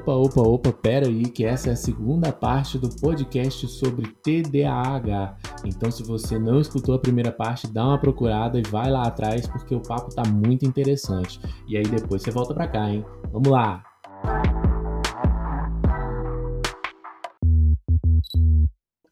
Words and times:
Opa, 0.00 0.14
opa, 0.14 0.40
opa, 0.40 0.72
pera 0.72 1.06
aí, 1.06 1.24
que 1.24 1.44
essa 1.44 1.68
é 1.68 1.72
a 1.74 1.76
segunda 1.76 2.32
parte 2.32 2.78
do 2.78 2.88
podcast 2.88 3.68
sobre 3.68 4.10
TDAH. 4.22 5.36
Então, 5.62 5.90
se 5.90 6.02
você 6.02 6.38
não 6.38 6.58
escutou 6.58 6.94
a 6.94 6.98
primeira 6.98 7.30
parte, 7.30 7.70
dá 7.70 7.84
uma 7.84 8.00
procurada 8.00 8.58
e 8.58 8.62
vai 8.62 8.90
lá 8.90 9.02
atrás, 9.02 9.46
porque 9.46 9.74
o 9.74 9.82
papo 9.82 10.08
tá 10.14 10.22
muito 10.26 10.64
interessante. 10.64 11.38
E 11.68 11.76
aí 11.76 11.82
depois 11.82 12.22
você 12.22 12.30
volta 12.30 12.54
pra 12.54 12.66
cá, 12.66 12.88
hein? 12.88 13.04
Vamos 13.30 13.48
lá! 13.48 13.84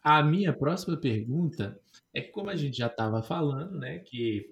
A 0.03 0.23
minha 0.23 0.55
próxima 0.55 0.97
pergunta 0.97 1.79
é 2.15 2.23
como 2.23 2.49
a 2.49 2.57
gente 2.57 2.79
já 2.79 2.87
estava 2.87 3.23
falando, 3.23 3.79
né, 3.79 3.99
que 3.99 4.47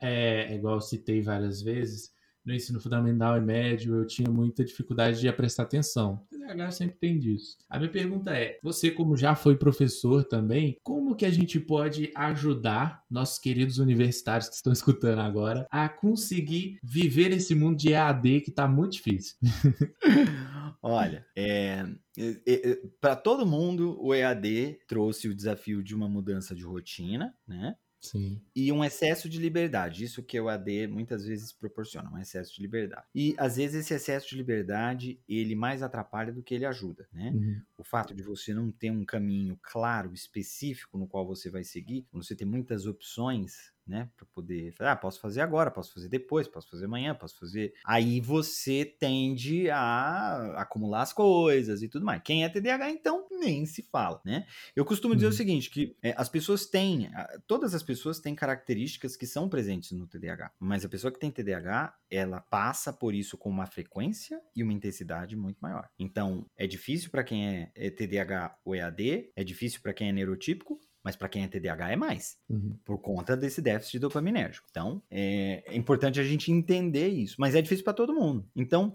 é 0.00 0.54
igual 0.54 0.76
eu 0.76 0.80
citei 0.80 1.20
várias 1.20 1.60
vezes, 1.60 2.12
no 2.44 2.54
ensino 2.54 2.80
fundamental 2.80 3.36
e 3.36 3.40
médio 3.40 3.96
eu 3.96 4.06
tinha 4.06 4.30
muita 4.30 4.64
dificuldade 4.64 5.20
de 5.20 5.32
prestar 5.32 5.64
atenção. 5.64 6.24
TDAH 6.30 6.70
sempre 6.72 6.96
tem 6.96 7.18
disso. 7.18 7.56
A 7.68 7.78
minha 7.78 7.90
pergunta 7.90 8.32
é: 8.36 8.58
você, 8.62 8.90
como 8.90 9.16
já 9.16 9.34
foi 9.34 9.56
professor 9.56 10.24
também, 10.24 10.78
como 10.82 11.14
que 11.14 11.24
a 11.24 11.30
gente 11.30 11.58
pode 11.60 12.10
ajudar 12.14 13.02
nossos 13.10 13.38
queridos 13.38 13.78
universitários 13.78 14.48
que 14.48 14.56
estão 14.56 14.72
escutando 14.72 15.20
agora 15.20 15.66
a 15.70 15.88
conseguir 15.88 16.78
viver 16.82 17.30
esse 17.32 17.54
mundo 17.54 17.76
de 17.76 17.92
EAD 17.92 18.40
que 18.40 18.50
está 18.50 18.66
muito 18.66 18.92
difícil? 18.92 19.36
Olha, 20.82 21.24
é, 21.36 21.86
é, 22.18 22.42
é, 22.46 22.80
para 23.00 23.14
todo 23.14 23.46
mundo, 23.46 23.96
o 24.00 24.12
EAD 24.12 24.80
trouxe 24.88 25.28
o 25.28 25.34
desafio 25.34 25.82
de 25.82 25.94
uma 25.94 26.08
mudança 26.08 26.54
de 26.54 26.64
rotina, 26.64 27.32
né? 27.46 27.76
Sim. 28.02 28.42
E 28.54 28.72
um 28.72 28.84
excesso 28.84 29.28
de 29.28 29.38
liberdade. 29.38 30.04
Isso 30.04 30.22
que 30.24 30.38
o 30.40 30.48
AD 30.48 30.88
muitas 30.88 31.24
vezes 31.24 31.52
proporciona, 31.52 32.10
um 32.10 32.18
excesso 32.18 32.52
de 32.54 32.60
liberdade. 32.60 33.06
E 33.14 33.34
às 33.38 33.56
vezes 33.56 33.76
esse 33.76 33.94
excesso 33.94 34.28
de 34.28 34.36
liberdade, 34.36 35.20
ele 35.28 35.54
mais 35.54 35.82
atrapalha 35.82 36.32
do 36.32 36.42
que 36.42 36.52
ele 36.52 36.66
ajuda, 36.66 37.08
né? 37.12 37.30
Uhum. 37.30 37.62
O 37.78 37.84
fato 37.84 38.12
de 38.12 38.22
você 38.22 38.52
não 38.52 38.72
ter 38.72 38.90
um 38.90 39.04
caminho 39.04 39.56
claro, 39.62 40.12
específico 40.12 40.98
no 40.98 41.06
qual 41.06 41.24
você 41.24 41.48
vai 41.48 41.62
seguir, 41.62 42.04
você 42.12 42.34
tem 42.34 42.46
muitas 42.46 42.86
opções, 42.86 43.72
né? 43.86 44.08
Para 44.16 44.26
poder, 44.32 44.74
ah, 44.80 44.96
posso 44.96 45.20
fazer 45.20 45.40
agora, 45.40 45.70
posso 45.70 45.92
fazer 45.92 46.08
depois, 46.08 46.48
posso 46.48 46.68
fazer 46.70 46.84
amanhã, 46.84 47.14
posso 47.14 47.38
fazer. 47.38 47.72
Aí 47.84 48.20
você 48.20 48.84
tende 48.84 49.68
a 49.70 50.60
acumular 50.60 51.02
as 51.02 51.12
coisas 51.12 51.82
e 51.82 51.88
tudo 51.88 52.04
mais. 52.04 52.22
Quem 52.22 52.44
é 52.44 52.48
TDAH, 52.48 52.90
então, 52.90 53.26
nem 53.30 53.66
se 53.66 53.82
fala, 53.82 54.20
né? 54.24 54.46
Eu 54.74 54.84
costumo 54.84 55.14
dizer 55.14 55.26
uhum. 55.26 55.32
o 55.32 55.36
seguinte, 55.36 55.70
que 55.70 55.96
é, 56.02 56.14
as 56.16 56.28
pessoas 56.28 56.66
têm, 56.66 57.10
todas 57.46 57.74
as 57.74 57.82
pessoas 57.82 58.20
têm 58.20 58.34
características 58.34 59.16
que 59.16 59.26
são 59.26 59.48
presentes 59.48 59.92
no 59.92 60.06
TDAH, 60.06 60.52
mas 60.58 60.84
a 60.84 60.88
pessoa 60.88 61.12
que 61.12 61.18
tem 61.18 61.30
TDAH, 61.30 61.94
ela 62.10 62.40
passa 62.40 62.92
por 62.92 63.14
isso 63.14 63.36
com 63.36 63.50
uma 63.50 63.66
frequência 63.66 64.40
e 64.54 64.62
uma 64.62 64.72
intensidade 64.72 65.36
muito 65.36 65.58
maior. 65.60 65.88
Então, 65.98 66.46
é 66.56 66.66
difícil 66.66 67.10
para 67.10 67.24
quem 67.24 67.46
é, 67.46 67.72
é 67.74 67.90
TDAH 67.90 68.58
ou 68.64 68.74
EAD, 68.74 69.32
é 69.34 69.44
difícil 69.44 69.80
para 69.82 69.92
quem 69.92 70.08
é 70.08 70.12
neurotípico, 70.12 70.80
mas 71.02 71.16
para 71.16 71.28
quem 71.28 71.44
é 71.44 71.48
TDAH 71.48 71.92
é 71.92 71.96
mais, 71.96 72.36
uhum. 72.48 72.76
por 72.84 72.98
conta 72.98 73.36
desse 73.36 73.60
déficit 73.60 73.98
dopaminérgico. 73.98 74.66
Então, 74.70 75.02
é, 75.10 75.62
é, 75.66 75.76
importante 75.76 76.20
a 76.20 76.24
gente 76.24 76.52
entender 76.52 77.08
isso, 77.08 77.36
mas 77.38 77.54
é 77.54 77.62
difícil 77.62 77.84
para 77.84 77.92
todo 77.92 78.14
mundo. 78.14 78.46
Então, 78.54 78.94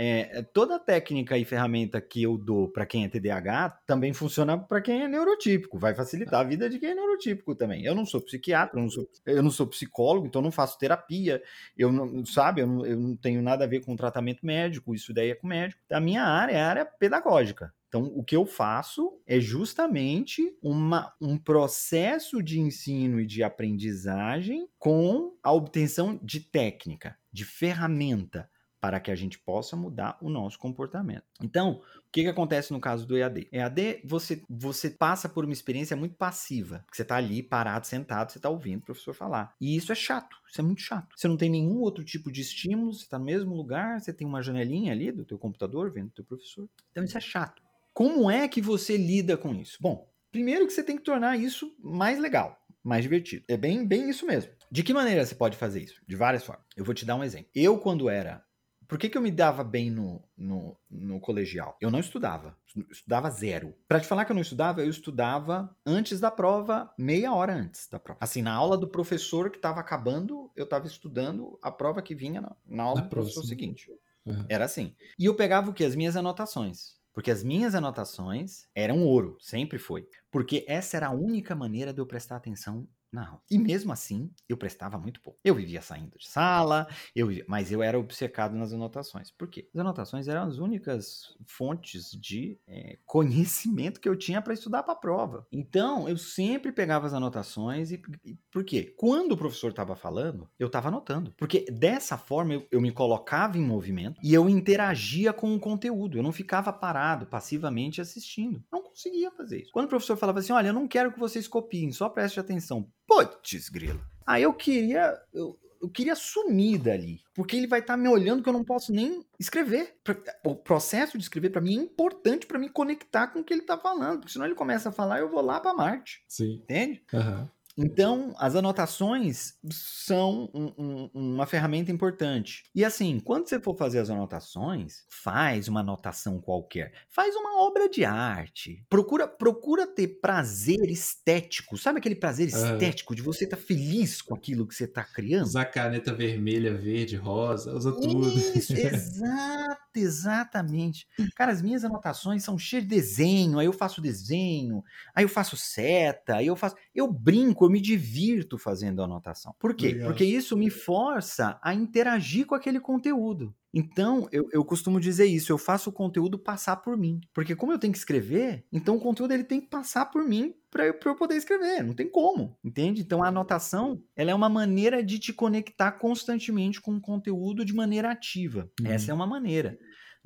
é, 0.00 0.42
toda 0.54 0.78
técnica 0.78 1.36
e 1.36 1.44
ferramenta 1.44 2.00
que 2.00 2.22
eu 2.22 2.38
dou 2.38 2.68
para 2.68 2.86
quem 2.86 3.04
é 3.04 3.08
TDAH 3.08 3.80
também 3.84 4.12
funciona 4.12 4.56
para 4.56 4.80
quem 4.80 5.02
é 5.02 5.08
neurotípico, 5.08 5.76
vai 5.76 5.92
facilitar 5.92 6.38
a 6.38 6.44
vida 6.44 6.70
de 6.70 6.78
quem 6.78 6.90
é 6.90 6.94
neurotípico 6.94 7.52
também. 7.56 7.84
Eu 7.84 7.96
não 7.96 8.06
sou 8.06 8.20
psiquiatra, 8.20 8.78
eu 8.78 8.82
não 8.84 8.90
sou, 8.90 9.08
eu 9.26 9.42
não 9.42 9.50
sou 9.50 9.66
psicólogo, 9.66 10.28
então 10.28 10.40
não 10.40 10.52
faço 10.52 10.78
terapia, 10.78 11.42
eu 11.76 11.90
não, 11.90 12.24
sabe, 12.24 12.60
eu 12.60 12.68
não, 12.68 12.86
eu 12.86 12.96
não 12.96 13.16
tenho 13.16 13.42
nada 13.42 13.64
a 13.64 13.66
ver 13.66 13.84
com 13.84 13.96
tratamento 13.96 14.46
médico, 14.46 14.94
isso 14.94 15.12
daí 15.12 15.30
é 15.30 15.34
com 15.34 15.48
médico. 15.48 15.80
A 15.90 15.98
minha 15.98 16.22
área 16.22 16.52
é 16.52 16.60
a 16.60 16.68
área 16.68 16.86
pedagógica. 16.86 17.74
Então, 17.88 18.04
o 18.14 18.22
que 18.22 18.36
eu 18.36 18.44
faço 18.44 19.18
é 19.26 19.40
justamente 19.40 20.54
uma, 20.62 21.14
um 21.20 21.38
processo 21.38 22.42
de 22.42 22.60
ensino 22.60 23.18
e 23.18 23.26
de 23.26 23.42
aprendizagem 23.42 24.68
com 24.78 25.36
a 25.42 25.52
obtenção 25.52 26.20
de 26.22 26.40
técnica, 26.40 27.16
de 27.32 27.44
ferramenta, 27.44 28.48
para 28.80 29.00
que 29.00 29.10
a 29.10 29.14
gente 29.14 29.38
possa 29.38 29.76
mudar 29.76 30.16
o 30.20 30.28
nosso 30.28 30.58
comportamento. 30.58 31.24
Então, 31.42 31.80
o 31.80 32.10
que, 32.12 32.22
que 32.22 32.28
acontece 32.28 32.72
no 32.72 32.80
caso 32.80 33.06
do 33.06 33.16
EAD? 33.16 33.48
EAD, 33.50 34.02
você, 34.04 34.42
você 34.48 34.90
passa 34.90 35.28
por 35.28 35.44
uma 35.44 35.52
experiência 35.52 35.96
muito 35.96 36.14
passiva, 36.14 36.84
que 36.90 36.96
você 36.96 37.02
está 37.02 37.16
ali 37.16 37.42
parado, 37.42 37.86
sentado, 37.86 38.30
você 38.30 38.38
está 38.38 38.48
ouvindo 38.48 38.80
o 38.80 38.84
professor 38.84 39.14
falar. 39.14 39.54
E 39.60 39.76
isso 39.76 39.90
é 39.90 39.94
chato, 39.94 40.36
isso 40.48 40.60
é 40.60 40.64
muito 40.64 40.82
chato. 40.82 41.16
Você 41.16 41.26
não 41.26 41.36
tem 41.36 41.50
nenhum 41.50 41.80
outro 41.80 42.04
tipo 42.04 42.30
de 42.30 42.40
estímulo, 42.40 42.92
você 42.92 43.02
está 43.02 43.18
no 43.18 43.24
mesmo 43.24 43.54
lugar, 43.54 44.00
você 44.00 44.12
tem 44.12 44.26
uma 44.26 44.42
janelinha 44.42 44.92
ali 44.92 45.10
do 45.10 45.24
teu 45.24 45.38
computador 45.38 45.90
vendo 45.90 46.08
o 46.08 46.12
teu 46.12 46.24
professor. 46.24 46.68
Então, 46.92 47.02
isso 47.02 47.18
é 47.18 47.20
chato. 47.20 47.67
Como 47.98 48.30
é 48.30 48.46
que 48.46 48.60
você 48.60 48.96
lida 48.96 49.36
com 49.36 49.52
isso? 49.52 49.76
Bom, 49.80 50.08
primeiro 50.30 50.68
que 50.68 50.72
você 50.72 50.84
tem 50.84 50.96
que 50.96 51.02
tornar 51.02 51.36
isso 51.36 51.74
mais 51.82 52.16
legal, 52.20 52.56
mais 52.80 53.02
divertido. 53.02 53.44
É 53.48 53.56
bem, 53.56 53.84
bem 53.84 54.08
isso 54.08 54.24
mesmo. 54.24 54.52
De 54.70 54.84
que 54.84 54.94
maneira 54.94 55.26
você 55.26 55.34
pode 55.34 55.56
fazer 55.56 55.82
isso? 55.82 56.00
De 56.06 56.14
várias 56.14 56.44
formas. 56.44 56.64
Eu 56.76 56.84
vou 56.84 56.94
te 56.94 57.04
dar 57.04 57.16
um 57.16 57.24
exemplo. 57.24 57.50
Eu, 57.52 57.76
quando 57.76 58.08
era. 58.08 58.44
Por 58.86 59.00
que, 59.00 59.08
que 59.08 59.18
eu 59.18 59.20
me 59.20 59.32
dava 59.32 59.64
bem 59.64 59.90
no, 59.90 60.22
no, 60.36 60.78
no 60.88 61.18
colegial? 61.18 61.76
Eu 61.80 61.90
não 61.90 61.98
estudava. 61.98 62.56
Estudava 62.88 63.30
zero. 63.30 63.74
Para 63.88 63.98
te 63.98 64.06
falar 64.06 64.24
que 64.24 64.30
eu 64.30 64.36
não 64.36 64.42
estudava, 64.42 64.80
eu 64.80 64.88
estudava 64.88 65.76
antes 65.84 66.20
da 66.20 66.30
prova, 66.30 66.94
meia 66.96 67.34
hora 67.34 67.52
antes 67.52 67.88
da 67.88 67.98
prova. 67.98 68.20
Assim, 68.22 68.42
na 68.42 68.54
aula 68.54 68.78
do 68.78 68.86
professor 68.86 69.50
que 69.50 69.58
estava 69.58 69.80
acabando, 69.80 70.52
eu 70.54 70.62
estava 70.62 70.86
estudando 70.86 71.58
a 71.60 71.72
prova 71.72 72.00
que 72.00 72.14
vinha 72.14 72.40
na, 72.40 72.54
na 72.64 72.84
aula 72.84 73.00
na 73.00 73.06
do 73.06 73.10
professor 73.10 73.42
seguinte. 73.42 73.90
Uhum. 74.24 74.46
Era 74.48 74.66
assim. 74.66 74.94
E 75.18 75.24
eu 75.24 75.34
pegava 75.34 75.68
o 75.68 75.74
quê? 75.74 75.84
As 75.84 75.96
minhas 75.96 76.14
anotações. 76.14 76.97
Porque 77.18 77.32
as 77.32 77.42
minhas 77.42 77.74
anotações 77.74 78.68
eram 78.72 79.02
ouro, 79.02 79.36
sempre 79.40 79.76
foi. 79.76 80.06
Porque 80.30 80.64
essa 80.68 80.96
era 80.96 81.08
a 81.08 81.10
única 81.10 81.52
maneira 81.52 81.92
de 81.92 82.00
eu 82.00 82.06
prestar 82.06 82.36
atenção 82.36 82.86
não. 83.12 83.40
E 83.50 83.58
mesmo 83.58 83.92
assim, 83.92 84.30
eu 84.48 84.56
prestava 84.56 84.98
muito 84.98 85.20
pouco. 85.20 85.38
Eu 85.42 85.54
vivia 85.54 85.80
saindo 85.80 86.18
de 86.18 86.28
sala, 86.28 86.86
eu 87.14 87.28
mas 87.46 87.72
eu 87.72 87.82
era 87.82 87.98
obcecado 87.98 88.54
nas 88.54 88.72
anotações. 88.72 89.30
Por 89.30 89.48
quê? 89.48 89.68
As 89.74 89.80
anotações 89.80 90.28
eram 90.28 90.42
as 90.42 90.58
únicas 90.58 91.36
fontes 91.46 92.10
de 92.10 92.58
é, 92.66 92.98
conhecimento 93.06 94.00
que 94.00 94.08
eu 94.08 94.16
tinha 94.16 94.42
para 94.42 94.54
estudar 94.54 94.82
para 94.82 94.92
a 94.92 94.96
prova. 94.96 95.46
Então, 95.52 96.08
eu 96.08 96.16
sempre 96.16 96.72
pegava 96.72 97.06
as 97.06 97.14
anotações 97.14 97.90
e, 97.90 98.00
e 98.24 98.34
por 98.50 98.64
quê? 98.64 98.94
Quando 98.96 99.32
o 99.32 99.36
professor 99.36 99.70
estava 99.70 99.94
falando, 99.94 100.48
eu 100.58 100.66
estava 100.66 100.88
anotando. 100.88 101.32
Porque 101.36 101.64
dessa 101.70 102.18
forma 102.18 102.54
eu, 102.54 102.66
eu 102.70 102.80
me 102.80 102.92
colocava 102.92 103.56
em 103.56 103.62
movimento 103.62 104.20
e 104.22 104.34
eu 104.34 104.48
interagia 104.48 105.32
com 105.32 105.54
o 105.54 105.60
conteúdo. 105.60 106.18
Eu 106.18 106.22
não 106.22 106.32
ficava 106.32 106.72
parado 106.72 107.26
passivamente 107.26 108.00
assistindo. 108.00 108.62
Não 108.70 108.82
conseguia 108.98 109.30
fazer 109.30 109.62
isso. 109.62 109.72
Quando 109.72 109.86
o 109.86 109.88
professor 109.88 110.16
falava 110.16 110.40
assim: 110.40 110.52
olha, 110.52 110.68
eu 110.68 110.74
não 110.74 110.88
quero 110.88 111.12
que 111.12 111.18
vocês 111.18 111.46
copiem, 111.46 111.92
só 111.92 112.08
preste 112.08 112.40
atenção. 112.40 112.90
Putz, 113.06 113.68
grilo. 113.68 114.04
Aí 114.26 114.42
eu 114.42 114.52
queria. 114.52 115.16
Eu, 115.32 115.58
eu 115.80 115.88
queria 115.88 116.16
sumir 116.16 116.76
dali, 116.76 117.20
porque 117.32 117.56
ele 117.56 117.68
vai 117.68 117.78
estar 117.78 117.92
tá 117.92 117.96
me 117.96 118.08
olhando 118.08 118.42
que 118.42 118.48
eu 118.48 118.52
não 118.52 118.64
posso 118.64 118.92
nem 118.92 119.24
escrever. 119.38 119.96
O 120.44 120.56
processo 120.56 121.16
de 121.16 121.22
escrever 121.22 121.50
para 121.50 121.60
mim 121.60 121.78
é 121.78 121.82
importante 121.82 122.46
para 122.46 122.58
me 122.58 122.68
conectar 122.68 123.28
com 123.28 123.38
o 123.38 123.44
que 123.44 123.54
ele 123.54 123.60
está 123.60 123.78
falando, 123.78 124.18
porque 124.18 124.32
senão 124.32 124.44
ele 124.44 124.56
começa 124.56 124.88
a 124.88 124.92
falar 124.92 125.20
eu 125.20 125.30
vou 125.30 125.40
lá 125.40 125.60
para 125.60 125.72
Marte. 125.72 126.24
Sim. 126.26 126.54
Entende? 126.54 127.04
Uhum. 127.12 127.48
Então, 127.78 128.34
as 128.38 128.56
anotações 128.56 129.54
são 129.70 130.50
um, 130.52 130.72
um, 130.76 131.10
uma 131.14 131.46
ferramenta 131.46 131.92
importante. 131.92 132.64
E 132.74 132.84
assim, 132.84 133.20
quando 133.20 133.48
você 133.48 133.60
for 133.60 133.76
fazer 133.76 134.00
as 134.00 134.10
anotações, 134.10 135.04
faz 135.08 135.68
uma 135.68 135.80
anotação 135.80 136.40
qualquer. 136.40 136.92
Faz 137.08 137.36
uma 137.36 137.62
obra 137.62 137.88
de 137.88 138.04
arte. 138.04 138.84
Procura, 138.90 139.28
procura 139.28 139.86
ter 139.86 140.18
prazer 140.20 140.90
estético. 140.90 141.78
Sabe 141.78 142.00
aquele 142.00 142.16
prazer 142.16 142.48
estético 142.48 143.14
de 143.14 143.22
você 143.22 143.44
estar 143.44 143.56
tá 143.56 143.62
feliz 143.62 144.20
com 144.20 144.34
aquilo 144.34 144.66
que 144.66 144.74
você 144.74 144.84
está 144.84 145.04
criando? 145.04 145.46
Usar 145.46 145.66
caneta 145.66 146.12
vermelha, 146.12 146.74
verde, 146.74 147.14
rosa, 147.14 147.72
usa 147.72 147.92
tudo. 147.92 148.28
Isso, 148.28 148.72
exato, 148.76 149.78
exatamente. 149.94 151.06
Cara, 151.36 151.52
as 151.52 151.62
minhas 151.62 151.84
anotações 151.84 152.42
são 152.42 152.58
cheias 152.58 152.82
de 152.82 152.90
desenho. 152.90 153.60
Aí 153.60 153.66
eu 153.66 153.72
faço 153.72 154.00
desenho, 154.00 154.82
aí 155.14 155.24
eu 155.24 155.28
faço 155.28 155.56
seta, 155.56 156.36
aí 156.36 156.48
eu 156.48 156.56
faço. 156.56 156.74
Eu 156.98 157.06
brinco, 157.06 157.64
eu 157.64 157.70
me 157.70 157.80
divirto 157.80 158.58
fazendo 158.58 159.00
a 159.00 159.04
anotação. 159.04 159.54
Por 159.56 159.72
quê? 159.72 159.92
Legal. 159.92 160.08
Porque 160.08 160.24
isso 160.24 160.56
me 160.56 160.68
força 160.68 161.56
a 161.62 161.72
interagir 161.72 162.44
com 162.44 162.56
aquele 162.56 162.80
conteúdo. 162.80 163.54
Então, 163.72 164.28
eu, 164.32 164.48
eu 164.52 164.64
costumo 164.64 164.98
dizer 164.98 165.26
isso, 165.26 165.52
eu 165.52 165.58
faço 165.58 165.90
o 165.90 165.92
conteúdo 165.92 166.36
passar 166.36 166.76
por 166.76 166.96
mim. 166.96 167.20
Porque 167.32 167.54
como 167.54 167.70
eu 167.70 167.78
tenho 167.78 167.92
que 167.92 167.98
escrever, 167.98 168.64
então 168.72 168.96
o 168.96 169.00
conteúdo 169.00 169.32
ele 169.32 169.44
tem 169.44 169.60
que 169.60 169.68
passar 169.68 170.06
por 170.06 170.24
mim 170.24 170.54
para 170.70 170.86
eu, 170.86 170.98
eu 171.04 171.14
poder 171.14 171.36
escrever. 171.36 171.84
Não 171.84 171.94
tem 171.94 172.10
como, 172.10 172.56
entende? 172.64 173.02
Então, 173.02 173.22
a 173.22 173.28
anotação, 173.28 174.02
ela 174.16 174.32
é 174.32 174.34
uma 174.34 174.48
maneira 174.48 175.00
de 175.04 175.20
te 175.20 175.32
conectar 175.32 175.92
constantemente 175.92 176.80
com 176.80 176.96
o 176.96 177.00
conteúdo 177.00 177.64
de 177.64 177.72
maneira 177.72 178.10
ativa. 178.10 178.68
Uhum. 178.80 178.86
Essa 178.86 179.12
é 179.12 179.14
uma 179.14 179.26
maneira. 179.26 179.78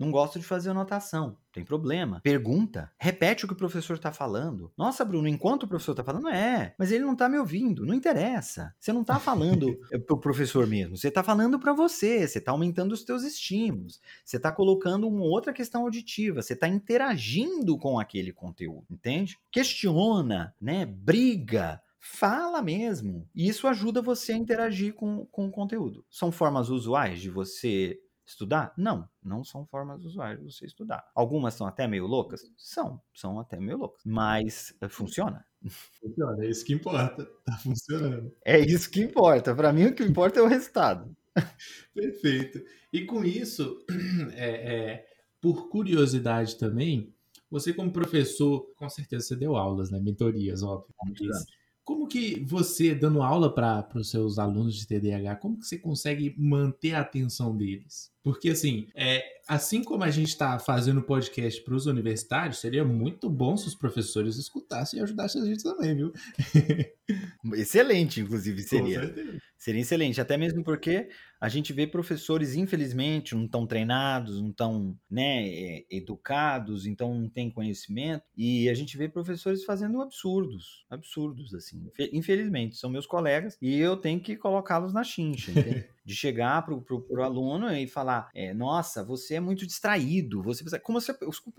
Não 0.05 0.11
gosto 0.11 0.39
de 0.39 0.45
fazer 0.45 0.71
anotação 0.71 1.37
tem 1.53 1.65
problema. 1.65 2.21
Pergunta, 2.23 2.91
repete 2.99 3.45
o 3.45 3.49
que 3.49 3.55
o 3.55 3.57
professor 3.57 3.95
está 3.95 4.11
falando. 4.11 4.73
Nossa, 4.77 5.05
Bruno, 5.05 5.29
enquanto 5.29 5.65
o 5.65 5.69
professor 5.69 5.93
está 5.93 6.03
falando, 6.03 6.29
é, 6.29 6.75
mas 6.79 6.91
ele 6.91 7.05
não 7.05 7.13
está 7.13 7.29
me 7.29 7.39
ouvindo. 7.39 7.85
Não 7.85 7.95
interessa. 7.95 8.75
Você 8.81 8.93
não 8.93 9.03
está 9.03 9.21
falando 9.21 9.77
para 10.07 10.17
o 10.17 10.19
professor 10.19 10.67
mesmo. 10.67 10.97
Você 10.97 11.09
está 11.09 11.23
falando 11.23 11.61
para 11.61 11.75
você. 11.75 12.27
Você 12.27 12.39
está 12.39 12.53
aumentando 12.53 12.93
os 12.93 13.05
teus 13.05 13.23
estímulos, 13.23 14.01
você 14.25 14.39
está 14.39 14.51
colocando 14.51 15.07
uma 15.07 15.25
outra 15.25 15.53
questão 15.53 15.83
auditiva, 15.83 16.41
você 16.41 16.55
está 16.55 16.67
interagindo 16.67 17.77
com 17.77 17.99
aquele 17.99 18.33
conteúdo, 18.33 18.87
entende? 18.91 19.39
Questiona, 19.51 20.55
né? 20.61 20.87
Briga, 20.87 21.81
fala 21.99 22.63
mesmo. 22.63 23.29
E 23.35 23.49
isso 23.49 23.67
ajuda 23.67 24.01
você 24.01 24.33
a 24.33 24.37
interagir 24.37 24.95
com, 24.95 25.27
com 25.27 25.47
o 25.47 25.51
conteúdo. 25.51 26.05
São 26.09 26.33
formas 26.33 26.71
usuais 26.71 27.21
de 27.21 27.31
você 27.31 27.99
estudar? 28.33 28.73
Não, 28.77 29.09
não 29.23 29.45
são 29.45 29.65
formas 29.67 30.05
usuais 30.05 30.39
de 30.39 30.45
você 30.45 30.67
estudar. 30.67 31.05
Algumas 31.15 31.55
são 31.55 31.67
até 31.67 31.87
meio 31.87 32.07
loucas? 32.07 32.43
São, 32.57 33.01
são 33.15 33.39
até 33.39 33.59
meio 33.59 33.79
loucas. 33.79 34.03
Mas 34.05 34.75
uh, 34.83 34.89
funciona. 34.89 35.45
Funciona, 36.01 36.45
é 36.45 36.51
isso 36.51 36.65
que 36.65 36.73
importa. 36.73 37.29
Tá 37.45 37.57
funcionando. 37.59 38.33
É 38.45 38.59
isso 38.59 38.91
que 38.91 39.01
importa. 39.01 39.55
Para 39.55 39.73
mim, 39.73 39.87
o 39.87 39.95
que 39.95 40.03
importa 40.03 40.41
é 40.41 40.43
o 40.43 40.49
resultado. 40.49 41.15
Perfeito. 41.95 42.63
E 42.93 43.05
com 43.05 43.25
isso, 43.25 43.85
é, 44.35 44.75
é, 44.75 45.07
por 45.41 45.69
curiosidade 45.69 46.57
também, 46.57 47.15
você 47.51 47.73
como 47.73 47.93
professor, 47.93 48.73
com 48.77 48.89
certeza 48.89 49.27
você 49.27 49.37
deu 49.37 49.57
aulas, 49.57 49.91
né? 49.91 50.01
Mentorias, 50.01 50.63
óbvio. 50.63 50.95
Como 51.85 52.07
que 52.07 52.41
você, 52.45 52.95
dando 52.95 53.23
aula 53.23 53.53
para 53.53 53.89
os 53.97 54.11
seus 54.11 54.39
alunos 54.39 54.77
de 54.77 54.87
TDAH, 54.87 55.37
como 55.37 55.59
que 55.59 55.67
você 55.67 55.77
consegue 55.77 56.33
manter 56.39 56.95
a 56.95 57.01
atenção 57.01 57.57
deles? 57.57 58.13
Porque, 58.23 58.51
assim, 58.51 58.87
é, 58.95 59.21
assim 59.49 59.83
como 59.83 60.05
a 60.05 60.11
gente 60.11 60.29
está 60.29 60.57
fazendo 60.61 61.03
podcast 61.03 61.61
para 61.63 61.75
os 61.75 61.87
universitários, 61.87 62.61
seria 62.61 62.85
muito 62.85 63.29
bom 63.29 63.57
se 63.57 63.67
os 63.67 63.75
professores 63.75 64.37
escutassem 64.37 65.01
e 65.01 65.03
ajudassem 65.03 65.43
a 65.43 65.45
gente 65.45 65.65
também, 65.65 65.97
viu? 65.97 66.13
Excelente, 67.55 68.21
inclusive, 68.21 68.63
seria. 68.63 69.13
Seria 69.59 69.81
excelente, 69.81 70.21
até 70.21 70.37
mesmo 70.37 70.65
porque 70.65 71.09
a 71.43 71.49
gente 71.49 71.73
vê 71.73 71.89
professores, 71.89 72.55
infelizmente, 72.55 73.35
não 73.35 73.47
estão 73.47 73.67
treinados, 73.67 74.41
não 74.41 74.51
estão 74.51 74.97
né, 75.11 75.49
é, 75.49 75.87
educados, 75.91 76.87
então 76.87 77.13
não 77.13 77.29
tem 77.29 77.51
conhecimento, 77.51 78.23
e 78.37 78.69
a 78.69 78.75
gente 78.75 78.97
vê 78.97 79.09
professores 79.09 79.65
fazendo 79.65 80.01
absurdos, 80.01 80.87
absurdos, 80.89 81.53
assim. 81.53 81.91
Infelizmente, 82.13 82.77
são 82.77 82.89
meus 82.89 83.07
colegas 83.07 83.59
e 83.61 83.77
eu 83.77 83.97
tenho 83.97 84.21
que 84.21 84.37
colocá-los 84.37 84.93
na 84.93 85.03
chincha, 85.03 85.51
entende? 85.51 85.85
de 86.05 86.15
chegar 86.15 86.65
para 86.65 86.75
o 86.75 87.23
aluno 87.23 87.73
e 87.73 87.87
falar: 87.87 88.31
é, 88.35 88.53
Nossa, 88.53 89.05
você 89.05 89.35
é 89.35 89.41
muito 89.41 89.67
distraído, 89.67 90.43
você 90.43 90.79
como 90.81 91.01
se 91.01 91.11
a 91.11 91.15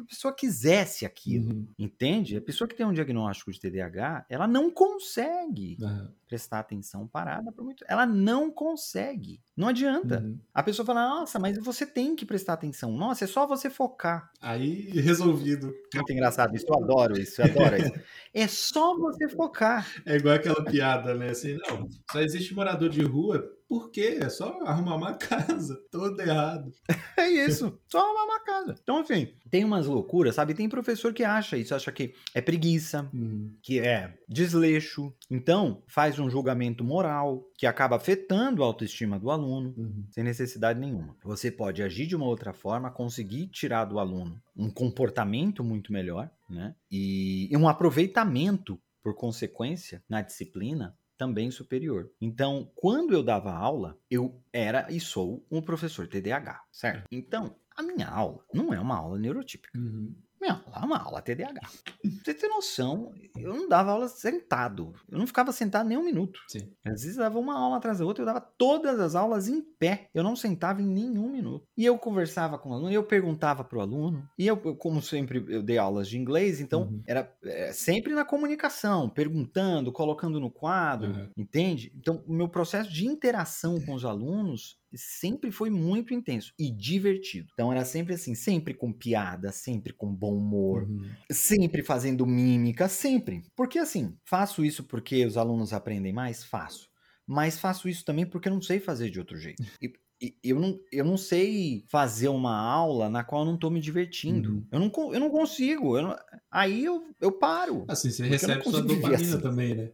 pessoa 0.08 0.34
quisesse 0.34 1.06
aquilo, 1.06 1.54
uhum. 1.54 1.68
entende? 1.78 2.38
A 2.38 2.42
pessoa 2.42 2.68
que 2.68 2.76
tem 2.76 2.86
um 2.86 2.94
diagnóstico 2.94 3.52
de 3.52 3.60
TDAH, 3.60 4.26
ela 4.30 4.48
não 4.48 4.70
consegue 4.70 5.78
uhum. 5.80 6.10
prestar 6.28 6.60
atenção 6.60 7.08
parada 7.08 7.52
por 7.52 7.64
muito. 7.64 7.86
Ela 7.88 8.06
não 8.06 8.52
consegue. 8.52 9.42
Não 9.56 9.68
adianta. 9.74 10.20
Uhum. 10.20 10.40
A 10.54 10.64
pessoa 10.64 10.86
fala: 10.86 11.08
Nossa, 11.08 11.38
mas 11.38 11.58
você 11.58 11.86
tem 11.86 12.16
que 12.16 12.26
prestar 12.26 12.54
atenção. 12.54 12.92
Nossa, 12.92 13.26
é 13.26 13.28
só 13.28 13.46
você 13.46 13.70
focar. 13.70 14.32
Aí, 14.42 14.90
resolvido. 15.02 15.74
Muito 15.94 16.14
engraçado 16.14 16.56
isso, 16.56 16.66
eu 16.68 16.76
adoro 16.76 17.20
isso, 17.20 17.42
eu 17.42 17.46
adoro 17.46 17.78
isso. 17.78 17.92
É 18.36 18.48
só 18.48 18.98
você 18.98 19.30
focar. 19.30 19.88
É 20.08 20.16
igual 20.16 20.34
aquela 20.34 20.66
piada, 20.66 21.14
né? 21.14 21.30
Assim, 21.30 21.56
não, 21.68 21.88
só 22.12 22.20
existe 22.20 22.56
morador 22.56 22.90
de 22.90 23.04
rua 23.04 23.48
por 23.74 23.90
quê? 23.90 24.20
É 24.22 24.30
só 24.30 24.60
arrumar 24.68 24.96
uma 24.98 25.14
casa. 25.18 25.76
Todo 25.90 26.20
errado. 26.20 26.72
é 27.18 27.28
isso. 27.28 27.76
Só 27.88 27.98
arrumar 27.98 28.26
uma 28.26 28.40
casa. 28.42 28.76
Então, 28.84 29.00
enfim, 29.00 29.34
tem 29.50 29.64
umas 29.64 29.88
loucuras, 29.88 30.36
sabe? 30.36 30.54
Tem 30.54 30.70
professor 30.70 31.12
que 31.12 31.24
acha 31.24 31.58
isso, 31.58 31.74
acha 31.74 31.92
que 31.92 32.14
é 32.36 32.42
preguiça, 32.42 33.10
uhum. 33.12 33.52
que 33.64 33.80
é 33.80 34.14
desleixo. 34.30 35.12
Então, 35.28 35.82
faz 35.88 36.20
um 36.20 36.30
julgamento 36.30 36.84
moral 36.84 37.44
que 37.58 37.66
acaba 37.66 37.96
afetando 37.96 38.62
a 38.62 38.68
autoestima 38.68 39.18
do 39.18 39.32
aluno, 39.32 39.74
uhum. 39.76 40.06
sem 40.12 40.24
necessidade 40.24 40.80
nenhuma. 40.80 41.18
Você 41.24 41.50
pode 41.50 41.82
agir 41.82 42.06
de 42.06 42.16
uma 42.16 42.28
outra 42.28 42.54
forma, 42.54 42.92
conseguir 42.92 43.48
tirar 43.48 43.86
do 43.86 43.98
aluno 43.98 44.40
um 44.56 44.70
comportamento 44.70 45.64
muito 45.64 45.92
melhor, 45.92 46.30
né? 46.48 46.76
E 46.92 47.50
um 47.58 47.68
aproveitamento 47.68 48.80
por 49.02 49.16
consequência 49.16 50.04
na 50.08 50.22
disciplina 50.22 50.96
também 51.24 51.50
superior. 51.50 52.12
Então, 52.20 52.70
quando 52.76 53.14
eu 53.14 53.24
dava 53.24 53.54
aula, 53.54 53.98
eu 54.12 54.44
era 54.52 54.92
e 54.92 55.00
sou 55.00 55.46
um 55.50 55.62
professor 55.62 56.06
TDAH, 56.06 56.62
certo? 56.70 57.08
Então, 57.10 57.56
a 57.78 57.82
minha 57.82 58.10
aula 58.10 58.44
não 58.54 58.74
é 58.74 58.80
uma 58.80 58.98
aula 58.98 59.18
neurotípica. 59.18 59.80
Uhum. 59.80 60.14
Meu, 60.44 60.58
lá 60.68 60.82
é 60.82 60.86
uma 60.86 61.02
aula 61.02 61.22
TDAH. 61.22 61.62
Você 62.04 62.34
tem 62.34 62.50
noção, 62.50 63.14
eu 63.38 63.54
não 63.54 63.70
dava 63.70 63.92
aula 63.92 64.10
sentado. 64.10 64.94
Eu 65.10 65.18
não 65.18 65.26
ficava 65.26 65.54
sentado 65.54 65.88
nem 65.88 65.98
um 65.98 66.04
minuto. 66.04 66.38
Sim. 66.50 66.70
Às 66.84 67.04
vezes 67.04 67.16
eu 67.16 67.24
dava 67.24 67.40
uma 67.40 67.58
aula 67.58 67.78
atrás 67.78 68.00
da 68.00 68.06
outra, 68.06 68.24
eu 68.24 68.26
dava 68.26 68.42
todas 68.42 69.00
as 69.00 69.16
aulas 69.16 69.48
em 69.48 69.62
pé. 69.62 70.10
Eu 70.14 70.22
não 70.22 70.36
sentava 70.36 70.82
em 70.82 70.86
nenhum 70.86 71.32
minuto. 71.32 71.66
E 71.78 71.86
eu 71.86 71.98
conversava 71.98 72.58
com 72.58 72.72
o 72.72 72.74
aluno, 72.74 72.92
eu 72.92 73.06
perguntava 73.06 73.64
para 73.64 73.78
o 73.78 73.82
aluno. 73.82 74.28
E 74.38 74.46
eu, 74.46 74.58
como 74.58 75.02
sempre, 75.02 75.46
eu 75.48 75.64
dei 75.64 75.78
aulas 75.78 76.10
de 76.10 76.18
inglês, 76.18 76.60
então 76.60 76.82
uhum. 76.82 77.02
era 77.08 77.34
é, 77.46 77.72
sempre 77.72 78.14
na 78.14 78.26
comunicação, 78.26 79.08
perguntando, 79.08 79.94
colocando 79.94 80.42
no 80.42 80.52
quadro, 80.52 81.10
uhum. 81.10 81.30
entende? 81.38 81.94
Então, 81.96 82.22
o 82.28 82.34
meu 82.34 82.50
processo 82.50 82.92
de 82.92 83.08
interação 83.08 83.80
com 83.80 83.94
os 83.94 84.04
alunos 84.04 84.78
sempre 84.96 85.52
foi 85.52 85.70
muito 85.70 86.14
intenso 86.14 86.54
e 86.58 86.70
divertido. 86.70 87.50
Então 87.54 87.72
era 87.72 87.84
sempre 87.86 88.14
assim, 88.14 88.36
sempre 88.36 88.74
com 88.74 88.92
piada, 88.92 89.52
sempre 89.52 89.94
com 89.94 90.14
bom 90.14 90.38
humor, 90.38 90.84
uhum. 90.84 91.10
sempre 91.32 91.84
fazendo 91.84 92.26
mímica, 92.26 92.88
sempre. 92.88 93.44
Porque 93.56 93.80
assim, 93.80 94.16
faço 94.24 94.64
isso 94.64 94.84
porque 94.84 95.26
os 95.26 95.38
alunos 95.38 95.74
aprendem 95.74 96.14
mais? 96.14 96.44
Faço. 96.44 96.90
Mas 97.26 97.58
faço 97.58 97.88
isso 97.88 98.04
também 98.04 98.26
porque 98.26 98.50
eu 98.50 98.54
não 98.54 98.62
sei 98.62 98.80
fazer 98.80 99.10
de 99.10 99.20
outro 99.20 99.38
jeito. 99.38 99.64
E, 100.22 100.38
eu 100.42 100.58
não, 100.58 100.80
eu 100.90 101.04
não 101.04 101.18
sei 101.18 101.84
fazer 101.90 102.30
uma 102.30 102.56
aula 102.56 103.10
na 103.10 103.26
qual 103.26 103.42
eu 103.42 103.46
não 103.46 103.56
estou 103.56 103.70
me 103.70 103.82
divertindo. 103.82 104.52
Uhum. 104.54 104.68
Eu, 104.72 104.80
não, 104.80 105.14
eu 105.14 105.20
não 105.20 105.30
consigo. 105.30 105.98
Eu 105.98 106.04
não, 106.04 106.16
aí 106.50 106.86
eu, 106.86 107.04
eu 107.20 107.30
paro. 107.30 107.84
Assim, 107.90 108.10
você 108.10 108.26
recebe 108.26 108.64
sua 108.64 108.80
dopamina 108.82 109.16
assim. 109.16 109.42
também, 109.42 109.76
né? 109.76 109.92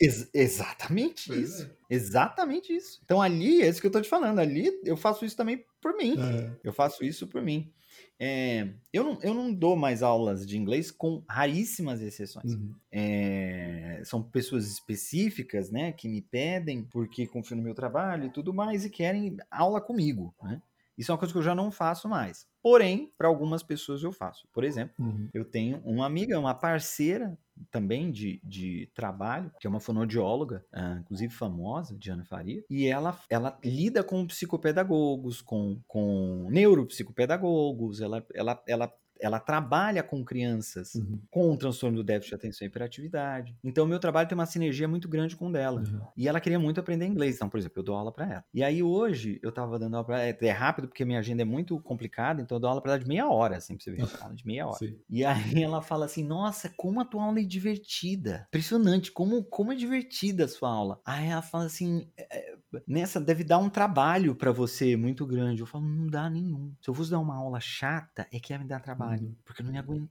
Ex 0.00 0.30
exatamente 0.32 1.28
pois 1.28 1.50
isso. 1.50 1.62
É. 1.62 1.94
Exatamente 1.94 2.74
isso. 2.74 3.00
Então 3.04 3.20
ali, 3.20 3.62
é 3.62 3.68
isso 3.68 3.80
que 3.80 3.86
eu 3.86 3.90
tô 3.90 4.00
te 4.00 4.08
falando. 4.08 4.38
Ali 4.38 4.70
eu 4.84 4.96
faço 4.96 5.24
isso 5.24 5.36
também 5.36 5.64
por 5.80 5.96
mim. 5.96 6.14
É. 6.18 6.56
Eu 6.64 6.72
faço 6.72 7.04
isso 7.04 7.26
por 7.26 7.42
mim. 7.42 7.72
É, 8.20 8.68
eu, 8.92 9.04
não, 9.04 9.18
eu 9.22 9.32
não 9.32 9.54
dou 9.54 9.76
mais 9.76 10.02
aulas 10.02 10.44
de 10.44 10.58
inglês 10.58 10.90
com 10.90 11.22
raríssimas 11.28 12.02
exceções. 12.02 12.52
Uhum. 12.52 12.74
É, 12.90 14.02
são 14.04 14.22
pessoas 14.22 14.66
específicas, 14.66 15.70
né, 15.70 15.92
que 15.92 16.08
me 16.08 16.20
pedem 16.20 16.82
porque 16.82 17.28
confiam 17.28 17.58
no 17.58 17.62
meu 17.62 17.74
trabalho 17.74 18.26
e 18.26 18.30
tudo 18.30 18.52
mais 18.52 18.84
e 18.84 18.90
querem 18.90 19.36
aula 19.50 19.80
comigo, 19.80 20.34
né? 20.42 20.60
Isso 20.96 21.12
é 21.12 21.14
uma 21.14 21.18
coisa 21.18 21.32
que 21.32 21.38
eu 21.38 21.44
já 21.44 21.54
não 21.54 21.70
faço 21.70 22.08
mais. 22.08 22.44
Porém, 22.60 23.12
para 23.16 23.28
algumas 23.28 23.62
pessoas 23.62 24.02
eu 24.02 24.10
faço. 24.10 24.48
Por 24.52 24.64
exemplo, 24.64 24.94
uhum. 24.98 25.28
eu 25.32 25.44
tenho 25.44 25.80
uma 25.84 26.04
amiga, 26.04 26.40
uma 26.40 26.54
parceira 26.54 27.38
também 27.70 28.10
de, 28.10 28.40
de 28.44 28.90
trabalho, 28.94 29.50
que 29.60 29.66
é 29.66 29.70
uma 29.70 29.80
fonoaudióloga, 29.80 30.64
uh, 30.74 31.00
inclusive 31.00 31.32
famosa, 31.32 31.96
Diana 31.96 32.24
Faria, 32.24 32.64
e 32.68 32.86
ela, 32.86 33.18
ela 33.28 33.58
lida 33.64 34.02
com 34.02 34.26
psicopedagogos, 34.26 35.40
com, 35.40 35.80
com 35.86 36.46
neuropsicopedagogos, 36.50 38.00
ela, 38.00 38.24
ela, 38.34 38.62
ela 38.66 38.92
ela 39.20 39.40
trabalha 39.40 40.02
com 40.02 40.24
crianças 40.24 40.94
uhum. 40.94 41.20
com 41.30 41.52
o 41.52 41.56
transtorno 41.56 41.98
do 41.98 42.04
déficit 42.04 42.30
de 42.30 42.34
atenção 42.34 42.66
e 42.66 42.68
hiperatividade. 42.68 43.56
Então, 43.62 43.84
o 43.84 43.88
meu 43.88 43.98
trabalho 43.98 44.28
tem 44.28 44.36
uma 44.36 44.46
sinergia 44.46 44.88
muito 44.88 45.08
grande 45.08 45.36
com 45.36 45.50
dela. 45.50 45.80
Uhum. 45.80 46.00
E 46.16 46.28
ela 46.28 46.40
queria 46.40 46.58
muito 46.58 46.80
aprender 46.80 47.06
inglês. 47.06 47.36
Então, 47.36 47.48
por 47.48 47.58
exemplo, 47.58 47.78
eu 47.80 47.82
dou 47.82 47.96
aula 47.96 48.12
para 48.12 48.26
ela. 48.26 48.44
E 48.52 48.62
aí, 48.62 48.82
hoje, 48.82 49.38
eu 49.42 49.52
tava 49.52 49.78
dando 49.78 49.94
aula 49.94 50.06
pra 50.06 50.22
ela. 50.22 50.36
É 50.40 50.50
rápido, 50.50 50.88
porque 50.88 51.04
minha 51.04 51.18
agenda 51.18 51.42
é 51.42 51.44
muito 51.44 51.78
complicada. 51.80 52.40
Então, 52.40 52.56
eu 52.56 52.60
dou 52.60 52.70
aula 52.70 52.82
para 52.82 52.92
ela 52.92 53.00
de 53.00 53.08
meia 53.08 53.28
hora, 53.28 53.56
assim, 53.56 53.76
pra 53.76 53.84
você 53.84 53.90
ver. 53.92 54.02
aula 54.20 54.34
de 54.34 54.46
meia 54.46 54.66
hora. 54.66 54.78
Sim. 54.78 54.98
E 55.08 55.24
aí, 55.24 55.62
ela 55.62 55.82
fala 55.82 56.04
assim: 56.04 56.24
Nossa, 56.24 56.72
como 56.76 57.00
a 57.00 57.04
tua 57.04 57.24
aula 57.24 57.40
é 57.40 57.44
divertida. 57.44 58.46
Impressionante, 58.48 59.12
como, 59.12 59.44
como 59.44 59.72
é 59.72 59.76
divertida 59.76 60.44
a 60.44 60.48
sua 60.48 60.70
aula. 60.70 61.00
Aí, 61.04 61.28
ela 61.28 61.42
fala 61.42 61.64
assim: 61.64 62.10
é, 62.16 62.56
Nessa, 62.86 63.20
deve 63.20 63.44
dar 63.44 63.58
um 63.58 63.70
trabalho 63.70 64.34
para 64.34 64.52
você 64.52 64.96
muito 64.96 65.26
grande. 65.26 65.60
Eu 65.60 65.66
falo: 65.66 65.86
Não 65.86 66.06
dá 66.06 66.28
nenhum. 66.28 66.74
Se 66.80 66.90
eu 66.90 66.94
fosse 66.94 67.10
dar 67.10 67.18
uma 67.18 67.36
aula 67.36 67.60
chata, 67.60 68.26
é 68.30 68.38
que 68.38 68.52
ia 68.52 68.58
me 68.58 68.66
dar 68.66 68.80
trabalho 68.80 69.28
uhum. 69.28 69.36
porque 69.44 69.62
eu 69.62 69.66
não 69.66 69.72
ia 69.72 69.80
aguentar, 69.80 70.08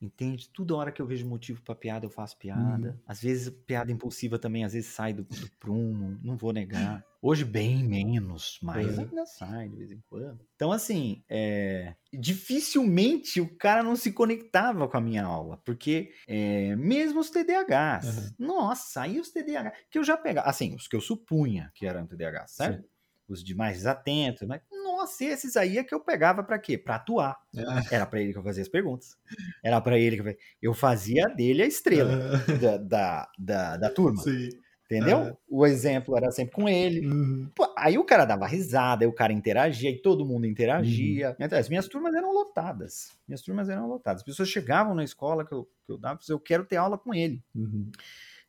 entende? 0.00 0.48
Toda 0.48 0.74
hora 0.74 0.92
que 0.92 1.02
eu 1.02 1.06
vejo 1.06 1.26
motivo 1.26 1.60
para 1.62 1.74
piada, 1.74 2.06
eu 2.06 2.10
faço 2.10 2.36
piada. 2.38 2.90
Uhum. 2.90 2.98
Às 3.06 3.20
vezes, 3.20 3.50
piada 3.66 3.92
impulsiva 3.92 4.38
também, 4.38 4.64
às 4.64 4.72
vezes 4.72 4.90
sai 4.90 5.12
do, 5.12 5.24
do 5.24 5.50
prumo, 5.60 6.18
não 6.22 6.36
vou 6.36 6.52
negar. 6.52 7.04
Hoje, 7.20 7.42
bem 7.42 7.82
menos, 7.82 8.58
mas 8.62 8.98
ainda 8.98 9.24
sai 9.24 9.70
de 9.70 9.76
vez 9.76 9.90
em 9.90 10.02
quando. 10.10 10.38
Então, 10.54 10.70
assim, 10.70 11.24
é... 11.26 11.94
dificilmente 12.12 13.40
o 13.40 13.56
cara 13.56 13.82
não 13.82 13.96
se 13.96 14.12
conectava 14.12 14.86
com 14.86 14.96
a 14.98 15.00
minha 15.00 15.24
aula, 15.24 15.56
porque 15.64 16.12
é... 16.26 16.76
mesmo 16.76 17.20
os 17.20 17.30
TDAHs, 17.30 18.32
uhum. 18.38 18.46
nossa, 18.46 19.00
aí 19.00 19.18
os 19.18 19.30
TDAHs, 19.30 19.72
que 19.90 19.98
eu 19.98 20.04
já 20.04 20.18
pegava, 20.18 20.48
assim, 20.48 20.74
os 20.74 20.86
que 20.86 20.94
eu 20.94 21.00
supunha 21.00 21.72
que 21.74 21.86
eram 21.86 22.06
TDAHs, 22.06 22.50
certo? 22.50 22.82
Sim. 22.82 22.88
Os 23.26 23.42
de 23.42 23.54
mais 23.54 23.78
desatentos, 23.78 24.46
mas 24.46 24.60
nossa, 24.96 25.24
esses 25.24 25.56
aí 25.56 25.78
é 25.78 25.84
que 25.84 25.94
eu 25.94 26.00
pegava 26.00 26.42
para 26.42 26.58
quê? 26.58 26.78
Para 26.78 26.96
atuar. 26.96 27.38
É. 27.56 27.94
Era 27.96 28.06
para 28.06 28.20
ele 28.20 28.32
que 28.32 28.38
eu 28.38 28.42
fazia 28.42 28.62
as 28.62 28.68
perguntas. 28.68 29.16
Era 29.62 29.80
para 29.80 29.98
ele 29.98 30.16
que 30.16 30.22
eu 30.22 30.24
fazia. 30.24 30.38
Eu 30.62 30.74
fazia 30.74 31.28
dele 31.28 31.62
a 31.62 31.66
estrela 31.66 32.38
da, 32.60 32.76
da, 32.76 33.28
da, 33.38 33.76
da, 33.76 33.90
turma. 33.90 34.22
Sim. 34.22 34.48
Entendeu? 34.84 35.18
É. 35.18 35.36
O 35.48 35.66
exemplo 35.66 36.16
era 36.16 36.30
sempre 36.30 36.54
com 36.54 36.68
ele. 36.68 37.06
Uhum. 37.06 37.50
Pô, 37.54 37.72
aí 37.76 37.96
o 37.98 38.04
cara 38.04 38.24
dava 38.24 38.46
risada, 38.46 39.04
aí 39.04 39.08
o 39.08 39.14
cara 39.14 39.32
interagia, 39.32 39.90
e 39.90 40.00
todo 40.00 40.26
mundo 40.26 40.46
interagia. 40.46 41.30
Uhum. 41.30 41.36
Então, 41.40 41.58
as 41.58 41.68
minhas 41.68 41.88
turmas 41.88 42.14
eram 42.14 42.32
lotadas. 42.32 43.10
Minhas 43.26 43.40
turmas 43.40 43.68
eram 43.68 43.88
lotadas. 43.88 44.20
As 44.20 44.26
pessoas 44.26 44.48
chegavam 44.48 44.94
na 44.94 45.02
escola 45.02 45.44
que 45.44 45.52
eu, 45.52 45.68
que 45.86 45.92
eu 45.92 45.98
dava, 45.98 46.20
eu 46.28 46.38
quero 46.38 46.64
ter 46.64 46.76
aula 46.76 46.98
com 46.98 47.14
ele. 47.14 47.42
Uhum. 47.54 47.90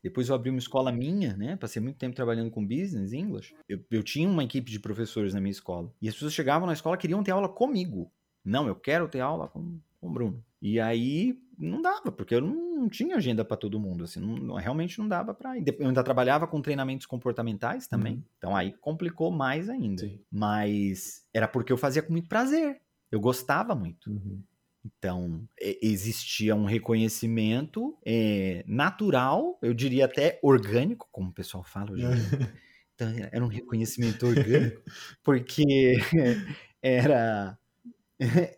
Depois 0.05 0.29
eu 0.29 0.35
abri 0.35 0.51
uma 0.51 0.59
escola 0.59 0.91
minha, 0.91 1.35
né? 1.35 1.55
Passei 1.55 1.81
muito 1.81 1.97
tempo 1.97 2.15
trabalhando 2.15 2.51
com 2.51 2.63
business, 2.63 3.11
English. 3.11 3.55
Eu, 3.67 3.83
eu 3.89 4.03
tinha 4.03 4.29
uma 4.29 4.43
equipe 4.43 4.69
de 4.69 4.79
professores 4.79 5.33
na 5.33 5.41
minha 5.41 5.49
escola. 5.49 5.91
E 5.99 6.07
as 6.07 6.13
pessoas 6.13 6.31
chegavam 6.31 6.67
na 6.67 6.73
escola 6.73 6.95
queriam 6.95 7.23
ter 7.23 7.31
aula 7.31 7.49
comigo. 7.49 8.11
Não, 8.43 8.67
eu 8.67 8.75
quero 8.75 9.07
ter 9.09 9.21
aula 9.21 9.47
com, 9.47 9.79
com 9.99 10.07
o 10.07 10.11
Bruno. 10.11 10.45
E 10.61 10.79
aí 10.79 11.41
não 11.57 11.81
dava, 11.81 12.11
porque 12.11 12.35
eu 12.35 12.41
não, 12.41 12.87
tinha 12.87 13.15
agenda 13.15 13.43
para 13.43 13.57
todo 13.57 13.79
mundo, 13.79 14.03
assim, 14.03 14.19
não, 14.19 14.53
realmente 14.57 14.99
não 14.99 15.07
dava 15.07 15.33
para. 15.33 15.57
Eu 15.57 15.87
ainda 15.87 16.03
trabalhava 16.03 16.45
com 16.45 16.61
treinamentos 16.61 17.07
comportamentais 17.07 17.87
também, 17.87 18.17
uhum. 18.17 18.23
então 18.37 18.55
aí 18.55 18.73
complicou 18.73 19.31
mais 19.31 19.69
ainda. 19.69 20.03
Sim. 20.03 20.19
Mas 20.31 21.25
era 21.33 21.47
porque 21.47 21.73
eu 21.73 21.77
fazia 21.77 22.03
com 22.03 22.11
muito 22.11 22.29
prazer, 22.29 22.79
eu 23.11 23.19
gostava 23.19 23.73
muito. 23.73 24.11
Uhum. 24.11 24.39
Então, 24.85 25.47
existia 25.59 26.55
um 26.55 26.65
reconhecimento 26.65 27.97
é, 28.05 28.63
natural, 28.67 29.57
eu 29.61 29.73
diria 29.73 30.05
até 30.05 30.39
orgânico, 30.43 31.07
como 31.11 31.29
o 31.29 31.33
pessoal 31.33 31.63
fala 31.63 31.91
hoje. 31.91 32.05
então, 32.93 33.11
era 33.31 33.43
um 33.43 33.47
reconhecimento 33.47 34.27
orgânico, 34.27 34.81
porque 35.23 35.95
era 36.81 37.57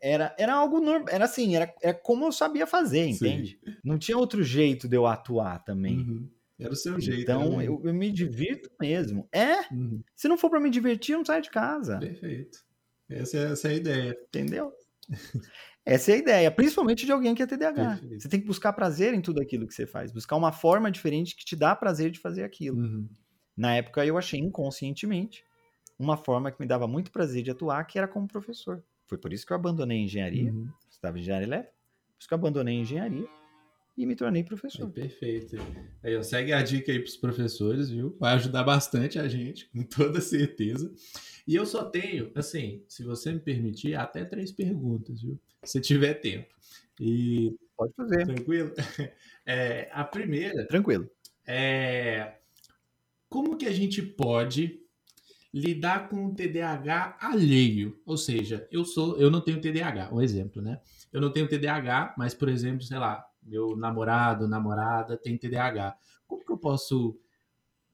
era, 0.01 0.35
era 0.37 0.53
algo 0.53 0.79
normal, 0.79 1.07
era 1.09 1.25
assim, 1.25 1.55
era, 1.55 1.73
era 1.81 1.93
como 1.93 2.25
eu 2.25 2.31
sabia 2.31 2.67
fazer, 2.67 3.07
entende? 3.07 3.59
Sim. 3.63 3.75
Não 3.83 3.97
tinha 3.97 4.17
outro 4.17 4.43
jeito 4.43 4.87
de 4.87 4.95
eu 4.95 5.07
atuar 5.07 5.63
também. 5.63 5.97
Uhum. 5.97 6.29
Era 6.59 6.73
o 6.73 6.75
seu 6.75 6.99
jeito. 6.99 7.21
Então, 7.21 7.61
eu, 7.61 7.81
eu, 7.83 7.93
me 7.93 8.11
divirto 8.11 8.69
mesmo. 8.79 9.27
É, 9.31 9.61
uhum. 9.73 10.03
se 10.15 10.27
não 10.27 10.37
for 10.37 10.49
para 10.49 10.59
me 10.59 10.69
divertir, 10.69 11.13
eu 11.13 11.19
não 11.19 11.25
saio 11.25 11.41
de 11.41 11.49
casa. 11.49 11.97
Perfeito. 11.97 12.59
Essa 13.09 13.37
é, 13.37 13.51
essa 13.51 13.67
é 13.67 13.71
a 13.71 13.75
ideia. 13.75 14.17
Entendeu? 14.27 14.71
Essa 15.87 16.11
é 16.11 16.15
a 16.15 16.17
ideia, 16.17 16.51
principalmente 16.51 17.05
de 17.05 17.11
alguém 17.13 17.33
que 17.33 17.41
é 17.41 17.47
TDAH. 17.47 17.97
Perfeito. 17.99 18.21
Você 18.21 18.27
tem 18.27 18.41
que 18.41 18.45
buscar 18.45 18.73
prazer 18.73 19.13
em 19.13 19.21
tudo 19.21 19.41
aquilo 19.41 19.65
que 19.65 19.73
você 19.73 19.87
faz, 19.87 20.11
buscar 20.11 20.35
uma 20.35 20.51
forma 20.51 20.91
diferente 20.91 21.33
que 21.33 21.45
te 21.45 21.55
dá 21.55 21.73
prazer 21.73 22.11
de 22.11 22.19
fazer 22.19 22.43
aquilo. 22.43 22.77
Uhum. 22.77 23.07
Na 23.55 23.75
época 23.75 24.05
eu 24.05 24.17
achei 24.17 24.37
inconscientemente 24.37 25.45
uma 25.97 26.17
forma 26.17 26.51
que 26.51 26.59
me 26.59 26.67
dava 26.67 26.87
muito 26.87 27.09
prazer 27.09 27.41
de 27.41 27.51
atuar, 27.51 27.85
que 27.85 27.97
era 27.97 28.07
como 28.07 28.27
professor. 28.27 28.83
Foi 29.07 29.17
por 29.17 29.31
isso 29.31 29.45
que 29.45 29.53
eu 29.53 29.55
abandonei 29.55 29.99
a 29.99 30.01
engenharia, 30.01 30.51
uhum. 30.51 30.67
estava 30.91 31.17
em 31.17 31.21
engenharia 31.21 31.47
elétrica, 31.47 31.73
por 31.73 32.19
isso 32.19 32.27
que 32.27 32.33
eu 32.33 32.37
abandonei 32.37 32.77
a 32.77 32.81
engenharia 32.81 33.27
e 33.97 34.05
me 34.05 34.15
tornei 34.15 34.43
professor. 34.43 34.91
perfeito. 34.91 35.55
Aí, 36.03 36.15
ó, 36.15 36.21
segue 36.21 36.53
a 36.53 36.61
dica 36.61 36.91
aí 36.91 36.99
para 36.99 37.07
os 37.07 37.17
professores, 37.17 37.89
viu? 37.89 38.15
Vai 38.19 38.35
ajudar 38.35 38.63
bastante 38.63 39.17
a 39.17 39.27
gente, 39.27 39.69
com 39.69 39.81
toda 39.83 40.21
certeza. 40.21 40.93
E 41.47 41.55
eu 41.55 41.65
só 41.65 41.85
tenho, 41.85 42.29
assim, 42.35 42.83
se 42.87 43.03
você 43.03 43.31
me 43.31 43.39
permitir, 43.39 43.95
até 43.95 44.23
três 44.23 44.51
perguntas, 44.51 45.21
viu? 45.21 45.39
Se 45.67 45.81
tiver 45.81 46.15
tempo. 46.15 46.47
E 46.99 47.55
pode 47.75 47.93
fazer. 47.93 48.25
Tranquilo. 48.25 48.73
É, 49.49 49.89
a 49.93 50.03
primeira. 50.03 50.67
Tranquilo. 50.67 51.09
É 51.45 52.33
como 53.29 53.57
que 53.57 53.65
a 53.65 53.71
gente 53.71 54.01
pode 54.01 54.81
lidar 55.53 56.09
com 56.09 56.27
o 56.27 56.35
TDAH 56.35 57.17
alheio, 57.19 57.99
ou 58.05 58.17
seja, 58.17 58.67
eu 58.71 58.85
sou, 58.85 59.17
eu 59.17 59.31
não 59.31 59.41
tenho 59.41 59.61
TDAH, 59.61 60.13
um 60.13 60.21
exemplo, 60.21 60.61
né? 60.61 60.79
Eu 61.11 61.21
não 61.21 61.31
tenho 61.31 61.47
TDAH, 61.47 62.15
mas 62.17 62.33
por 62.33 62.49
exemplo, 62.49 62.83
sei 62.83 62.97
lá, 62.97 63.25
meu 63.41 63.75
namorado, 63.75 64.47
namorada 64.47 65.17
tem 65.17 65.37
TDAH. 65.37 65.97
Como 66.27 66.45
que 66.45 66.51
eu 66.51 66.57
posso 66.57 67.19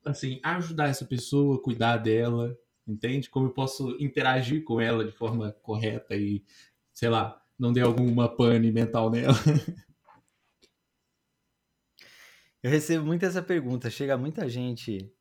assim 0.03 0.39
ajudar 0.43 0.89
essa 0.89 1.05
pessoa, 1.05 1.61
cuidar 1.61 1.97
dela, 1.97 2.57
entende? 2.87 3.29
Como 3.29 3.47
eu 3.47 3.51
posso 3.51 3.91
interagir 3.99 4.63
com 4.63 4.81
ela 4.81 5.05
de 5.05 5.11
forma 5.11 5.55
correta 5.61 6.15
e, 6.15 6.43
sei 6.91 7.09
lá, 7.09 7.41
não 7.63 7.73
dê 7.73 7.81
alguma 7.81 8.27
pane 8.27 8.71
mental 8.71 9.09
nela? 9.09 9.33
Eu 12.61 12.69
recebo 12.69 13.05
muito 13.05 13.25
essa 13.25 13.41
pergunta, 13.41 13.89
chega 13.89 14.17
muita 14.17 14.47
gente 14.47 15.11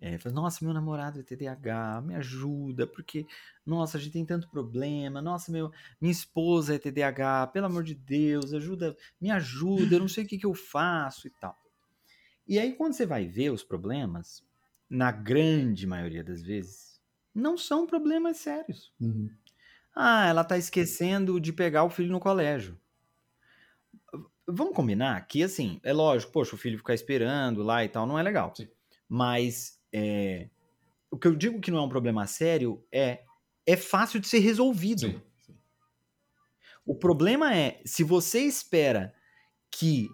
é, 0.00 0.18
fala, 0.18 0.34
nossa, 0.34 0.64
meu 0.64 0.74
namorado 0.74 1.20
é 1.20 1.22
TDAH, 1.22 2.02
me 2.02 2.14
ajuda, 2.14 2.86
porque, 2.86 3.26
nossa, 3.64 3.96
a 3.96 4.00
gente 4.00 4.12
tem 4.12 4.26
tanto 4.26 4.48
problema, 4.48 5.22
nossa, 5.22 5.50
meu, 5.50 5.72
minha 6.00 6.12
esposa 6.12 6.74
é 6.74 6.78
TDAH, 6.78 7.46
pelo 7.48 7.66
amor 7.66 7.82
de 7.82 7.94
Deus, 7.94 8.52
ajuda, 8.52 8.94
me 9.18 9.30
ajuda, 9.30 9.96
eu 9.96 10.00
não 10.00 10.08
sei 10.08 10.24
o 10.24 10.26
que, 10.26 10.38
que 10.38 10.46
eu 10.46 10.54
faço 10.54 11.26
e 11.26 11.30
tal. 11.30 11.56
E 12.46 12.58
aí, 12.58 12.74
quando 12.74 12.92
você 12.92 13.06
vai 13.06 13.26
ver 13.26 13.50
os 13.50 13.64
problemas, 13.64 14.44
na 14.88 15.10
grande 15.10 15.86
maioria 15.86 16.22
das 16.22 16.42
vezes, 16.42 17.00
não 17.34 17.56
são 17.56 17.86
problemas 17.86 18.36
sérios. 18.36 18.92
Uhum. 19.00 19.30
Ah, 19.96 20.26
ela 20.26 20.44
tá 20.44 20.58
esquecendo 20.58 21.40
de 21.40 21.54
pegar 21.54 21.82
o 21.84 21.90
filho 21.90 22.12
no 22.12 22.20
colégio. 22.20 22.78
Vamos 24.46 24.74
combinar 24.74 25.26
que, 25.26 25.42
assim, 25.42 25.80
é 25.82 25.92
lógico, 25.92 26.32
poxa, 26.32 26.54
o 26.54 26.58
filho 26.58 26.76
ficar 26.76 26.94
esperando 26.94 27.62
lá 27.62 27.82
e 27.82 27.88
tal 27.88 28.06
não 28.06 28.18
é 28.18 28.22
legal. 28.22 28.52
Sim. 28.54 28.68
Mas 29.08 29.80
é, 29.92 30.50
o 31.10 31.18
que 31.18 31.26
eu 31.26 31.34
digo 31.34 31.60
que 31.60 31.70
não 31.70 31.78
é 31.78 31.82
um 31.82 31.88
problema 31.88 32.26
sério 32.26 32.84
é 32.92 33.22
é 33.66 33.76
fácil 33.76 34.20
de 34.20 34.28
ser 34.28 34.38
resolvido. 34.38 35.00
Sim, 35.00 35.20
sim. 35.38 35.56
O 36.84 36.94
problema 36.94 37.52
é 37.52 37.80
se 37.84 38.04
você 38.04 38.40
espera 38.40 39.12
que 39.70 40.08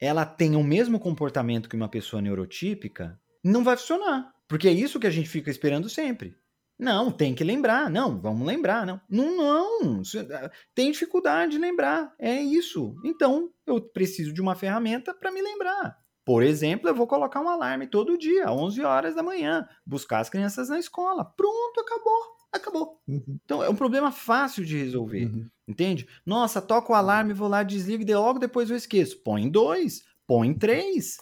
ela 0.00 0.26
tenha 0.26 0.58
o 0.58 0.64
mesmo 0.64 0.98
comportamento 0.98 1.68
que 1.68 1.76
uma 1.76 1.88
pessoa 1.88 2.22
neurotípica, 2.22 3.20
não 3.44 3.62
vai 3.62 3.76
funcionar. 3.76 4.34
Porque 4.48 4.66
é 4.66 4.72
isso 4.72 4.98
que 4.98 5.06
a 5.06 5.10
gente 5.10 5.28
fica 5.28 5.50
esperando 5.50 5.88
sempre. 5.88 6.36
Não, 6.78 7.10
tem 7.10 7.34
que 7.34 7.42
lembrar. 7.42 7.90
Não, 7.90 8.20
vamos 8.20 8.46
lembrar. 8.46 8.86
Não, 8.86 9.00
não, 9.10 9.36
não. 9.36 10.02
Ah, 10.32 10.50
tem 10.74 10.92
dificuldade 10.92 11.52
de 11.52 11.58
lembrar. 11.58 12.14
É 12.18 12.40
isso. 12.40 12.94
Então, 13.04 13.50
eu 13.66 13.80
preciso 13.80 14.32
de 14.32 14.40
uma 14.40 14.54
ferramenta 14.54 15.12
para 15.12 15.32
me 15.32 15.42
lembrar. 15.42 15.98
Por 16.24 16.42
exemplo, 16.42 16.88
eu 16.88 16.94
vou 16.94 17.06
colocar 17.06 17.40
um 17.40 17.48
alarme 17.48 17.86
todo 17.86 18.18
dia, 18.18 18.52
11 18.52 18.82
horas 18.82 19.14
da 19.14 19.22
manhã, 19.22 19.66
buscar 19.84 20.20
as 20.20 20.28
crianças 20.28 20.68
na 20.68 20.78
escola. 20.78 21.24
Pronto, 21.24 21.80
acabou. 21.80 22.38
Acabou. 22.52 23.00
Uhum. 23.08 23.38
Então 23.44 23.62
é 23.62 23.68
um 23.68 23.74
problema 23.74 24.12
fácil 24.12 24.64
de 24.64 24.76
resolver. 24.76 25.24
Uhum. 25.24 25.48
Entende? 25.66 26.06
Nossa, 26.24 26.62
toca 26.62 26.92
o 26.92 26.94
alarme, 26.94 27.32
vou 27.32 27.48
lá, 27.48 27.62
desligo 27.62 28.02
e 28.02 28.14
logo 28.14 28.38
depois 28.38 28.70
eu 28.70 28.76
esqueço. 28.76 29.22
Põe 29.22 29.50
dois, 29.50 30.02
põe 30.26 30.54
três. 30.54 31.16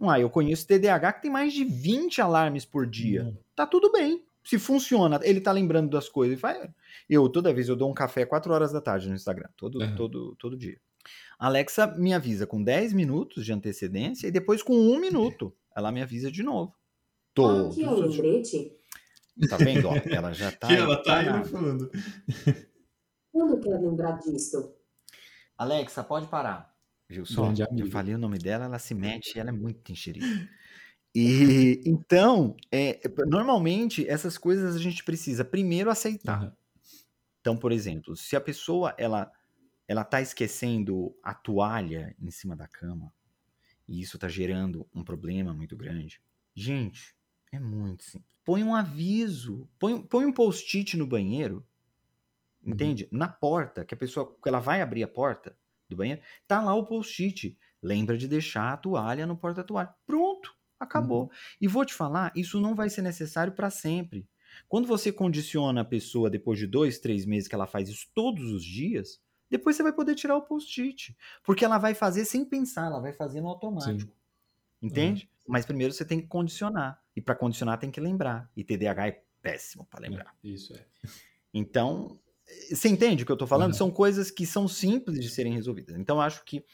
Ah, 0.00 0.18
eu 0.18 0.28
conheço 0.28 0.66
TDAH 0.66 1.12
que 1.14 1.22
tem 1.22 1.30
mais 1.30 1.52
de 1.52 1.64
20 1.64 2.20
alarmes 2.20 2.64
por 2.64 2.86
dia. 2.86 3.24
Uhum. 3.24 3.36
Tá 3.54 3.64
tudo 3.64 3.92
bem. 3.92 4.24
Se 4.44 4.58
funciona, 4.58 5.20
ele 5.22 5.40
tá 5.40 5.52
lembrando 5.52 5.90
das 5.90 6.08
coisas. 6.08 6.40
Eu, 7.08 7.28
toda 7.28 7.52
vez, 7.52 7.68
eu 7.68 7.76
dou 7.76 7.90
um 7.90 7.94
café 7.94 8.24
4 8.26 8.52
horas 8.52 8.72
da 8.72 8.80
tarde 8.80 9.08
no 9.08 9.14
Instagram. 9.14 9.48
Todo, 9.56 9.96
todo, 9.96 10.36
todo 10.36 10.56
dia. 10.56 10.78
Alexa 11.38 11.86
me 11.86 12.14
avisa 12.14 12.46
com 12.46 12.62
10 12.62 12.92
minutos 12.92 13.44
de 13.44 13.52
antecedência 13.52 14.28
e 14.28 14.30
depois 14.30 14.62
com 14.62 14.74
um 14.74 14.98
minuto 15.00 15.54
ela 15.74 15.90
me 15.90 16.02
avisa 16.02 16.30
de 16.30 16.42
novo. 16.42 16.74
Tô. 17.34 17.68
Aqui 17.68 17.82
é 17.82 17.88
o 17.88 17.94
lembrete. 17.94 18.76
Tá 19.48 19.56
vendo? 19.56 19.88
Ó, 19.88 19.94
ela 20.10 20.32
já 20.32 20.52
tá. 20.52 20.68
que 20.68 20.74
ela 20.74 21.02
tá 21.02 21.18
aí 21.18 21.32
no 21.32 21.44
fundo. 21.44 21.90
Quando 23.32 23.60
quer 23.60 23.78
lembrar 23.80 24.18
disso? 24.18 24.74
Alexa, 25.56 26.04
pode 26.04 26.26
parar. 26.26 26.72
Viu 27.08 27.24
só? 27.24 27.52
Eu 27.76 27.90
falei 27.90 28.14
o 28.14 28.18
nome 28.18 28.38
dela, 28.38 28.64
ela 28.66 28.78
se 28.78 28.94
mete, 28.94 29.38
ela 29.38 29.50
é 29.50 29.52
muito 29.52 29.90
enxerida. 29.90 30.26
E 31.14 31.82
então, 31.84 32.56
é, 32.70 33.00
normalmente 33.26 34.08
essas 34.08 34.38
coisas 34.38 34.74
a 34.74 34.78
gente 34.78 35.04
precisa 35.04 35.44
primeiro 35.44 35.90
aceitar. 35.90 36.42
Uhum. 36.42 36.52
Então, 37.40 37.56
por 37.56 37.70
exemplo, 37.72 38.16
se 38.16 38.34
a 38.34 38.40
pessoa 38.40 38.94
ela 38.96 39.30
ela 39.86 40.04
tá 40.04 40.22
esquecendo 40.22 41.14
a 41.22 41.34
toalha 41.34 42.16
em 42.18 42.30
cima 42.30 42.56
da 42.56 42.66
cama 42.66 43.12
e 43.86 44.00
isso 44.00 44.18
tá 44.18 44.28
gerando 44.28 44.88
um 44.94 45.04
problema 45.04 45.52
muito 45.52 45.76
grande. 45.76 46.22
Gente, 46.54 47.14
é 47.50 47.58
muito 47.58 48.04
simples. 48.04 48.30
Põe 48.44 48.64
um 48.64 48.74
aviso, 48.74 49.68
põe, 49.78 50.00
põe 50.02 50.24
um 50.24 50.32
post-it 50.32 50.96
no 50.96 51.06
banheiro, 51.06 51.66
uhum. 52.64 52.72
entende? 52.72 53.04
Uhum. 53.12 53.18
Na 53.18 53.28
porta, 53.28 53.84
que 53.84 53.94
a 53.94 53.96
pessoa, 53.96 54.34
que 54.42 54.48
ela 54.48 54.60
vai 54.60 54.80
abrir 54.80 55.02
a 55.02 55.08
porta 55.08 55.56
do 55.88 55.96
banheiro, 55.96 56.22
tá 56.46 56.62
lá 56.62 56.74
o 56.74 56.86
post-it. 56.86 57.58
Lembra 57.82 58.16
de 58.16 58.26
deixar 58.26 58.72
a 58.72 58.76
toalha 58.76 59.26
no 59.26 59.36
porta-toalha. 59.36 59.94
Pronto, 60.06 60.56
acabou. 60.82 61.24
Uhum. 61.24 61.30
E 61.60 61.68
vou 61.68 61.84
te 61.84 61.94
falar, 61.94 62.32
isso 62.34 62.60
não 62.60 62.74
vai 62.74 62.88
ser 62.88 63.02
necessário 63.02 63.52
para 63.52 63.70
sempre. 63.70 64.26
Quando 64.68 64.86
você 64.86 65.12
condiciona 65.12 65.80
a 65.80 65.84
pessoa 65.84 66.30
depois 66.30 66.58
de 66.58 66.66
dois, 66.66 66.98
três 66.98 67.24
meses 67.24 67.48
que 67.48 67.54
ela 67.54 67.66
faz 67.66 67.88
isso 67.88 68.08
todos 68.14 68.50
os 68.52 68.64
dias, 68.64 69.20
depois 69.50 69.76
você 69.76 69.82
vai 69.82 69.92
poder 69.92 70.14
tirar 70.14 70.36
o 70.36 70.42
post-it. 70.42 71.16
Porque 71.44 71.64
ela 71.64 71.78
vai 71.78 71.94
fazer 71.94 72.24
sem 72.24 72.44
pensar, 72.44 72.86
ela 72.86 73.00
vai 73.00 73.12
fazer 73.12 73.40
no 73.40 73.48
automático. 73.48 74.00
Sim. 74.00 74.16
Entende? 74.80 75.28
Uhum. 75.46 75.52
Mas 75.52 75.66
primeiro 75.66 75.92
você 75.92 76.04
tem 76.04 76.20
que 76.20 76.26
condicionar. 76.26 77.00
E 77.14 77.20
para 77.20 77.34
condicionar 77.34 77.78
tem 77.78 77.90
que 77.90 78.00
lembrar. 78.00 78.50
E 78.56 78.64
TDAH 78.64 79.08
é 79.08 79.22
péssimo 79.42 79.86
para 79.86 80.00
lembrar. 80.00 80.34
É, 80.42 80.48
isso 80.48 80.74
é. 80.74 80.84
Então, 81.52 82.18
você 82.70 82.88
entende 82.88 83.22
o 83.22 83.26
que 83.26 83.32
eu 83.32 83.34
estou 83.34 83.48
falando? 83.48 83.72
Uhum. 83.72 83.78
São 83.78 83.90
coisas 83.90 84.30
que 84.30 84.46
são 84.46 84.66
simples 84.66 85.20
de 85.20 85.28
serem 85.28 85.52
resolvidas. 85.52 85.96
Então, 85.98 86.16
eu 86.16 86.22
acho 86.22 86.44
que 86.44 86.64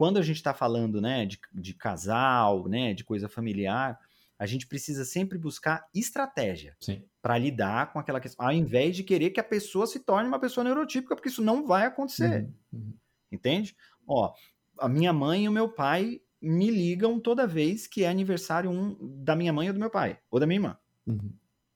quando 0.00 0.16
a 0.16 0.22
gente 0.22 0.36
está 0.36 0.54
falando 0.54 0.98
né, 0.98 1.26
de, 1.26 1.38
de 1.52 1.74
casal, 1.74 2.66
né, 2.66 2.94
de 2.94 3.04
coisa 3.04 3.28
familiar, 3.28 4.00
a 4.38 4.46
gente 4.46 4.66
precisa 4.66 5.04
sempre 5.04 5.36
buscar 5.36 5.86
estratégia 5.94 6.74
para 7.20 7.36
lidar 7.36 7.92
com 7.92 7.98
aquela 7.98 8.18
questão, 8.18 8.46
ao 8.46 8.50
invés 8.50 8.96
de 8.96 9.04
querer 9.04 9.28
que 9.28 9.38
a 9.38 9.44
pessoa 9.44 9.86
se 9.86 10.00
torne 10.00 10.26
uma 10.26 10.38
pessoa 10.38 10.64
neurotípica, 10.64 11.14
porque 11.14 11.28
isso 11.28 11.42
não 11.42 11.66
vai 11.66 11.84
acontecer. 11.84 12.44
Uhum. 12.72 12.78
Uhum. 12.78 12.94
Entende? 13.30 13.76
Ó, 14.06 14.32
a 14.78 14.88
minha 14.88 15.12
mãe 15.12 15.44
e 15.44 15.48
o 15.50 15.52
meu 15.52 15.68
pai 15.68 16.22
me 16.40 16.70
ligam 16.70 17.20
toda 17.20 17.46
vez 17.46 17.86
que 17.86 18.02
é 18.02 18.08
aniversário 18.08 18.70
um 18.70 18.96
da 19.22 19.36
minha 19.36 19.52
mãe 19.52 19.68
ou 19.68 19.74
do 19.74 19.80
meu 19.80 19.90
pai, 19.90 20.18
ou 20.30 20.40
da 20.40 20.46
minha 20.46 20.56
irmã. 20.56 20.78
Uhum. 21.06 21.30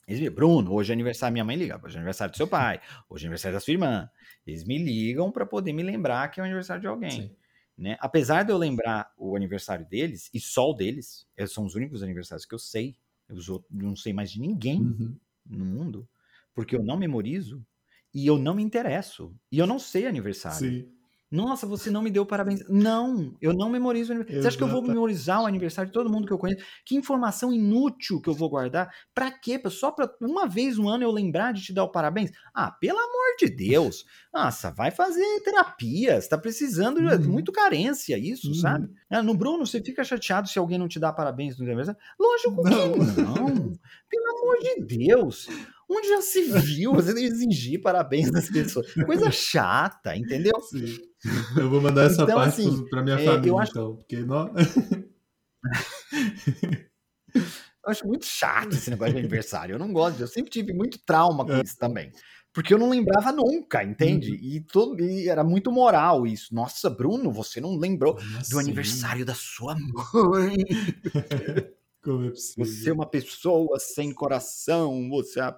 Eles 0.08 0.22
me 0.22 0.30
Bruno, 0.30 0.72
hoje 0.72 0.90
é 0.90 0.94
aniversário, 0.94 1.34
minha 1.34 1.44
mãe 1.44 1.56
liga, 1.56 1.78
hoje 1.84 1.96
é 1.96 1.98
aniversário 1.98 2.32
do 2.32 2.38
seu 2.38 2.48
pai, 2.48 2.80
hoje 3.06 3.24
é 3.24 3.26
aniversário 3.26 3.54
da 3.54 3.60
sua 3.60 3.72
irmã. 3.72 4.08
Eles 4.46 4.64
me 4.64 4.78
ligam 4.78 5.30
para 5.30 5.44
poder 5.44 5.74
me 5.74 5.82
lembrar 5.82 6.30
que 6.30 6.40
é 6.40 6.42
o 6.42 6.46
aniversário 6.46 6.80
de 6.80 6.88
alguém. 6.88 7.36
Né? 7.76 7.96
Apesar 8.00 8.44
de 8.44 8.52
eu 8.52 8.58
lembrar 8.58 9.12
o 9.16 9.34
aniversário 9.34 9.86
deles, 9.86 10.30
e 10.32 10.40
só 10.40 10.70
o 10.70 10.74
deles, 10.74 11.26
são 11.48 11.64
os 11.64 11.74
únicos 11.74 12.02
aniversários 12.02 12.46
que 12.46 12.54
eu 12.54 12.58
sei, 12.58 12.96
eu 13.28 13.36
não 13.70 13.96
sei 13.96 14.12
mais 14.12 14.30
de 14.30 14.40
ninguém 14.40 14.80
uhum. 14.80 15.16
no 15.46 15.64
mundo, 15.64 16.08
porque 16.54 16.76
eu 16.76 16.84
não 16.84 16.96
memorizo 16.96 17.64
e 18.12 18.26
eu 18.26 18.38
não 18.38 18.54
me 18.54 18.62
interesso. 18.62 19.36
E 19.50 19.58
eu 19.58 19.66
não 19.66 19.78
sei 19.78 20.06
aniversário. 20.06 20.58
Sim. 20.58 20.93
Nossa, 21.34 21.66
você 21.66 21.90
não 21.90 22.00
me 22.00 22.10
deu 22.10 22.24
parabéns. 22.24 22.62
Não, 22.68 23.34
eu 23.42 23.52
não 23.52 23.68
memorizo 23.68 24.12
o 24.12 24.14
aniversário. 24.14 24.40
Você 24.40 24.48
acha 24.48 24.56
que 24.56 24.62
eu 24.62 24.68
vou 24.68 24.80
memorizar 24.80 25.42
o 25.42 25.46
aniversário 25.46 25.88
de 25.88 25.92
todo 25.92 26.08
mundo 26.08 26.28
que 26.28 26.32
eu 26.32 26.38
conheço? 26.38 26.64
Que 26.84 26.94
informação 26.94 27.52
inútil 27.52 28.20
que 28.20 28.30
eu 28.30 28.34
vou 28.34 28.48
guardar? 28.48 28.88
Pra 29.12 29.32
quê? 29.32 29.60
Só 29.68 29.90
pra 29.90 30.08
uma 30.20 30.46
vez 30.46 30.78
no 30.78 30.88
ano 30.88 31.02
eu 31.02 31.10
lembrar 31.10 31.52
de 31.52 31.60
te 31.60 31.72
dar 31.72 31.82
o 31.82 31.90
parabéns? 31.90 32.30
Ah, 32.54 32.70
pelo 32.70 32.98
amor 32.98 33.36
de 33.40 33.48
Deus. 33.48 34.04
Nossa, 34.32 34.70
vai 34.70 34.92
fazer 34.92 35.40
terapia. 35.40 36.20
Você 36.20 36.28
tá 36.28 36.38
precisando 36.38 37.00
de 37.00 37.26
uhum. 37.26 37.32
muito 37.32 37.50
carência, 37.50 38.16
isso, 38.16 38.48
uhum. 38.48 38.54
sabe? 38.54 38.88
Ah, 39.10 39.22
no 39.22 39.34
Bruno, 39.34 39.66
você 39.66 39.82
fica 39.82 40.04
chateado 40.04 40.48
se 40.48 40.56
alguém 40.56 40.78
não 40.78 40.86
te 40.86 41.00
dá 41.00 41.12
parabéns 41.12 41.58
no 41.58 41.64
aniversário? 41.64 42.00
Lógico 42.16 42.62
que 42.62 42.70
não. 42.70 42.96
não. 42.96 43.72
Pelo 44.08 44.38
amor 44.38 44.58
de 44.60 44.98
Deus. 44.98 45.48
Onde 45.90 46.08
já 46.08 46.22
se 46.22 46.42
viu 46.42 46.94
você 46.94 47.10
exigir 47.20 47.80
parabéns 47.80 48.30
das 48.30 48.48
pessoas? 48.48 48.92
Coisa 49.04 49.30
chata, 49.30 50.16
entendeu? 50.16 50.58
Sim. 50.62 51.13
Eu 51.56 51.70
vou 51.70 51.80
mandar 51.80 52.04
essa 52.04 52.22
então, 52.22 52.36
parte 52.36 52.60
assim, 52.60 52.86
para 52.88 53.02
minha 53.02 53.18
é, 53.18 53.24
família, 53.24 53.50
eu 53.50 53.58
acho... 53.58 53.70
então, 53.70 53.96
porque 53.96 54.16
não. 54.18 54.52
eu 57.34 57.42
acho 57.86 58.06
muito 58.06 58.26
chato 58.26 58.74
esse 58.74 58.90
negócio 58.90 59.14
de 59.14 59.20
aniversário. 59.20 59.74
Eu 59.74 59.78
não 59.78 59.92
gosto, 59.92 60.20
eu 60.20 60.28
sempre 60.28 60.50
tive 60.50 60.72
muito 60.72 60.98
trauma 60.98 61.44
com 61.44 61.54
é. 61.54 61.62
isso 61.62 61.76
também. 61.78 62.12
Porque 62.52 62.72
eu 62.72 62.78
não 62.78 62.88
lembrava 62.88 63.32
nunca, 63.32 63.82
entende? 63.82 64.30
Uhum. 64.30 64.38
E, 64.40 64.60
todo, 64.60 65.00
e 65.00 65.28
era 65.28 65.42
muito 65.42 65.72
moral 65.72 66.24
isso. 66.24 66.54
Nossa, 66.54 66.88
Bruno, 66.88 67.32
você 67.32 67.60
não 67.60 67.76
lembrou 67.76 68.14
Nossa, 68.14 68.50
do 68.50 68.60
aniversário 68.60 69.24
da 69.24 69.34
sua 69.34 69.74
mãe. 69.74 70.54
Como 72.00 72.26
é 72.26 72.30
possível? 72.30 72.64
Você 72.64 72.90
é 72.90 72.92
uma 72.92 73.10
pessoa 73.10 73.76
sem 73.80 74.12
coração, 74.12 75.08
você. 75.08 75.40
É 75.40 75.52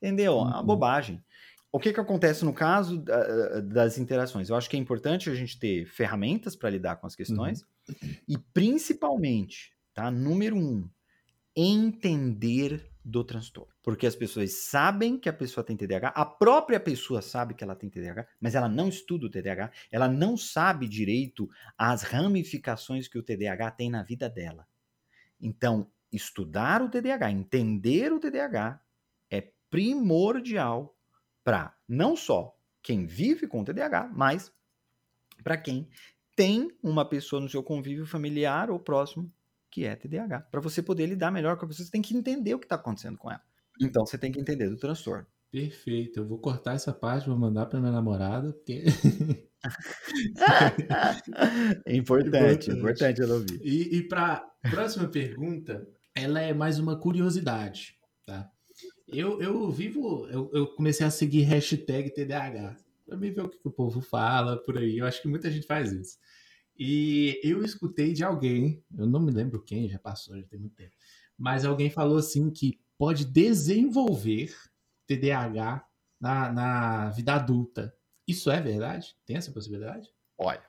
entendeu? 0.00 0.32
É 0.32 0.36
uma 0.36 0.60
uhum. 0.60 0.66
bobagem. 0.66 1.22
O 1.72 1.80
que, 1.80 1.90
que 1.90 2.00
acontece 2.00 2.44
no 2.44 2.52
caso 2.52 3.02
das 3.64 3.96
interações? 3.96 4.50
Eu 4.50 4.56
acho 4.56 4.68
que 4.68 4.76
é 4.76 4.78
importante 4.78 5.30
a 5.30 5.34
gente 5.34 5.58
ter 5.58 5.86
ferramentas 5.86 6.54
para 6.54 6.68
lidar 6.68 6.96
com 6.96 7.06
as 7.06 7.16
questões 7.16 7.62
uhum. 7.88 8.14
e, 8.28 8.36
principalmente, 8.52 9.72
tá? 9.94 10.10
Número 10.10 10.54
um, 10.54 10.86
entender 11.56 12.92
do 13.02 13.24
transtorno. 13.24 13.72
Porque 13.82 14.06
as 14.06 14.14
pessoas 14.14 14.52
sabem 14.68 15.18
que 15.18 15.28
a 15.28 15.32
pessoa 15.32 15.64
tem 15.64 15.76
TDAH, 15.76 16.08
a 16.08 16.24
própria 16.24 16.78
pessoa 16.78 17.22
sabe 17.22 17.54
que 17.54 17.64
ela 17.64 17.74
tem 17.74 17.88
TDAH, 17.88 18.26
mas 18.38 18.54
ela 18.54 18.68
não 18.68 18.88
estuda 18.88 19.26
o 19.26 19.30
TDAH, 19.30 19.72
ela 19.90 20.08
não 20.08 20.36
sabe 20.36 20.86
direito 20.86 21.48
as 21.76 22.02
ramificações 22.02 23.08
que 23.08 23.18
o 23.18 23.22
TDAH 23.22 23.70
tem 23.72 23.90
na 23.90 24.02
vida 24.02 24.28
dela. 24.28 24.66
Então, 25.40 25.90
estudar 26.12 26.82
o 26.82 26.88
TDAH, 26.88 27.32
entender 27.32 28.12
o 28.12 28.20
TDAH 28.20 28.80
é 29.30 29.50
primordial 29.68 30.94
para 31.44 31.74
não 31.88 32.16
só 32.16 32.56
quem 32.82 33.06
vive 33.06 33.46
com 33.46 33.64
TDAH, 33.64 34.10
mas 34.14 34.52
para 35.42 35.56
quem 35.56 35.88
tem 36.34 36.70
uma 36.82 37.04
pessoa 37.04 37.40
no 37.40 37.48
seu 37.48 37.62
convívio 37.62 38.06
familiar 38.06 38.70
ou 38.70 38.78
próximo 38.78 39.30
que 39.70 39.86
é 39.86 39.96
TDAH. 39.96 40.40
Para 40.50 40.60
você 40.60 40.82
poder 40.82 41.06
lidar 41.06 41.30
melhor 41.30 41.56
com 41.56 41.64
a 41.64 41.68
pessoa, 41.68 41.86
você 41.86 41.90
tem 41.90 42.02
que 42.02 42.14
entender 42.14 42.54
o 42.54 42.58
que 42.58 42.66
está 42.66 42.76
acontecendo 42.76 43.16
com 43.16 43.30
ela. 43.30 43.42
Então 43.80 44.04
você 44.04 44.18
tem 44.18 44.30
que 44.30 44.38
entender 44.38 44.68
do 44.68 44.76
transtorno. 44.76 45.26
Perfeito. 45.50 46.20
Eu 46.20 46.26
vou 46.26 46.38
cortar 46.38 46.74
essa 46.74 46.92
parte, 46.92 47.28
vou 47.28 47.38
mandar 47.38 47.66
para 47.66 47.80
minha 47.80 47.92
namorada, 47.92 48.52
porque. 48.52 48.84
é 51.86 51.94
importante, 51.96 52.70
importante, 52.70 52.70
importante 52.70 53.22
ela 53.22 53.34
ouvir. 53.34 53.60
E, 53.62 53.98
e 53.98 54.08
para 54.08 54.44
próxima 54.70 55.08
pergunta, 55.08 55.86
ela 56.14 56.40
é 56.40 56.52
mais 56.52 56.78
uma 56.78 56.98
curiosidade, 56.98 57.98
tá? 58.26 58.50
Eu, 59.12 59.40
eu 59.42 59.70
vivo, 59.70 60.26
eu, 60.28 60.50
eu 60.52 60.66
comecei 60.68 61.06
a 61.06 61.10
seguir 61.10 61.42
hashtag 61.42 62.10
TDAH. 62.10 62.76
Pra 63.06 63.16
mim 63.16 63.30
ver 63.30 63.42
o 63.42 63.48
que, 63.48 63.58
que 63.58 63.68
o 63.68 63.72
povo 63.72 64.00
fala 64.00 64.56
por 64.56 64.78
aí. 64.78 64.98
Eu 64.98 65.06
acho 65.06 65.20
que 65.20 65.28
muita 65.28 65.50
gente 65.50 65.66
faz 65.66 65.92
isso. 65.92 66.16
E 66.78 67.38
eu 67.44 67.62
escutei 67.62 68.12
de 68.12 68.24
alguém, 68.24 68.82
eu 68.96 69.06
não 69.06 69.20
me 69.20 69.30
lembro 69.30 69.62
quem, 69.62 69.88
já 69.88 69.98
passou, 69.98 70.36
já 70.36 70.46
tem 70.46 70.58
muito 70.58 70.74
tempo. 70.74 70.94
Mas 71.36 71.64
alguém 71.64 71.90
falou 71.90 72.16
assim 72.16 72.50
que 72.50 72.80
pode 72.96 73.24
desenvolver 73.24 74.54
TDAH 75.06 75.86
na, 76.20 76.52
na 76.52 77.10
vida 77.10 77.34
adulta. 77.34 77.94
Isso 78.26 78.50
é 78.50 78.60
verdade? 78.60 79.14
Tem 79.26 79.36
essa 79.36 79.52
possibilidade? 79.52 80.08
Olha, 80.38 80.62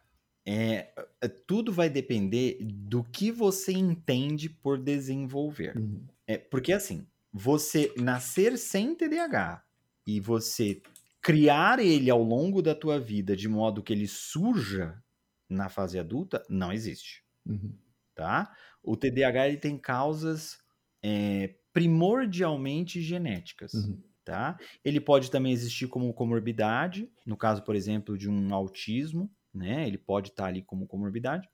é, 0.46 0.92
é 1.22 1.28
tudo 1.28 1.72
vai 1.72 1.90
depender 1.90 2.58
do 2.62 3.04
que 3.04 3.32
você 3.32 3.72
entende 3.72 4.50
por 4.50 4.78
desenvolver. 4.78 5.78
Uhum. 5.78 6.06
É, 6.28 6.38
porque 6.38 6.74
assim, 6.74 7.08
você 7.34 7.92
nascer 7.98 8.58
sem 8.58 8.94
TDAH 8.94 9.64
e 10.06 10.20
você 10.20 10.82
criar 11.22 11.80
ele 11.80 12.10
ao 12.10 12.22
longo 12.22 12.62
da 12.62 12.76
tua 12.76 13.00
vida 13.00 13.36
de 13.36 13.48
modo 13.48 13.82
que 13.82 13.92
ele 13.92 14.08
surja 14.08 15.02
na 15.50 15.70
fase 15.70 15.98
adulta, 15.98 16.44
não 16.50 16.72
existe. 16.72 17.24
Uhum. 17.46 17.74
Tá? 18.14 18.54
O 18.84 18.96
TDAH 18.96 19.48
ele 19.48 19.58
tem 19.58 19.78
causas 19.78 20.60
é, 21.02 21.56
primordialmente 21.72 23.02
genéticas. 23.02 23.74
Uhum. 23.74 24.02
Tá? 24.24 24.58
Ele 24.86 25.02
pode 25.02 25.30
também 25.30 25.52
existir 25.52 25.88
como 25.88 26.14
comorbidade, 26.14 27.12
no 27.26 27.36
caso, 27.36 27.64
por 27.64 27.76
exemplo, 27.76 28.18
de 28.18 28.30
um 28.30 28.54
autismo, 28.54 29.30
né? 29.54 29.86
Ele 29.86 29.98
pode 29.98 30.30
estar 30.30 30.46
ali 30.46 30.62
como 30.62 30.88
comorbidade. 30.88 31.50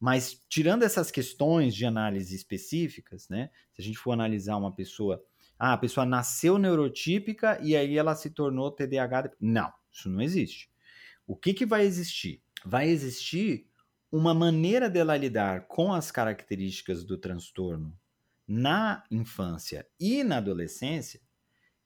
Mas 0.00 0.42
tirando 0.48 0.82
essas 0.82 1.10
questões 1.10 1.74
de 1.74 1.84
análise 1.84 2.34
específicas, 2.34 3.28
né? 3.28 3.50
Se 3.74 3.82
a 3.82 3.84
gente 3.84 3.98
for 3.98 4.12
analisar 4.12 4.56
uma 4.56 4.74
pessoa, 4.74 5.22
ah, 5.58 5.74
a 5.74 5.78
pessoa 5.78 6.06
nasceu 6.06 6.56
neurotípica 6.56 7.60
e 7.62 7.76
aí 7.76 7.98
ela 7.98 8.14
se 8.14 8.30
tornou 8.30 8.70
TDAH. 8.70 9.32
Não, 9.38 9.70
isso 9.92 10.08
não 10.08 10.22
existe. 10.22 10.70
O 11.26 11.36
que, 11.36 11.52
que 11.52 11.66
vai 11.66 11.84
existir? 11.84 12.42
Vai 12.64 12.88
existir 12.88 13.66
uma 14.10 14.32
maneira 14.32 14.88
dela 14.88 15.16
lidar 15.16 15.66
com 15.68 15.92
as 15.92 16.10
características 16.10 17.04
do 17.04 17.18
transtorno 17.18 17.94
na 18.48 19.04
infância 19.10 19.86
e 20.00 20.24
na 20.24 20.38
adolescência 20.38 21.20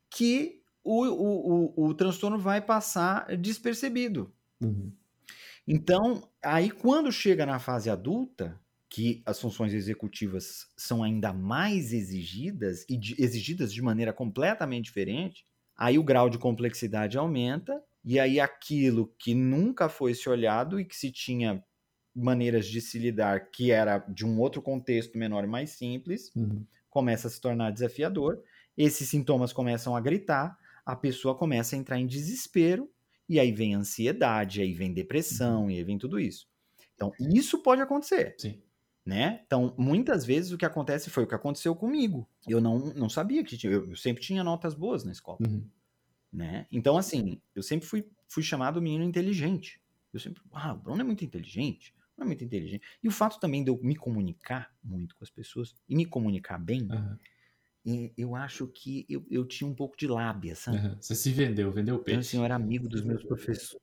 que 0.09 0.63
o, 0.83 1.05
o, 1.05 1.75
o, 1.75 1.89
o 1.89 1.95
transtorno 1.95 2.39
vai 2.39 2.61
passar 2.61 3.37
despercebido. 3.37 4.33
Uhum. 4.63 4.93
Então, 5.67 6.29
aí 6.43 6.71
quando 6.71 7.11
chega 7.11 7.47
na 7.47 7.59
fase 7.59 7.89
adulta, 7.89 8.61
que 8.95 9.23
as 9.27 9.41
funções 9.41 9.73
executivas 9.73 10.67
são 10.77 11.03
ainda 11.03 11.33
mais 11.33 11.93
exigidas 11.93 12.85
e 12.89 12.97
de, 12.97 13.21
exigidas 13.21 13.73
de 13.73 13.83
maneira 13.83 14.13
completamente 14.13 14.85
diferente, 14.85 15.45
aí 15.77 15.99
o 15.99 16.05
grau 16.05 16.31
de 16.31 16.39
complexidade 16.39 17.19
aumenta 17.19 17.83
e 18.05 18.21
aí 18.21 18.39
aquilo 18.39 19.13
que 19.19 19.35
nunca 19.35 19.89
foi 19.89 20.15
se 20.15 20.29
olhado 20.29 20.79
e 20.79 20.85
que 20.85 20.95
se 20.95 21.11
tinha 21.11 21.65
maneiras 22.15 22.67
de 22.67 22.81
se 22.81 22.99
lidar 22.99 23.51
que 23.51 23.73
era 23.73 23.99
de 23.99 24.25
um 24.25 24.39
outro 24.39 24.63
contexto 24.63 25.19
menor 25.19 25.43
e 25.43 25.49
mais 25.49 25.71
simples, 25.71 26.31
uhum. 26.37 26.65
começa 26.89 27.27
a 27.27 27.31
se 27.31 27.41
tornar 27.41 27.73
desafiador. 27.73 28.41
Esses 28.77 29.09
sintomas 29.09 29.53
começam 29.53 29.97
a 29.97 30.01
gritar, 30.01 30.57
a 30.87 30.95
pessoa 30.95 31.35
começa 31.35 31.75
a 31.75 31.79
entrar 31.79 31.99
em 31.99 32.07
desespero 32.07 32.89
e 33.29 33.41
aí 33.41 33.53
vem 33.53 33.75
ansiedade, 33.75 34.61
aí 34.61 34.73
vem 34.73 34.93
depressão, 34.93 35.65
uhum. 35.65 35.71
e 35.71 35.77
aí 35.77 35.85
vem 35.85 35.99
tudo 35.99 36.19
isso. 36.19 36.47
Então, 36.95 37.13
isso 37.19 37.63
pode 37.63 37.81
acontecer. 37.81 38.35
Sim. 38.39 38.61
Né? 39.05 39.43
Então, 39.47 39.75
muitas 39.77 40.25
vezes 40.25 40.53
o 40.53 40.59
que 40.59 40.65
acontece 40.65 41.11
foi 41.11 41.25
o 41.25 41.27
que 41.27 41.35
aconteceu 41.35 41.75
comigo. 41.75 42.27
Eu 42.49 42.61
não, 42.61 42.79
não 42.95 43.09
sabia 43.09 43.45
que 43.45 43.57
tinha, 43.57 43.73
eu, 43.73 43.91
eu 43.91 43.97
sempre 43.97 44.23
tinha 44.23 44.43
notas 44.43 44.75
boas 44.75 45.05
na 45.05 45.13
escola. 45.13 45.39
Uhum. 45.47 45.67
Né? 46.33 46.67
Então, 46.73 46.97
assim, 46.97 47.41
eu 47.55 47.63
sempre 47.63 47.87
fui, 47.87 48.07
fui 48.29 48.43
chamado 48.43 48.81
menino 48.81 49.05
inteligente. 49.05 49.81
Eu 50.13 50.21
sempre, 50.21 50.43
ah, 50.53 50.73
o 50.73 50.79
Bruno 50.79 51.01
é 51.01 51.05
muito 51.05 51.25
inteligente. 51.25 51.95
É 52.19 52.25
muito 52.25 52.45
inteligente. 52.45 52.85
E 53.03 53.09
o 53.09 53.11
fato 53.11 53.41
também 53.41 53.63
de 53.63 53.71
eu 53.71 53.79
me 53.83 53.97
comunicar 53.97 54.73
muito 54.83 55.17
com 55.17 55.25
as 55.25 55.31
pessoas 55.31 55.75
e 55.89 55.97
me 55.97 56.07
comunicar 56.07 56.59
bem, 56.59 56.83
uhum 56.83 57.19
eu 58.17 58.35
acho 58.35 58.67
que 58.67 59.05
eu, 59.09 59.25
eu 59.31 59.45
tinha 59.45 59.69
um 59.69 59.75
pouco 59.75 59.97
de 59.97 60.07
lábia, 60.07 60.55
sabe? 60.55 60.79
Uhum. 60.79 60.97
Você 61.01 61.15
se 61.15 61.31
vendeu, 61.31 61.71
vendeu 61.71 61.99
peixe. 61.99 62.17
Então, 62.17 62.21
assim, 62.21 62.37
eu 62.39 62.45
era 62.45 62.55
amigo 62.55 62.89
dos 62.89 63.05
meus 63.05 63.23
professores. 63.23 63.83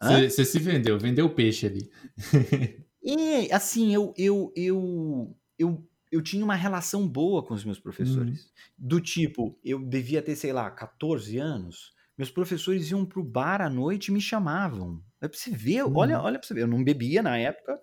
Você, 0.00 0.30
você 0.30 0.44
se 0.44 0.58
vendeu, 0.58 0.98
vendeu 0.98 1.32
peixe 1.34 1.66
ali. 1.66 1.90
e, 3.02 3.52
assim, 3.52 3.94
eu, 3.94 4.12
eu, 4.16 4.52
eu, 4.56 5.36
eu 5.58 5.88
eu 6.12 6.20
tinha 6.20 6.44
uma 6.44 6.54
relação 6.54 7.08
boa 7.08 7.42
com 7.42 7.54
os 7.54 7.64
meus 7.64 7.80
professores. 7.80 8.44
Uhum. 8.44 8.50
Do 8.76 9.00
tipo, 9.00 9.58
eu 9.64 9.78
devia 9.82 10.20
ter, 10.20 10.36
sei 10.36 10.52
lá, 10.52 10.70
14 10.70 11.38
anos. 11.38 11.94
Meus 12.18 12.30
professores 12.30 12.90
iam 12.90 13.06
pro 13.06 13.24
bar 13.24 13.62
à 13.62 13.70
noite 13.70 14.08
e 14.08 14.12
me 14.12 14.20
chamavam. 14.20 15.02
É 15.22 15.26
pra 15.26 15.38
você 15.38 15.50
ver, 15.50 15.84
uhum. 15.84 15.96
olha, 15.96 16.20
olha 16.20 16.38
pra 16.38 16.46
você 16.46 16.52
ver. 16.52 16.62
Eu 16.62 16.68
não 16.68 16.84
bebia 16.84 17.22
na 17.22 17.38
época, 17.38 17.80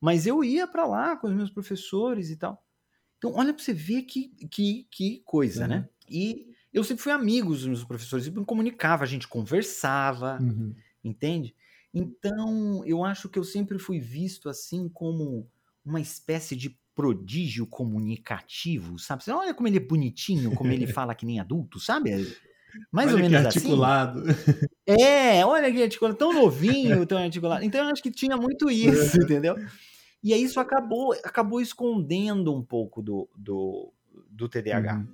mas 0.00 0.26
eu 0.26 0.42
ia 0.42 0.66
para 0.66 0.86
lá 0.86 1.16
com 1.16 1.26
os 1.26 1.34
meus 1.34 1.50
professores 1.50 2.30
e 2.30 2.36
tal. 2.38 2.65
Então, 3.18 3.32
olha 3.34 3.52
pra 3.52 3.62
você 3.62 3.72
ver 3.72 4.02
que, 4.02 4.28
que, 4.50 4.86
que 4.90 5.22
coisa, 5.24 5.62
uhum. 5.62 5.68
né? 5.68 5.88
E 6.08 6.46
eu 6.72 6.84
sempre 6.84 7.02
fui 7.02 7.12
amigo 7.12 7.50
dos 7.50 7.66
meus 7.66 7.84
professores, 7.84 8.26
eu 8.26 8.32
me 8.32 8.44
comunicava, 8.44 9.04
a 9.04 9.06
gente 9.06 9.26
conversava, 9.26 10.38
uhum. 10.40 10.74
entende? 11.02 11.54
Então, 11.92 12.84
eu 12.84 13.02
acho 13.04 13.28
que 13.28 13.38
eu 13.38 13.44
sempre 13.44 13.78
fui 13.78 13.98
visto 13.98 14.48
assim 14.50 14.88
como 14.88 15.48
uma 15.84 16.00
espécie 16.00 16.54
de 16.54 16.78
prodígio 16.94 17.66
comunicativo, 17.66 18.98
sabe? 18.98 19.24
Você 19.24 19.30
olha 19.30 19.54
como 19.54 19.68
ele 19.68 19.76
é 19.76 19.80
bonitinho, 19.80 20.54
como 20.54 20.70
ele 20.72 20.86
fala 20.92 21.14
que 21.14 21.24
nem 21.24 21.40
adulto, 21.40 21.80
sabe? 21.80 22.10
Mais 22.92 23.08
olha 23.08 23.16
ou 23.16 23.30
menos 23.30 23.46
assim. 23.46 23.58
articulado. 23.58 24.22
assim. 24.28 25.02
É, 25.02 25.44
olha 25.44 25.72
que 25.72 25.82
articulado, 25.82 26.18
tão 26.18 26.32
novinho, 26.32 27.06
tão 27.06 27.18
articulado. 27.18 27.64
Então 27.64 27.84
eu 27.84 27.90
acho 27.90 28.02
que 28.02 28.10
tinha 28.10 28.36
muito 28.36 28.68
isso, 28.70 29.16
entendeu? 29.22 29.56
E 30.26 30.34
aí 30.34 30.42
isso 30.42 30.58
acabou, 30.58 31.12
acabou 31.22 31.60
escondendo 31.60 32.52
um 32.52 32.60
pouco 32.60 33.00
do, 33.00 33.30
do, 33.36 33.92
do 34.28 34.48
TDAH. 34.48 34.96
Uhum. 34.96 35.06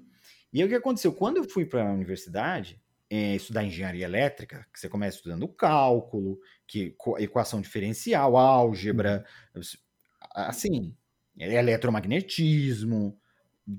E 0.51 0.59
aí 0.59 0.65
o 0.65 0.69
que 0.71 0.75
aconteceu? 0.75 1.13
Quando 1.13 1.37
eu 1.37 1.45
fui 1.45 1.67
para 1.67 1.87
a 1.87 1.93
universidade, 1.93 2.81
é, 3.11 3.37
estudar 3.37 3.63
engenharia 3.63 4.07
elétrica, 4.07 4.67
que 4.73 4.81
você 4.81 4.89
começa 4.89 5.19
estudando 5.19 5.47
cálculo, 5.47 6.41
que 6.67 6.97
equação 7.19 7.61
diferencial, 7.61 8.39
álgebra, 8.39 9.23
uhum. 9.55 9.61
assim, 10.35 10.97
eletromagnetismo, 11.37 13.15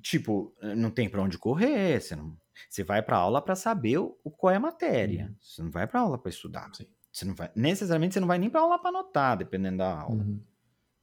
tipo, 0.03 0.55
não 0.61 0.91
tem 0.91 1.09
para 1.09 1.23
onde 1.23 1.39
correr, 1.39 1.99
você 1.99 2.15
não, 2.15 2.37
você 2.69 2.83
vai 2.83 3.01
para 3.01 3.17
aula 3.17 3.41
para 3.41 3.55
saber 3.55 3.97
o, 3.97 4.15
qual 4.37 4.53
é 4.53 4.57
a 4.57 4.59
matéria. 4.59 5.25
Uhum. 5.25 5.35
Você 5.41 5.63
não 5.63 5.71
vai 5.71 5.87
para 5.87 5.99
aula 5.99 6.19
para 6.19 6.29
estudar. 6.29 6.69
Sim. 6.75 6.85
Você 7.11 7.25
não 7.25 7.33
vai, 7.33 7.49
necessariamente 7.55 8.13
você 8.13 8.19
não 8.19 8.27
vai 8.27 8.37
nem 8.37 8.51
para 8.51 8.61
aula 8.61 8.77
para 8.77 8.89
anotar, 8.89 9.35
dependendo 9.35 9.77
da 9.79 9.99
aula. 9.99 10.21
Uhum. 10.23 10.39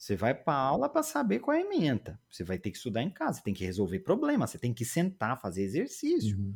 Você 0.00 0.16
vai 0.16 0.32
para 0.32 0.54
aula 0.54 0.88
para 0.88 1.02
saber 1.02 1.40
qual 1.40 1.54
é 1.54 1.60
a 1.60 1.62
ementa. 1.62 2.18
Você 2.30 2.42
vai 2.42 2.58
ter 2.58 2.70
que 2.70 2.78
estudar 2.78 3.02
em 3.02 3.10
casa, 3.10 3.36
você 3.36 3.44
tem 3.44 3.52
que 3.52 3.66
resolver 3.66 3.98
problemas, 3.98 4.48
você 4.48 4.58
tem 4.58 4.72
que 4.72 4.82
sentar, 4.82 5.38
fazer 5.38 5.62
exercício. 5.62 6.38
Uhum. 6.38 6.54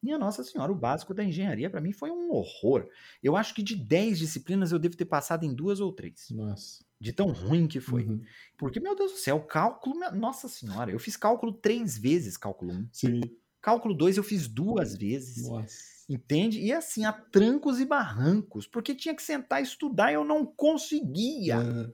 Minha 0.00 0.16
Nossa 0.16 0.44
Senhora, 0.44 0.70
o 0.70 0.76
básico 0.76 1.12
da 1.12 1.24
engenharia 1.24 1.68
para 1.68 1.80
mim 1.80 1.90
foi 1.90 2.12
um 2.12 2.30
horror. 2.30 2.88
Eu 3.20 3.34
acho 3.34 3.52
que 3.52 3.64
de 3.64 3.74
10 3.74 4.20
disciplinas 4.20 4.70
eu 4.70 4.78
devo 4.78 4.96
ter 4.96 5.06
passado 5.06 5.44
em 5.44 5.52
duas 5.52 5.80
ou 5.80 5.90
três. 5.90 6.30
Nossa. 6.30 6.84
De 7.00 7.12
tão 7.12 7.32
ruim 7.32 7.66
que 7.66 7.80
foi. 7.80 8.04
Uhum. 8.04 8.22
Porque, 8.56 8.78
meu 8.78 8.94
Deus 8.94 9.10
do 9.10 9.18
céu, 9.18 9.40
cálculo. 9.40 9.96
Nossa 10.12 10.46
Senhora, 10.46 10.92
eu 10.92 11.00
fiz 11.00 11.16
cálculo 11.16 11.52
três 11.52 11.98
vezes, 11.98 12.36
cálculo 12.36 12.74
1. 12.74 12.76
Um. 12.76 12.88
Sim. 12.92 13.20
Cálculo 13.60 13.92
2 13.92 14.18
eu 14.18 14.22
fiz 14.22 14.46
duas 14.46 14.94
vezes. 14.94 15.48
Nossa. 15.48 15.94
Entende? 16.08 16.60
E 16.60 16.72
assim, 16.72 17.04
a 17.04 17.12
trancos 17.12 17.80
e 17.80 17.84
barrancos. 17.84 18.68
Porque 18.68 18.94
tinha 18.94 19.16
que 19.16 19.22
sentar 19.22 19.60
e 19.60 19.64
estudar 19.64 20.12
e 20.12 20.14
eu 20.14 20.24
não 20.24 20.46
conseguia. 20.46 21.58
Uhum. 21.58 21.92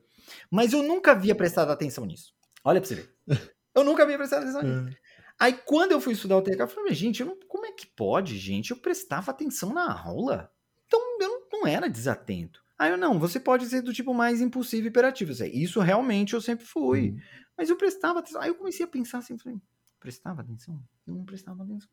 Mas 0.50 0.72
eu 0.72 0.82
nunca 0.82 1.12
havia 1.12 1.34
prestado 1.34 1.70
atenção 1.70 2.04
nisso. 2.04 2.34
Olha 2.64 2.80
pra 2.80 2.88
você 2.88 2.94
ver. 2.96 3.14
Eu 3.72 3.84
nunca 3.84 4.02
havia 4.02 4.18
prestado 4.18 4.42
atenção 4.42 4.62
nisso. 4.62 4.80
Uhum. 4.80 4.94
Aí 5.38 5.52
quando 5.52 5.92
eu 5.92 6.00
fui 6.00 6.12
estudar 6.12 6.36
o 6.36 6.42
TK, 6.42 6.60
eu 6.60 6.68
falei, 6.68 6.92
gente, 6.92 7.20
eu 7.20 7.26
não, 7.28 7.38
como 7.48 7.64
é 7.64 7.72
que 7.72 7.86
pode, 7.86 8.36
gente? 8.36 8.72
Eu 8.72 8.76
prestava 8.76 9.30
atenção 9.30 9.72
na 9.72 9.90
aula. 9.90 10.52
Então 10.86 11.00
eu 11.00 11.28
não, 11.28 11.60
não 11.60 11.66
era 11.66 11.88
desatento. 11.88 12.62
Aí 12.76 12.90
eu, 12.90 12.98
não, 12.98 13.18
você 13.18 13.38
pode 13.38 13.64
ser 13.66 13.80
do 13.80 13.92
tipo 13.92 14.12
mais 14.12 14.40
impulsivo 14.40 14.86
e 14.86 14.88
hiperativo. 14.88 15.32
Isso 15.32 15.80
realmente 15.80 16.34
eu 16.34 16.40
sempre 16.40 16.66
fui. 16.66 17.10
Uhum. 17.10 17.20
Mas 17.56 17.70
eu 17.70 17.76
prestava 17.76 18.18
atenção. 18.18 18.40
Aí 18.40 18.48
eu 18.48 18.54
comecei 18.54 18.84
a 18.84 18.88
pensar 18.88 19.18
assim, 19.18 19.38
falei, 19.38 19.60
prestava 20.00 20.40
atenção? 20.40 20.82
Eu 21.06 21.14
não 21.14 21.24
prestava 21.24 21.62
atenção. 21.62 21.88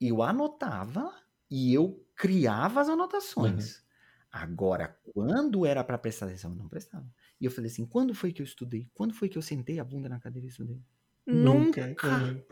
Eu 0.00 0.22
anotava 0.22 1.14
e 1.50 1.72
eu 1.72 2.04
criava 2.16 2.80
as 2.80 2.88
anotações. 2.88 3.76
Uhum. 3.76 3.82
Agora, 4.32 4.98
quando 5.12 5.66
era 5.66 5.84
para 5.84 5.98
prestar 5.98 6.26
atenção, 6.26 6.50
eu 6.50 6.56
não 6.56 6.68
prestava. 6.68 7.06
E 7.42 7.44
eu 7.44 7.50
falei 7.50 7.68
assim, 7.68 7.84
quando 7.84 8.14
foi 8.14 8.32
que 8.32 8.40
eu 8.40 8.44
estudei? 8.44 8.88
Quando 8.94 9.12
foi 9.12 9.28
que 9.28 9.36
eu 9.36 9.42
sentei 9.42 9.80
a 9.80 9.84
bunda 9.84 10.08
na 10.08 10.20
cadeira 10.20 10.46
e 10.46 10.48
estudei? 10.48 10.80
Nunca. 11.26 11.88
Nunca. 11.88 12.46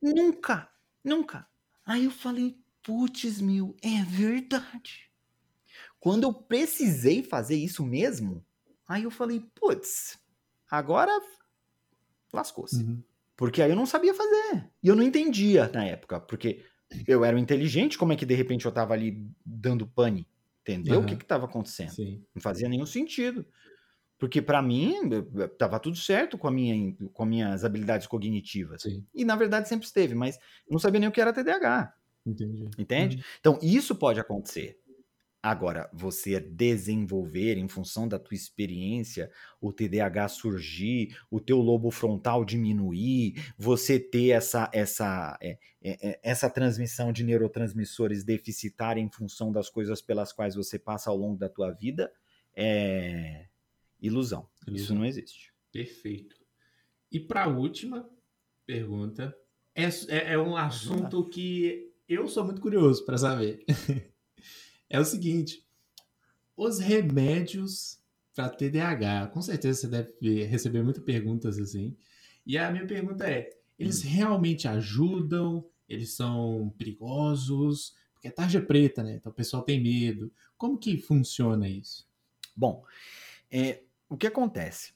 Nunca. 0.00 0.70
Nunca. 1.02 1.48
Aí 1.84 2.04
eu 2.04 2.12
falei, 2.12 2.56
putz, 2.80 3.40
meu, 3.40 3.76
é 3.82 4.04
verdade. 4.04 5.10
Quando 5.98 6.22
eu 6.22 6.32
precisei 6.32 7.24
fazer 7.24 7.56
isso 7.56 7.84
mesmo, 7.84 8.46
aí 8.86 9.02
eu 9.02 9.10
falei, 9.10 9.44
putz, 9.52 10.16
agora 10.70 11.10
lascou-se. 12.32 12.84
Uhum. 12.84 13.02
Porque 13.36 13.62
aí 13.62 13.70
eu 13.70 13.76
não 13.76 13.84
sabia 13.84 14.14
fazer. 14.14 14.70
E 14.80 14.86
eu 14.86 14.94
não 14.94 15.02
entendia 15.02 15.68
na 15.74 15.84
época, 15.84 16.20
porque 16.20 16.64
eu 17.04 17.24
era 17.24 17.36
inteligente, 17.36 17.98
como 17.98 18.12
é 18.12 18.16
que 18.16 18.24
de 18.26 18.34
repente 18.34 18.64
eu 18.64 18.70
tava 18.70 18.94
ali 18.94 19.28
dando 19.44 19.88
pane? 19.88 20.28
Entendeu 20.60 20.98
uhum. 20.98 21.02
o 21.02 21.06
que 21.06 21.16
que 21.16 21.24
tava 21.24 21.46
acontecendo? 21.46 21.90
Sim. 21.90 22.24
Não 22.32 22.40
fazia 22.40 22.68
nenhum 22.68 22.86
sentido. 22.86 23.44
Porque 24.22 24.40
para 24.40 24.62
mim 24.62 24.94
estava 25.52 25.80
tudo 25.80 25.96
certo 25.96 26.38
com, 26.38 26.46
a 26.46 26.50
minha, 26.52 26.94
com 27.12 27.24
as 27.24 27.28
minhas 27.28 27.64
habilidades 27.64 28.06
cognitivas. 28.06 28.82
Sim. 28.82 29.04
E 29.12 29.24
na 29.24 29.34
verdade 29.34 29.68
sempre 29.68 29.84
esteve, 29.84 30.14
mas 30.14 30.38
não 30.70 30.78
sabia 30.78 31.00
nem 31.00 31.08
o 31.08 31.12
que 31.12 31.20
era 31.20 31.32
TDAH. 31.32 31.92
Entendi. 32.24 32.70
Entende? 32.78 33.16
Uhum. 33.16 33.22
Então 33.40 33.58
isso 33.60 33.96
pode 33.96 34.20
acontecer. 34.20 34.78
Agora, 35.42 35.90
você 35.92 36.38
desenvolver 36.38 37.58
em 37.58 37.66
função 37.66 38.06
da 38.06 38.16
tua 38.16 38.36
experiência, 38.36 39.28
o 39.60 39.72
TDAH 39.72 40.28
surgir, 40.28 41.16
o 41.28 41.40
teu 41.40 41.58
lobo 41.58 41.90
frontal 41.90 42.44
diminuir, 42.44 43.42
você 43.58 43.98
ter 43.98 44.28
essa 44.28 44.70
essa 44.72 45.36
é, 45.42 45.58
é, 45.82 46.10
é 46.10 46.20
essa 46.22 46.48
transmissão 46.48 47.12
de 47.12 47.24
neurotransmissores 47.24 48.22
deficitária 48.22 49.00
em 49.00 49.10
função 49.10 49.50
das 49.50 49.68
coisas 49.68 50.00
pelas 50.00 50.32
quais 50.32 50.54
você 50.54 50.78
passa 50.78 51.10
ao 51.10 51.16
longo 51.16 51.36
da 51.36 51.48
tua 51.48 51.72
vida, 51.72 52.12
é, 52.54 53.46
Ilusão. 54.02 54.48
Ilusão. 54.66 54.84
Isso 54.84 54.94
não 54.94 55.04
existe. 55.04 55.52
Perfeito. 55.70 56.36
E 57.10 57.20
para 57.20 57.44
a 57.44 57.48
última 57.48 58.08
pergunta, 58.66 59.34
é, 59.74 59.84
é, 59.84 60.32
é 60.32 60.38
um 60.38 60.56
assunto 60.56 61.28
que 61.28 61.92
eu 62.08 62.26
sou 62.28 62.44
muito 62.44 62.60
curioso 62.60 63.04
para 63.04 63.16
saber. 63.16 63.64
é 64.90 64.98
o 64.98 65.04
seguinte: 65.04 65.64
os 66.56 66.78
remédios 66.78 67.98
para 68.34 68.48
TDAH, 68.48 69.28
com 69.28 69.40
certeza 69.40 69.80
você 69.80 69.88
deve 69.88 70.44
receber 70.44 70.82
muitas 70.82 71.04
perguntas 71.04 71.58
assim. 71.58 71.96
E 72.44 72.58
a 72.58 72.70
minha 72.70 72.86
pergunta 72.86 73.28
é: 73.28 73.50
eles 73.78 74.04
hum. 74.04 74.08
realmente 74.08 74.68
ajudam? 74.68 75.64
Eles 75.88 76.14
são 76.14 76.72
perigosos? 76.78 77.94
Porque 78.14 78.28
é 78.28 78.30
tarja 78.30 78.60
preta, 78.60 79.02
né? 79.02 79.16
Então 79.16 79.32
o 79.32 79.34
pessoal 79.34 79.62
tem 79.62 79.82
medo. 79.82 80.32
Como 80.56 80.78
que 80.78 80.96
funciona 80.96 81.68
isso? 81.68 82.06
Bom, 82.56 82.84
é, 83.50 83.82
o 84.12 84.16
que 84.16 84.26
acontece? 84.26 84.92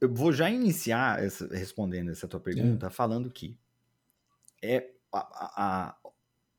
Eu 0.00 0.14
vou 0.14 0.32
já 0.32 0.48
iniciar 0.48 1.20
essa, 1.20 1.48
respondendo 1.48 2.12
essa 2.12 2.28
tua 2.28 2.38
pergunta 2.38 2.86
é. 2.86 2.90
falando 2.90 3.28
que 3.28 3.58
é 4.62 4.88
a, 5.12 5.18
a, 5.56 5.96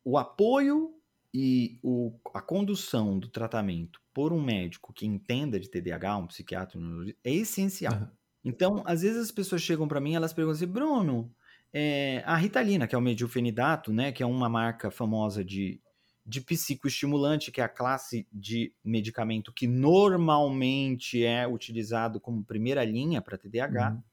o 0.03 0.17
apoio 0.17 0.93
e 1.33 1.79
o, 1.81 2.13
a 2.33 2.41
condução 2.41 3.17
do 3.17 3.29
tratamento 3.29 4.01
por 4.13 4.33
um 4.33 4.41
médico 4.41 4.91
que 4.91 5.05
entenda 5.05 5.57
de 5.57 5.69
TDAH, 5.69 6.17
um 6.17 6.27
psiquiatra, 6.27 6.77
é 7.23 7.31
essencial. 7.31 7.93
Uhum. 7.93 8.07
Então, 8.43 8.83
às 8.85 9.01
vezes 9.01 9.21
as 9.21 9.31
pessoas 9.31 9.61
chegam 9.61 9.87
para 9.87 10.01
mim 10.01 10.11
e 10.11 10.15
elas 10.15 10.33
perguntam 10.33 10.57
assim, 10.57 10.67
Bruno, 10.67 11.33
é, 11.71 12.21
a 12.25 12.35
Ritalina, 12.35 12.85
que 12.85 12.95
é 12.95 12.97
o 12.97 13.01
medilfenidato, 13.01 13.93
né, 13.93 14.11
que 14.11 14.23
é 14.23 14.25
uma 14.25 14.49
marca 14.49 14.91
famosa 14.91 15.41
de, 15.41 15.79
de 16.29 16.41
psicoestimulante, 16.41 17.51
que 17.51 17.59
é 17.59 17.63
a 17.63 17.69
classe 17.69 18.27
de 18.31 18.71
medicamento 18.83 19.51
que 19.51 19.65
normalmente 19.65 21.25
é 21.25 21.47
utilizado 21.47 22.19
como 22.19 22.43
primeira 22.43 22.85
linha 22.85 23.19
para 23.19 23.35
TDAH. 23.35 23.89
Uhum. 23.89 24.03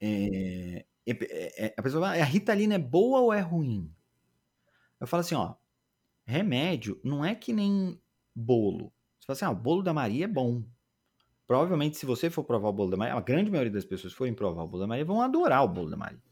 É, 0.00 0.86
é, 1.04 1.66
é, 1.66 1.74
a 1.76 1.82
pessoa 1.82 2.06
fala, 2.06 2.22
a 2.22 2.24
Ritalina 2.24 2.76
é 2.76 2.78
boa 2.78 3.18
ou 3.18 3.32
é 3.32 3.40
ruim? 3.40 3.92
Eu 5.00 5.06
falo 5.08 5.22
assim, 5.22 5.34
ó, 5.34 5.56
remédio 6.24 7.00
não 7.02 7.24
é 7.24 7.34
que 7.34 7.52
nem 7.52 8.00
bolo. 8.32 8.92
Você 9.18 9.26
fala 9.26 9.34
assim, 9.34 9.44
ah, 9.46 9.50
o 9.50 9.60
bolo 9.60 9.82
da 9.82 9.92
Maria 9.92 10.26
é 10.26 10.28
bom. 10.28 10.62
Provavelmente, 11.44 11.96
se 11.96 12.06
você 12.06 12.30
for 12.30 12.44
provar 12.44 12.68
o 12.68 12.72
bolo 12.72 12.90
da 12.92 12.96
Maria, 12.96 13.14
a 13.14 13.20
grande 13.20 13.50
maioria 13.50 13.72
das 13.72 13.84
pessoas 13.84 14.12
que 14.12 14.18
forem 14.18 14.32
provar 14.32 14.62
o 14.62 14.68
bolo 14.68 14.82
da 14.82 14.86
Maria 14.86 15.04
vão 15.04 15.20
adorar 15.20 15.64
o 15.64 15.68
bolo 15.68 15.90
da 15.90 15.96
Maria. 15.96 16.22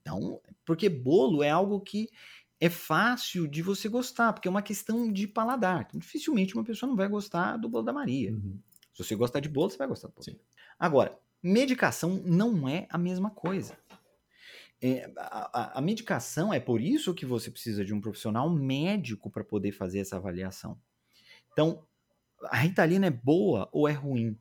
Então, 0.00 0.40
porque 0.64 0.88
bolo 0.88 1.42
é 1.42 1.50
algo 1.50 1.80
que 1.80 2.08
é 2.60 2.68
fácil 2.68 3.46
de 3.46 3.62
você 3.62 3.88
gostar, 3.88 4.32
porque 4.32 4.48
é 4.48 4.50
uma 4.50 4.62
questão 4.62 5.12
de 5.12 5.26
paladar. 5.26 5.86
Então, 5.86 6.00
dificilmente 6.00 6.54
uma 6.54 6.64
pessoa 6.64 6.88
não 6.88 6.96
vai 6.96 7.08
gostar 7.08 7.56
do 7.56 7.68
bolo 7.68 7.84
da 7.84 7.92
Maria. 7.92 8.32
Uhum. 8.32 8.58
Se 8.94 9.04
você 9.04 9.14
gostar 9.14 9.40
de 9.40 9.48
bolo, 9.48 9.70
você 9.70 9.76
vai 9.76 9.86
gostar 9.86 10.08
do 10.08 10.14
bolo. 10.14 10.24
Sim. 10.24 10.38
Agora, 10.78 11.18
medicação 11.42 12.22
não 12.24 12.68
é 12.68 12.86
a 12.90 12.98
mesma 12.98 13.30
coisa. 13.30 13.76
É, 14.80 15.10
a, 15.16 15.78
a, 15.78 15.80
medicação 15.80 16.52
é 16.52 16.60
por 16.60 16.80
isso 16.80 17.14
que 17.14 17.24
você 17.24 17.50
precisa 17.50 17.84
de 17.84 17.94
um 17.94 18.00
profissional 18.00 18.48
médico 18.50 19.30
para 19.30 19.42
poder 19.42 19.72
fazer 19.72 20.00
essa 20.00 20.16
avaliação. 20.16 20.78
Então, 21.52 21.82
a 22.44 22.58
Ritalina 22.58 23.06
é 23.06 23.10
boa 23.10 23.68
ou 23.72 23.88
é 23.88 23.92
ruim? 23.92 24.38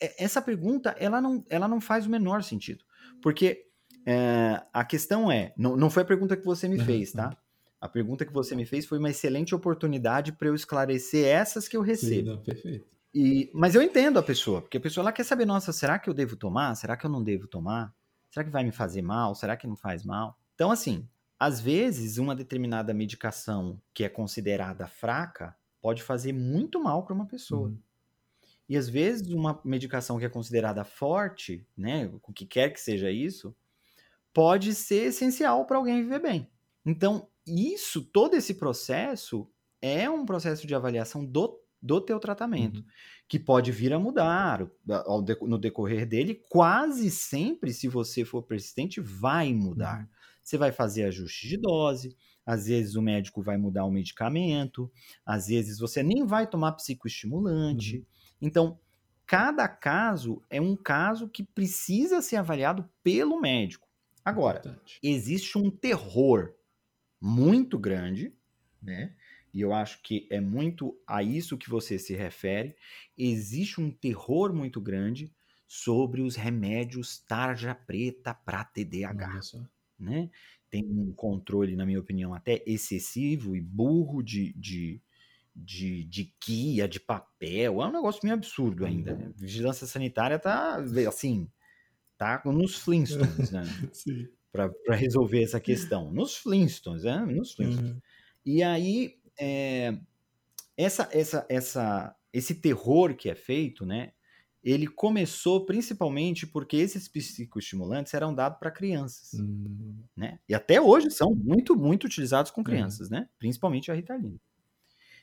é, 0.00 0.24
essa 0.24 0.40
pergunta, 0.40 0.96
ela 0.98 1.20
não, 1.20 1.44
ela 1.48 1.68
não 1.68 1.80
faz 1.80 2.06
o 2.06 2.10
menor 2.10 2.42
sentido. 2.42 2.84
Porque 3.22 3.66
é, 4.06 4.62
a 4.72 4.84
questão 4.84 5.30
é, 5.30 5.52
não, 5.56 5.76
não 5.76 5.90
foi 5.90 6.02
a 6.02 6.06
pergunta 6.06 6.36
que 6.36 6.44
você 6.44 6.66
me 6.66 6.78
fez, 6.82 7.12
tá? 7.12 7.36
A 7.80 7.88
pergunta 7.88 8.26
que 8.26 8.32
você 8.32 8.54
me 8.54 8.66
fez 8.66 8.84
foi 8.84 8.98
uma 8.98 9.10
excelente 9.10 9.54
oportunidade 9.54 10.32
para 10.32 10.48
eu 10.48 10.54
esclarecer 10.54 11.26
essas 11.26 11.66
que 11.66 11.76
eu 11.76 11.80
recebo. 11.80 12.30
Sim, 12.30 12.36
não, 12.36 12.42
perfeito. 12.42 12.86
E, 13.14 13.50
mas 13.52 13.74
eu 13.74 13.82
entendo 13.82 14.18
a 14.18 14.22
pessoa, 14.22 14.60
porque 14.60 14.76
a 14.76 14.80
pessoa 14.80 15.02
ela 15.02 15.12
quer 15.12 15.24
saber, 15.24 15.44
nossa, 15.44 15.72
será 15.72 15.98
que 15.98 16.08
eu 16.08 16.14
devo 16.14 16.36
tomar? 16.36 16.74
Será 16.76 16.96
que 16.96 17.06
eu 17.06 17.10
não 17.10 17.22
devo 17.22 17.46
tomar? 17.48 17.92
Será 18.30 18.44
que 18.44 18.50
vai 18.50 18.62
me 18.62 18.70
fazer 18.70 19.02
mal? 19.02 19.34
Será 19.34 19.56
que 19.56 19.66
não 19.66 19.76
faz 19.76 20.04
mal? 20.04 20.38
Então, 20.54 20.70
assim, 20.70 21.08
às 21.38 21.60
vezes, 21.60 22.18
uma 22.18 22.36
determinada 22.36 22.92
medicação 22.92 23.80
que 23.94 24.04
é 24.04 24.08
considerada 24.08 24.86
fraca 24.86 25.56
pode 25.80 26.02
fazer 26.02 26.32
muito 26.32 26.80
mal 26.80 27.02
para 27.02 27.14
uma 27.14 27.26
pessoa. 27.26 27.68
Uhum. 27.68 27.78
E 28.68 28.76
às 28.76 28.88
vezes, 28.88 29.32
uma 29.32 29.60
medicação 29.64 30.18
que 30.18 30.24
é 30.24 30.28
considerada 30.28 30.84
forte, 30.84 31.66
né, 31.76 32.08
o 32.22 32.32
que 32.32 32.46
quer 32.46 32.70
que 32.70 32.80
seja 32.80 33.10
isso, 33.10 33.56
pode 34.32 34.74
ser 34.74 35.08
essencial 35.08 35.64
para 35.64 35.76
alguém 35.76 36.02
viver 36.02 36.20
bem. 36.20 36.48
Então, 36.86 37.26
isso, 37.50 38.02
todo 38.02 38.34
esse 38.34 38.54
processo 38.54 39.50
é 39.82 40.08
um 40.08 40.24
processo 40.24 40.66
de 40.66 40.74
avaliação 40.74 41.24
do 41.24 41.60
do 41.82 42.00
teu 42.00 42.20
tratamento, 42.20 42.80
uhum. 42.80 42.86
que 43.26 43.38
pode 43.38 43.72
vir 43.72 43.92
a 43.92 43.98
mudar 43.98 44.68
ao, 45.06 45.24
no 45.42 45.58
decorrer 45.58 46.06
dele, 46.06 46.42
quase 46.50 47.10
sempre, 47.10 47.72
se 47.72 47.88
você 47.88 48.24
for 48.24 48.42
persistente, 48.42 49.00
vai 49.00 49.54
mudar. 49.54 50.00
Uhum. 50.00 50.08
Você 50.42 50.58
vai 50.58 50.72
fazer 50.72 51.04
ajuste 51.04 51.48
de 51.48 51.56
dose, 51.56 52.16
às 52.44 52.66
vezes 52.66 52.96
o 52.96 53.02
médico 53.02 53.42
vai 53.42 53.56
mudar 53.56 53.84
o 53.84 53.90
medicamento, 53.90 54.90
às 55.24 55.46
vezes 55.46 55.78
você 55.78 56.02
nem 56.02 56.24
vai 56.26 56.46
tomar 56.46 56.72
psicoestimulante. 56.72 57.98
Uhum. 57.98 58.04
Então, 58.42 58.78
cada 59.26 59.66
caso 59.68 60.42
é 60.50 60.60
um 60.60 60.76
caso 60.76 61.28
que 61.28 61.42
precisa 61.42 62.20
ser 62.20 62.36
avaliado 62.36 62.88
pelo 63.02 63.40
médico. 63.40 63.88
Agora, 64.22 64.58
Importante. 64.58 64.98
existe 65.02 65.56
um 65.56 65.70
terror 65.70 66.52
muito 67.20 67.78
grande, 67.78 68.32
né? 68.82 69.14
e 69.52 69.60
eu 69.60 69.72
acho 69.72 70.02
que 70.02 70.26
é 70.30 70.40
muito 70.40 70.96
a 71.06 71.22
isso 71.22 71.58
que 71.58 71.68
você 71.68 71.98
se 71.98 72.14
refere, 72.14 72.74
existe 73.18 73.80
um 73.80 73.90
terror 73.90 74.52
muito 74.54 74.80
grande 74.80 75.32
sobre 75.66 76.20
os 76.20 76.36
remédios 76.36 77.18
tarja 77.18 77.74
preta 77.74 78.32
para 78.32 78.64
TDAH. 78.64 79.40
Né? 79.98 80.30
Tem 80.70 80.84
um 80.84 81.12
controle, 81.12 81.76
na 81.76 81.84
minha 81.84 82.00
opinião, 82.00 82.32
até 82.32 82.62
excessivo 82.66 83.56
e 83.56 83.60
burro 83.60 84.22
de, 84.22 84.52
de, 84.54 85.00
de, 85.54 86.04
de 86.04 86.34
guia, 86.44 86.88
de 86.88 87.00
papel. 87.00 87.82
É 87.82 87.86
um 87.86 87.92
negócio 87.92 88.20
meio 88.22 88.34
absurdo 88.34 88.84
ainda. 88.84 89.14
Né? 89.14 89.32
Vigilância 89.36 89.86
sanitária 89.86 90.38
tá 90.38 90.76
assim, 91.08 91.48
tá 92.16 92.40
nos 92.44 92.76
Flintstones, 92.76 93.50
né? 93.50 93.62
Para 94.52 94.96
resolver 94.96 95.42
essa 95.42 95.60
questão. 95.60 96.12
Nos 96.12 96.36
Flintstones, 96.36 97.04
né? 97.04 97.24
Nos 97.24 97.52
Flintstones. 97.52 97.92
Uhum. 97.92 98.00
E 98.44 98.62
aí 98.62 99.14
é, 99.38 99.96
essa, 100.76 101.08
essa, 101.12 101.46
essa, 101.48 102.16
esse 102.32 102.54
terror 102.54 103.14
que 103.14 103.28
é 103.28 103.34
feito, 103.34 103.84
né? 103.84 104.12
Ele 104.62 104.86
começou 104.86 105.64
principalmente 105.64 106.46
porque 106.46 106.76
esses 106.76 107.08
psicoestimulantes 107.08 108.12
eram 108.12 108.34
dados 108.34 108.58
para 108.58 108.70
crianças, 108.70 109.32
uhum. 109.32 110.02
né? 110.14 110.38
E 110.48 110.54
até 110.54 110.80
hoje 110.80 111.10
são 111.10 111.34
muito, 111.34 111.74
muito 111.74 112.04
utilizados 112.04 112.50
com 112.50 112.62
crianças, 112.62 113.08
uhum. 113.08 113.20
né? 113.20 113.28
Principalmente 113.38 113.90
a 113.90 113.94
Ritalina. 113.94 114.38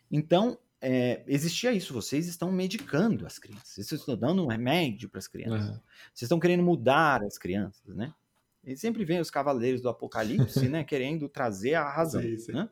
Então, 0.09 0.57
é, 0.81 1.23
existia 1.27 1.71
isso. 1.71 1.93
Vocês 1.93 2.27
estão 2.27 2.51
medicando 2.51 3.25
as 3.25 3.37
crianças. 3.37 3.69
Vocês 3.69 3.91
estão 3.91 4.17
dando 4.17 4.43
um 4.43 4.47
remédio 4.47 5.09
para 5.09 5.19
as 5.19 5.27
crianças. 5.27 5.69
Uhum. 5.69 5.81
Vocês 6.13 6.23
estão 6.23 6.39
querendo 6.39 6.63
mudar 6.63 7.23
as 7.23 7.37
crianças, 7.37 7.95
né? 7.95 8.13
E 8.67 8.75
sempre 8.75 9.05
vem 9.05 9.21
os 9.21 9.31
cavaleiros 9.31 9.81
do 9.81 9.87
apocalipse, 9.87 10.67
né? 10.67 10.83
Querendo 10.85 11.29
trazer 11.29 11.75
a 11.75 11.89
razão, 11.89 12.21
sim, 12.21 12.37
sim. 12.37 12.51
né? 12.51 12.69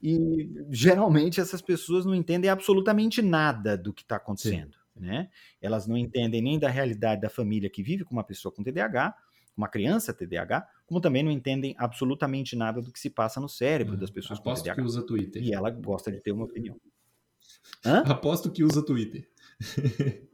E 0.00 0.48
geralmente 0.70 1.40
essas 1.40 1.60
pessoas 1.60 2.06
não 2.06 2.14
entendem 2.14 2.48
absolutamente 2.48 3.20
nada 3.20 3.76
do 3.76 3.92
que 3.92 4.02
está 4.02 4.16
acontecendo. 4.16 4.78
Né? 4.96 5.28
Elas 5.60 5.86
não 5.86 5.96
entendem 5.96 6.40
nem 6.40 6.58
da 6.58 6.68
realidade 6.68 7.20
da 7.20 7.28
família 7.28 7.68
que 7.68 7.82
vive 7.82 8.04
com 8.04 8.12
uma 8.12 8.24
pessoa 8.24 8.52
com 8.52 8.62
TDAH, 8.62 9.14
uma 9.56 9.68
criança 9.68 10.14
TDAH, 10.14 10.66
como 10.86 11.00
também 11.00 11.22
não 11.22 11.30
entendem 11.30 11.74
absolutamente 11.76 12.56
nada 12.56 12.80
do 12.80 12.92
que 12.92 13.00
se 13.00 13.10
passa 13.10 13.40
no 13.40 13.48
cérebro 13.48 13.96
das 13.96 14.10
pessoas 14.10 14.38
Aposto 14.38 14.62
com 14.62 14.64
TDAH. 14.64 14.80
que 14.80 14.86
usa 14.86 15.02
Twitter. 15.02 15.42
E 15.42 15.52
ela 15.52 15.70
gosta 15.70 16.10
de 16.10 16.20
ter 16.20 16.32
uma 16.32 16.44
opinião. 16.44 16.80
Hã? 17.84 17.98
Aposto 18.06 18.50
que 18.50 18.64
usa 18.64 18.84
Twitter. 18.84 19.28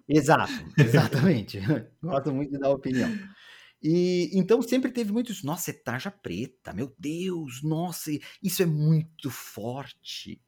Exato, 0.08 0.52
exatamente. 0.78 1.58
Gosta 2.00 2.32
muito 2.32 2.52
de 2.52 2.58
dar 2.58 2.70
opinião. 2.70 3.10
E 3.88 4.36
então 4.36 4.60
sempre 4.62 4.90
teve 4.90 5.12
muito 5.12 5.30
isso. 5.30 5.46
Nossa, 5.46 5.70
é 5.70 5.72
tarja 5.72 6.10
preta, 6.10 6.72
meu 6.72 6.92
Deus, 6.98 7.62
nossa, 7.62 8.10
isso 8.42 8.60
é 8.60 8.66
muito 8.66 9.30
forte. 9.30 10.42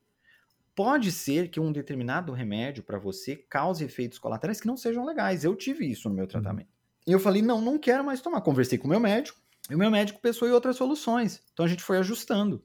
Pode 0.74 1.12
ser 1.12 1.48
que 1.48 1.60
um 1.60 1.70
determinado 1.70 2.32
remédio 2.32 2.82
para 2.82 2.98
você 2.98 3.36
cause 3.36 3.84
efeitos 3.84 4.18
colaterais 4.18 4.60
que 4.60 4.66
não 4.66 4.76
sejam 4.76 5.04
legais. 5.04 5.44
Eu 5.44 5.54
tive 5.54 5.88
isso 5.88 6.08
no 6.08 6.16
meu 6.16 6.24
uhum. 6.24 6.28
tratamento. 6.28 6.68
E 7.06 7.12
eu 7.12 7.20
falei, 7.20 7.40
não, 7.40 7.60
não 7.60 7.78
quero 7.78 8.02
mais 8.02 8.20
tomar. 8.20 8.40
Conversei 8.40 8.76
com 8.76 8.88
o 8.88 8.90
meu 8.90 8.98
médico, 8.98 9.40
e 9.70 9.74
o 9.76 9.78
meu 9.78 9.90
médico 9.90 10.20
pensou 10.20 10.48
em 10.48 10.52
outras 10.52 10.74
soluções. 10.74 11.40
Então 11.52 11.64
a 11.64 11.68
gente 11.68 11.82
foi 11.84 11.98
ajustando. 11.98 12.60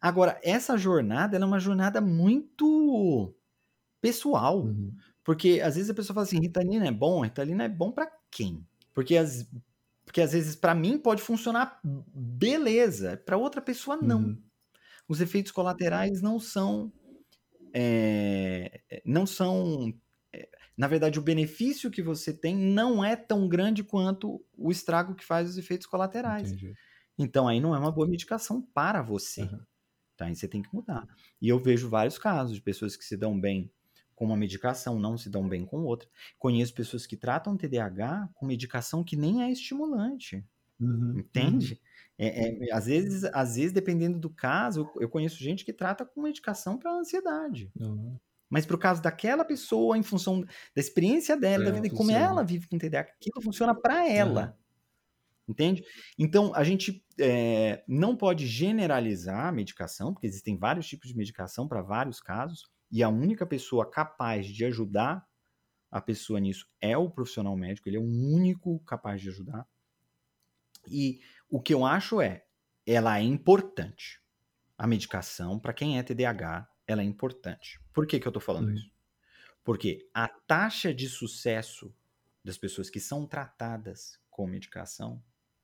Agora, 0.00 0.40
essa 0.42 0.78
jornada 0.78 1.36
é 1.36 1.44
uma 1.44 1.60
jornada 1.60 2.00
muito 2.00 3.34
pessoal. 4.00 4.60
Uhum. 4.62 4.90
Porque 5.22 5.60
às 5.62 5.74
vezes 5.74 5.90
a 5.90 5.94
pessoa 5.94 6.14
fala 6.14 6.24
assim, 6.24 6.40
Ritalina 6.40 6.86
é 6.86 6.92
bom, 6.92 7.20
Ritalina 7.20 7.64
é 7.64 7.68
bom 7.68 7.92
para 7.92 8.10
quem? 8.30 8.66
Porque 8.94 9.14
as, 9.14 9.46
porque 10.08 10.22
às 10.22 10.32
vezes 10.32 10.56
para 10.56 10.74
mim 10.74 10.96
pode 10.96 11.20
funcionar 11.20 11.78
beleza, 11.84 13.18
para 13.26 13.36
outra 13.36 13.60
pessoa 13.60 13.98
não. 13.98 14.20
Uhum. 14.20 14.42
Os 15.06 15.20
efeitos 15.20 15.52
colaterais 15.52 16.22
não 16.22 16.40
são 16.40 16.90
é, 17.74 18.80
não 19.04 19.26
são 19.26 19.92
é, 20.32 20.48
na 20.74 20.88
verdade 20.88 21.18
o 21.18 21.22
benefício 21.22 21.90
que 21.90 22.02
você 22.02 22.32
tem 22.32 22.56
não 22.56 23.04
é 23.04 23.16
tão 23.16 23.46
grande 23.46 23.84
quanto 23.84 24.42
o 24.56 24.70
estrago 24.70 25.14
que 25.14 25.24
faz 25.24 25.50
os 25.50 25.58
efeitos 25.58 25.86
colaterais. 25.86 26.52
Entendi. 26.52 26.72
Então 27.18 27.46
aí 27.46 27.60
não 27.60 27.74
é 27.74 27.78
uma 27.78 27.92
boa 27.92 28.08
medicação 28.08 28.62
para 28.72 29.02
você. 29.02 29.42
Uhum. 29.42 29.60
Tá? 30.16 30.24
Aí 30.24 30.34
você 30.34 30.48
tem 30.48 30.62
que 30.62 30.74
mudar. 30.74 31.06
E 31.38 31.50
eu 31.50 31.58
vejo 31.58 31.90
vários 31.90 32.18
casos 32.18 32.54
de 32.54 32.62
pessoas 32.62 32.96
que 32.96 33.04
se 33.04 33.14
dão 33.14 33.38
bem 33.38 33.70
com 34.18 34.24
uma 34.24 34.36
medicação, 34.36 34.98
não 34.98 35.16
se 35.16 35.30
dão 35.30 35.48
bem 35.48 35.64
com 35.64 35.84
outra. 35.84 36.08
Conheço 36.40 36.74
pessoas 36.74 37.06
que 37.06 37.16
tratam 37.16 37.56
TDAH 37.56 38.28
com 38.34 38.46
medicação 38.46 39.04
que 39.04 39.14
nem 39.14 39.44
é 39.44 39.52
estimulante. 39.52 40.44
Uhum, 40.80 41.20
entende? 41.20 41.74
Uhum. 41.74 42.26
É, 42.26 42.66
é, 42.66 42.72
às, 42.72 42.86
vezes, 42.86 43.22
às 43.32 43.54
vezes, 43.54 43.72
dependendo 43.72 44.18
do 44.18 44.28
caso, 44.28 44.90
eu 44.98 45.08
conheço 45.08 45.38
gente 45.38 45.64
que 45.64 45.72
trata 45.72 46.04
com 46.04 46.20
medicação 46.20 46.76
para 46.76 46.90
ansiedade. 46.90 47.70
Uhum. 47.78 48.16
Mas 48.50 48.66
para 48.66 48.74
o 48.74 48.78
caso 48.78 49.00
daquela 49.00 49.44
pessoa, 49.44 49.96
em 49.96 50.02
função 50.02 50.40
da 50.40 50.80
experiência 50.80 51.36
dela, 51.36 51.66
da 51.66 51.70
vida, 51.70 51.86
e 51.86 51.90
como 51.90 52.10
ela 52.10 52.42
vive 52.42 52.66
com 52.66 52.76
TDAH, 52.76 53.12
aquilo 53.12 53.40
funciona 53.40 53.72
para 53.72 54.10
ela. 54.10 54.58
Entende? 55.46 55.84
Então, 56.18 56.52
a 56.56 56.64
gente 56.64 57.04
é, 57.20 57.84
não 57.86 58.16
pode 58.16 58.48
generalizar 58.48 59.46
a 59.46 59.52
medicação, 59.52 60.12
porque 60.12 60.26
existem 60.26 60.58
vários 60.58 60.88
tipos 60.88 61.08
de 61.08 61.16
medicação 61.16 61.68
para 61.68 61.82
vários 61.82 62.20
casos 62.20 62.68
e 62.90 63.02
a 63.02 63.08
única 63.08 63.46
pessoa 63.46 63.88
capaz 63.88 64.46
de 64.46 64.64
ajudar 64.64 65.26
a 65.90 66.00
pessoa 66.00 66.38
nisso 66.40 66.66
é 66.80 66.96
o 66.96 67.10
profissional 67.10 67.56
médico, 67.56 67.88
ele 67.88 67.96
é 67.96 68.00
o 68.00 68.04
único 68.04 68.78
capaz 68.80 69.20
de 69.20 69.28
ajudar. 69.28 69.66
E 70.86 71.20
o 71.48 71.60
que 71.60 71.72
eu 71.72 71.84
acho 71.84 72.20
é, 72.20 72.46
ela 72.86 73.18
é 73.18 73.22
importante. 73.22 74.22
A 74.76 74.86
medicação, 74.86 75.58
para 75.58 75.72
quem 75.72 75.98
é 75.98 76.02
TDAH, 76.02 76.70
ela 76.86 77.02
é 77.02 77.04
importante. 77.04 77.80
Por 77.92 78.06
que, 78.06 78.20
que 78.20 78.26
eu 78.26 78.30
estou 78.30 78.40
falando 78.40 78.68
uhum. 78.68 78.74
isso? 78.74 78.90
Porque 79.64 80.08
a 80.14 80.28
taxa 80.28 80.94
de 80.94 81.08
sucesso 81.08 81.94
das 82.44 82.56
pessoas 82.56 82.88
que 82.88 83.00
são 83.00 83.26
tratadas 83.26 84.18
com 84.30 84.46
medicação, 84.46 85.22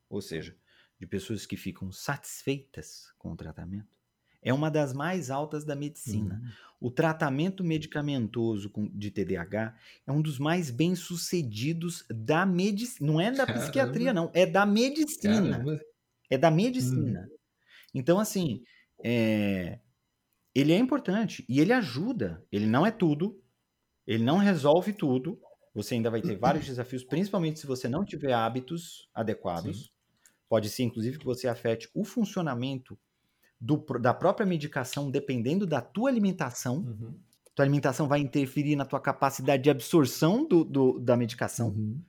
ou 0.09 0.21
seja, 0.21 0.55
de 0.99 1.07
pessoas 1.07 1.45
que 1.45 1.57
ficam 1.57 1.91
satisfeitas 1.91 3.13
com 3.17 3.31
o 3.31 3.35
tratamento, 3.35 3.94
é 4.45 4.53
uma 4.53 4.69
das 4.69 4.93
mais 4.93 5.31
altas 5.31 5.65
da 5.65 5.75
medicina. 5.75 6.39
Uhum. 6.41 6.51
O 6.79 6.91
tratamento 6.91 7.63
medicamentoso 7.63 8.71
de 8.93 9.09
TDAH 9.09 9.75
é 10.05 10.11
um 10.11 10.21
dos 10.21 10.37
mais 10.37 10.69
bem 10.69 10.93
sucedidos 10.93 12.05
da 12.07 12.45
medicina. 12.45 13.11
Não 13.11 13.19
é 13.19 13.31
da 13.31 13.43
Caramba. 13.47 13.63
psiquiatria, 13.63 14.13
não. 14.13 14.29
É 14.35 14.45
da 14.45 14.63
medicina. 14.63 15.57
Caramba. 15.57 15.81
É 16.29 16.37
da 16.37 16.51
medicina. 16.51 17.21
Uhum. 17.21 17.37
Então, 17.95 18.19
assim, 18.19 18.63
é... 19.03 19.79
ele 20.53 20.73
é 20.73 20.77
importante 20.77 21.43
e 21.49 21.59
ele 21.59 21.73
ajuda. 21.73 22.45
Ele 22.51 22.67
não 22.67 22.85
é 22.85 22.91
tudo, 22.91 23.41
ele 24.05 24.23
não 24.23 24.37
resolve 24.37 24.93
tudo. 24.93 25.41
Você 25.73 25.95
ainda 25.95 26.11
vai 26.11 26.21
ter 26.21 26.37
vários 26.37 26.65
desafios, 26.65 27.03
principalmente 27.03 27.59
se 27.59 27.67
você 27.67 27.89
não 27.89 28.05
tiver 28.05 28.31
hábitos 28.31 29.09
adequados. 29.13 29.85
Sim. 29.85 29.89
Pode 30.47 30.69
ser, 30.69 30.83
inclusive, 30.83 31.17
que 31.17 31.25
você 31.25 31.47
afete 31.47 31.89
o 31.95 32.05
funcionamento 32.05 32.97
do, 33.65 33.77
da 33.99 34.13
própria 34.13 34.45
medicação, 34.45 35.09
dependendo 35.09 35.65
da 35.65 35.81
tua 35.81 36.07
alimentação, 36.07 36.77
uhum. 36.77 37.19
tua 37.55 37.65
alimentação 37.65 38.07
vai 38.07 38.19
interferir 38.19 38.75
na 38.75 38.85
tua 38.85 38.99
capacidade 38.99 39.63
de 39.63 39.71
absorção 39.71 40.47
do, 40.47 40.63
do 40.63 40.99
da 40.99 41.17
medicação, 41.17 41.69
uhum. 41.69 41.99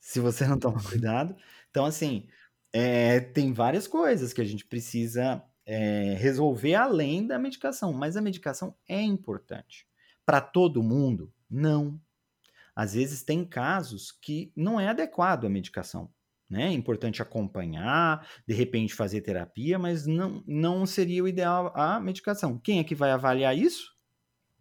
se 0.00 0.18
você 0.18 0.46
não 0.46 0.58
toma 0.58 0.82
cuidado. 0.82 1.36
Então, 1.70 1.84
assim, 1.84 2.26
é, 2.72 3.20
tem 3.20 3.52
várias 3.52 3.86
coisas 3.86 4.32
que 4.32 4.40
a 4.40 4.44
gente 4.44 4.64
precisa 4.64 5.44
é, 5.66 6.14
resolver 6.18 6.74
além 6.74 7.26
da 7.26 7.38
medicação, 7.38 7.92
mas 7.92 8.16
a 8.16 8.22
medicação 8.22 8.74
é 8.88 9.02
importante. 9.02 9.86
Para 10.24 10.40
todo 10.40 10.82
mundo, 10.82 11.30
não. 11.50 12.00
Às 12.74 12.94
vezes 12.94 13.22
tem 13.22 13.44
casos 13.44 14.10
que 14.10 14.50
não 14.56 14.80
é 14.80 14.88
adequado 14.88 15.44
a 15.44 15.50
medicação. 15.50 16.10
Né? 16.54 16.68
É 16.68 16.72
importante 16.72 17.20
acompanhar, 17.20 18.24
de 18.46 18.54
repente 18.54 18.94
fazer 18.94 19.22
terapia, 19.22 19.76
mas 19.76 20.06
não, 20.06 20.40
não 20.46 20.86
seria 20.86 21.24
o 21.24 21.26
ideal 21.26 21.72
a 21.74 21.98
medicação. 21.98 22.56
Quem 22.56 22.78
é 22.78 22.84
que 22.84 22.94
vai 22.94 23.10
avaliar 23.10 23.58
isso? 23.58 23.92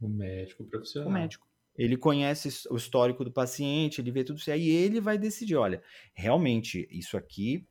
O 0.02 0.10
médico 0.10 0.64
profissional. 0.64 1.08
O 1.08 1.14
médico. 1.14 1.48
Ele 1.78 1.96
conhece 1.96 2.68
o 2.72 2.76
histórico 2.76 3.24
do 3.24 3.32
paciente, 3.32 4.02
ele 4.02 4.10
vê 4.10 4.24
tudo 4.24 4.40
isso 4.40 4.50
aí, 4.50 4.68
ele 4.68 5.00
vai 5.00 5.20
decidir, 5.20 5.56
olha, 5.56 5.84
realmente 6.16 6.88
isso 6.90 7.16
aqui 7.16 7.68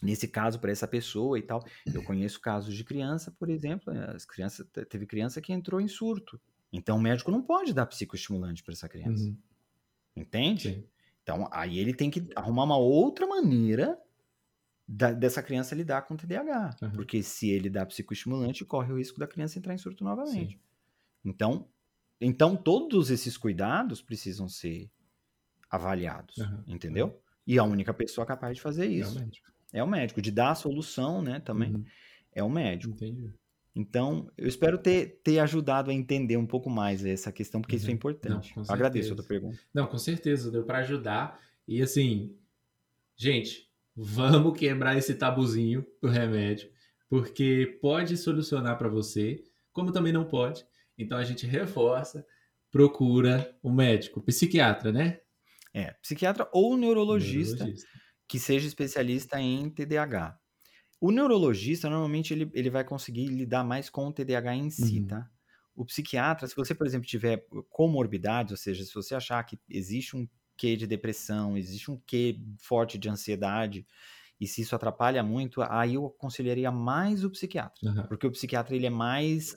nesse 0.00 0.28
caso 0.28 0.60
para 0.60 0.70
essa 0.70 0.86
pessoa 0.86 1.36
e 1.36 1.42
tal. 1.42 1.64
Eu 1.92 2.04
conheço 2.04 2.40
casos 2.40 2.72
de 2.76 2.84
criança, 2.84 3.34
por 3.36 3.50
exemplo, 3.50 3.92
eh, 3.92 4.12
as 4.14 4.24
crianças 4.24 4.64
teve 4.88 5.04
criança 5.04 5.40
que 5.40 5.52
entrou 5.52 5.80
em 5.80 5.88
surto. 5.88 6.40
Então 6.72 6.96
o 6.96 7.00
médico 7.00 7.32
não 7.32 7.42
pode 7.42 7.74
dar 7.74 7.86
psicoestimulante 7.86 8.62
para 8.62 8.72
essa 8.72 8.88
criança. 8.88 9.24
Uhum. 9.24 9.36
Entende? 10.16 10.74
Sim. 10.74 10.88
Então 11.22 11.48
aí 11.52 11.78
ele 11.78 11.94
tem 11.94 12.10
que 12.10 12.28
arrumar 12.34 12.64
uma 12.64 12.76
outra 12.76 13.26
maneira 13.26 13.98
da, 14.86 15.12
dessa 15.12 15.42
criança 15.42 15.74
lidar 15.74 16.02
com 16.02 16.14
o 16.14 16.16
TDAH, 16.16 16.76
uhum. 16.82 16.90
porque 16.92 17.22
se 17.22 17.48
ele 17.50 17.70
dá 17.70 17.86
psicoestimulante, 17.86 18.64
corre 18.64 18.92
o 18.92 18.98
risco 18.98 19.18
da 19.18 19.26
criança 19.26 19.58
entrar 19.58 19.74
em 19.74 19.78
surto 19.78 20.04
novamente. 20.04 20.54
Sim. 20.54 20.60
Então, 21.24 21.68
então 22.20 22.56
todos 22.56 23.10
esses 23.10 23.36
cuidados 23.36 24.02
precisam 24.02 24.48
ser 24.48 24.90
avaliados, 25.70 26.36
uhum. 26.38 26.64
entendeu? 26.66 27.20
E 27.46 27.58
a 27.58 27.64
única 27.64 27.94
pessoa 27.94 28.26
capaz 28.26 28.56
de 28.56 28.62
fazer 28.62 28.86
isso 28.86 29.14
Realmente. 29.14 29.42
É 29.72 29.82
o 29.82 29.88
médico, 29.88 30.20
de 30.20 30.30
dar 30.30 30.50
a 30.50 30.54
solução, 30.54 31.22
né, 31.22 31.40
também. 31.40 31.74
Uhum. 31.74 31.84
É 32.34 32.42
o 32.42 32.50
médico. 32.50 32.94
Entendi. 32.94 33.32
Então, 33.74 34.30
eu 34.36 34.46
espero 34.46 34.76
ter, 34.76 35.20
ter 35.24 35.38
ajudado 35.38 35.90
a 35.90 35.94
entender 35.94 36.36
um 36.36 36.46
pouco 36.46 36.68
mais 36.68 37.04
essa 37.04 37.32
questão, 37.32 37.60
porque 37.60 37.76
uhum. 37.76 37.78
isso 37.78 37.86
é 37.86 37.90
uhum. 37.90 37.96
importante. 37.96 38.52
Não, 38.56 38.64
Agradeço 38.68 39.12
a 39.12 39.16
tua 39.16 39.24
pergunta. 39.24 39.58
Não, 39.72 39.86
com 39.86 39.98
certeza, 39.98 40.50
deu 40.50 40.64
para 40.64 40.78
ajudar. 40.78 41.40
E 41.66 41.80
assim, 41.80 42.36
gente, 43.16 43.70
vamos 43.96 44.58
quebrar 44.58 44.96
esse 44.96 45.14
tabuzinho 45.14 45.86
do 46.02 46.08
remédio, 46.08 46.70
porque 47.08 47.78
pode 47.80 48.16
solucionar 48.16 48.76
para 48.76 48.88
você, 48.88 49.42
como 49.72 49.92
também 49.92 50.12
não 50.12 50.24
pode. 50.24 50.66
Então 50.98 51.16
a 51.16 51.24
gente 51.24 51.46
reforça, 51.46 52.26
procura 52.70 53.56
o 53.62 53.70
um 53.70 53.74
médico, 53.74 54.20
psiquiatra, 54.20 54.92
né? 54.92 55.20
É, 55.72 55.92
psiquiatra 56.02 56.46
ou 56.52 56.76
neurologista. 56.76 57.64
neurologista 57.64 58.02
que 58.32 58.38
seja 58.38 58.66
especialista 58.66 59.38
em 59.38 59.68
TDAH. 59.68 60.40
O 61.02 61.10
neurologista, 61.10 61.90
normalmente, 61.90 62.32
ele, 62.32 62.48
ele 62.54 62.70
vai 62.70 62.84
conseguir 62.84 63.26
lidar 63.26 63.64
mais 63.64 63.90
com 63.90 64.06
o 64.06 64.12
TDAH 64.12 64.54
em 64.54 64.70
si, 64.70 65.00
uhum. 65.00 65.06
tá? 65.08 65.28
O 65.74 65.84
psiquiatra, 65.84 66.46
se 66.46 66.54
você, 66.54 66.76
por 66.76 66.86
exemplo, 66.86 67.08
tiver 67.08 67.44
comorbidades, 67.68 68.52
ou 68.52 68.56
seja, 68.56 68.84
se 68.84 68.94
você 68.94 69.12
achar 69.12 69.42
que 69.42 69.58
existe 69.68 70.16
um 70.16 70.28
quê 70.56 70.76
de 70.76 70.86
depressão, 70.86 71.58
existe 71.58 71.90
um 71.90 72.00
quê 72.06 72.38
forte 72.56 72.96
de 72.98 73.08
ansiedade, 73.08 73.84
e 74.40 74.46
se 74.46 74.60
isso 74.60 74.76
atrapalha 74.76 75.24
muito, 75.24 75.60
aí 75.62 75.94
eu 75.94 76.06
aconselharia 76.06 76.70
mais 76.70 77.24
o 77.24 77.30
psiquiatra. 77.30 77.80
Uhum. 77.82 78.06
Porque 78.06 78.28
o 78.28 78.30
psiquiatra, 78.30 78.76
ele 78.76 78.86
é 78.86 78.90
mais 78.90 79.56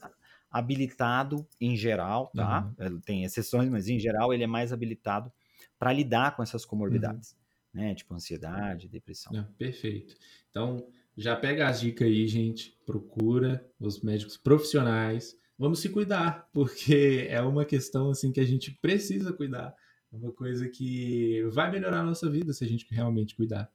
habilitado 0.49 1.47
em 1.61 1.77
geral, 1.77 2.31
tá? 2.35 2.73
Uhum. 2.79 2.99
Tem 3.01 3.23
exceções, 3.23 3.69
mas 3.69 3.87
em 3.87 3.99
geral 3.99 4.33
ele 4.33 4.45
é 4.45 4.47
mais 4.47 4.73
habilitado 4.73 5.31
para 5.77 5.93
lidar 5.93 6.35
com 6.35 6.41
essas 6.41 6.65
comorbidades. 6.65 7.33
Uhum 7.33 7.45
né? 7.75 7.93
Tipo 7.93 8.13
ansiedade, 8.13 8.87
depressão. 8.87 9.37
É, 9.37 9.43
perfeito. 9.57 10.15
Então, 10.49 10.87
já 11.17 11.35
pega 11.35 11.67
as 11.67 11.79
dicas 11.79 12.07
aí, 12.07 12.27
gente. 12.27 12.77
Procura 12.85 13.65
os 13.79 14.01
médicos 14.01 14.35
profissionais. 14.37 15.35
Vamos 15.57 15.79
se 15.79 15.89
cuidar, 15.89 16.49
porque 16.53 17.27
é 17.29 17.41
uma 17.41 17.63
questão 17.63 18.09
assim 18.09 18.31
que 18.31 18.39
a 18.39 18.45
gente 18.45 18.71
precisa 18.81 19.31
cuidar. 19.31 19.73
É 20.11 20.17
uma 20.17 20.31
coisa 20.31 20.67
que 20.67 21.43
vai 21.51 21.71
melhorar 21.71 22.01
a 22.01 22.05
nossa 22.05 22.29
vida 22.29 22.51
se 22.53 22.63
a 22.63 22.67
gente 22.67 22.85
realmente 22.91 23.35
cuidar. 23.35 23.69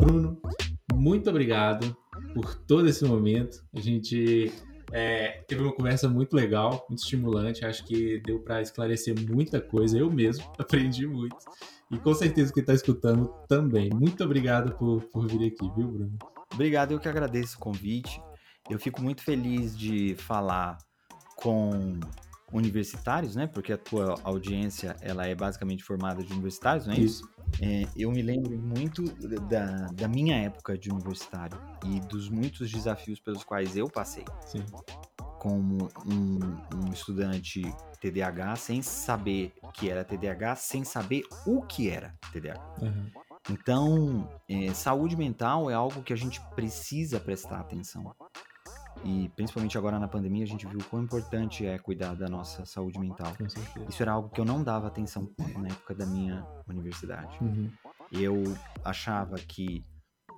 Bruno, 0.00 0.40
muito 0.94 1.28
obrigado 1.28 1.96
por 2.32 2.54
todo 2.54 2.88
esse 2.88 3.04
momento. 3.04 3.64
A 3.74 3.80
gente 3.80 4.52
é, 4.92 5.42
teve 5.46 5.62
uma 5.62 5.72
conversa 5.72 6.08
muito 6.08 6.34
legal, 6.34 6.86
muito 6.88 7.00
estimulante. 7.02 7.64
Acho 7.64 7.84
que 7.84 8.20
deu 8.20 8.40
para 8.40 8.62
esclarecer 8.62 9.14
muita 9.28 9.60
coisa. 9.60 9.98
Eu 9.98 10.10
mesmo 10.10 10.50
aprendi 10.58 11.06
muito. 11.06 11.36
E 11.90 11.98
com 11.98 12.14
certeza 12.14 12.52
quem 12.52 12.60
está 12.60 12.74
escutando 12.74 13.28
também. 13.48 13.90
Muito 13.90 14.22
obrigado 14.22 14.76
por, 14.76 15.02
por 15.04 15.26
vir 15.26 15.46
aqui, 15.46 15.70
viu, 15.74 15.88
Bruno? 15.88 16.18
Obrigado, 16.52 16.92
eu 16.92 16.98
que 16.98 17.08
agradeço 17.08 17.56
o 17.56 17.60
convite. 17.60 18.20
Eu 18.68 18.78
fico 18.78 19.00
muito 19.00 19.22
feliz 19.22 19.76
de 19.76 20.14
falar 20.16 20.78
com 21.36 21.98
universitários, 22.52 23.36
né? 23.36 23.46
Porque 23.46 23.72
a 23.72 23.78
tua 23.78 24.14
audiência 24.22 24.96
ela 25.00 25.26
é 25.26 25.34
basicamente 25.34 25.84
formada 25.84 26.22
de 26.22 26.32
universitários, 26.32 26.86
não 26.86 26.94
é 26.94 26.98
isso? 26.98 27.28
É, 27.60 27.86
eu 27.96 28.10
me 28.10 28.22
lembro 28.22 28.56
muito 28.58 29.02
da, 29.48 29.86
da 29.92 30.08
minha 30.08 30.36
época 30.36 30.76
de 30.76 30.90
universitário 30.90 31.58
e 31.86 32.00
dos 32.00 32.28
muitos 32.28 32.70
desafios 32.70 33.20
pelos 33.20 33.44
quais 33.44 33.76
eu 33.76 33.88
passei. 33.88 34.24
Sim. 34.46 34.64
Como 35.38 35.88
um, 36.06 36.38
um 36.76 36.92
estudante 36.92 37.62
TDAH, 38.00 38.56
sem 38.56 38.82
saber 38.82 39.52
que 39.72 39.88
era 39.88 40.04
TDAH, 40.04 40.56
sem 40.56 40.84
saber 40.84 41.22
o 41.46 41.62
que 41.62 41.88
era 41.88 42.14
TDAH. 42.32 42.74
Uhum. 42.82 43.10
Então, 43.50 44.28
é, 44.48 44.72
saúde 44.74 45.16
mental 45.16 45.70
é 45.70 45.74
algo 45.74 46.02
que 46.02 46.12
a 46.12 46.16
gente 46.16 46.40
precisa 46.54 47.18
prestar 47.18 47.60
atenção. 47.60 48.14
E 49.04 49.30
principalmente 49.36 49.78
agora 49.78 49.98
na 49.98 50.08
pandemia, 50.08 50.44
a 50.44 50.46
gente 50.46 50.66
viu 50.66 50.78
o 50.78 50.84
quão 50.84 51.02
importante 51.02 51.64
é 51.66 51.78
cuidar 51.78 52.14
da 52.14 52.28
nossa 52.28 52.64
saúde 52.64 52.98
mental. 52.98 53.32
Isso 53.88 54.02
era 54.02 54.12
algo 54.12 54.28
que 54.28 54.40
eu 54.40 54.44
não 54.44 54.62
dava 54.62 54.86
atenção 54.86 55.30
na 55.56 55.68
época 55.68 55.94
da 55.94 56.04
minha 56.04 56.46
universidade. 56.68 57.38
Uhum. 57.40 57.70
Eu 58.12 58.42
achava 58.84 59.36
que 59.36 59.82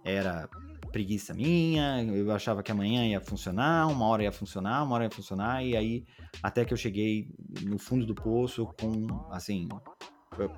era 0.05 0.49
preguiça 0.91 1.35
minha, 1.35 2.03
eu 2.03 2.33
achava 2.33 2.63
que 2.63 2.73
amanhã 2.73 3.07
ia 3.07 3.21
funcionar, 3.21 3.87
uma 3.87 4.07
hora 4.07 4.25
ia 4.25 4.33
funcionar, 4.33 4.83
uma 4.83 4.95
hora 4.95 5.05
ia 5.05 5.11
funcionar, 5.11 5.65
e 5.65 5.77
aí 5.77 6.05
até 6.43 6.65
que 6.65 6.73
eu 6.73 6.77
cheguei 6.77 7.29
no 7.63 7.79
fundo 7.79 8.07
do 8.07 8.15
poço 8.15 8.67
com, 8.81 9.07
assim, 9.31 9.69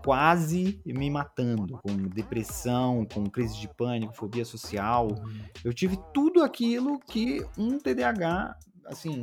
quase 0.03 0.81
me 0.85 1.11
matando, 1.11 1.79
com 1.83 1.97
depressão, 2.09 3.07
com 3.13 3.29
crise 3.29 3.59
de 3.59 3.69
pânico, 3.69 4.15
fobia 4.15 4.45
social. 4.45 5.09
Uhum. 5.09 5.41
Eu 5.65 5.73
tive 5.73 5.99
tudo 6.13 6.43
aquilo 6.43 6.99
que 7.01 7.45
um 7.57 7.79
TDAH, 7.79 8.57
assim, 8.87 9.21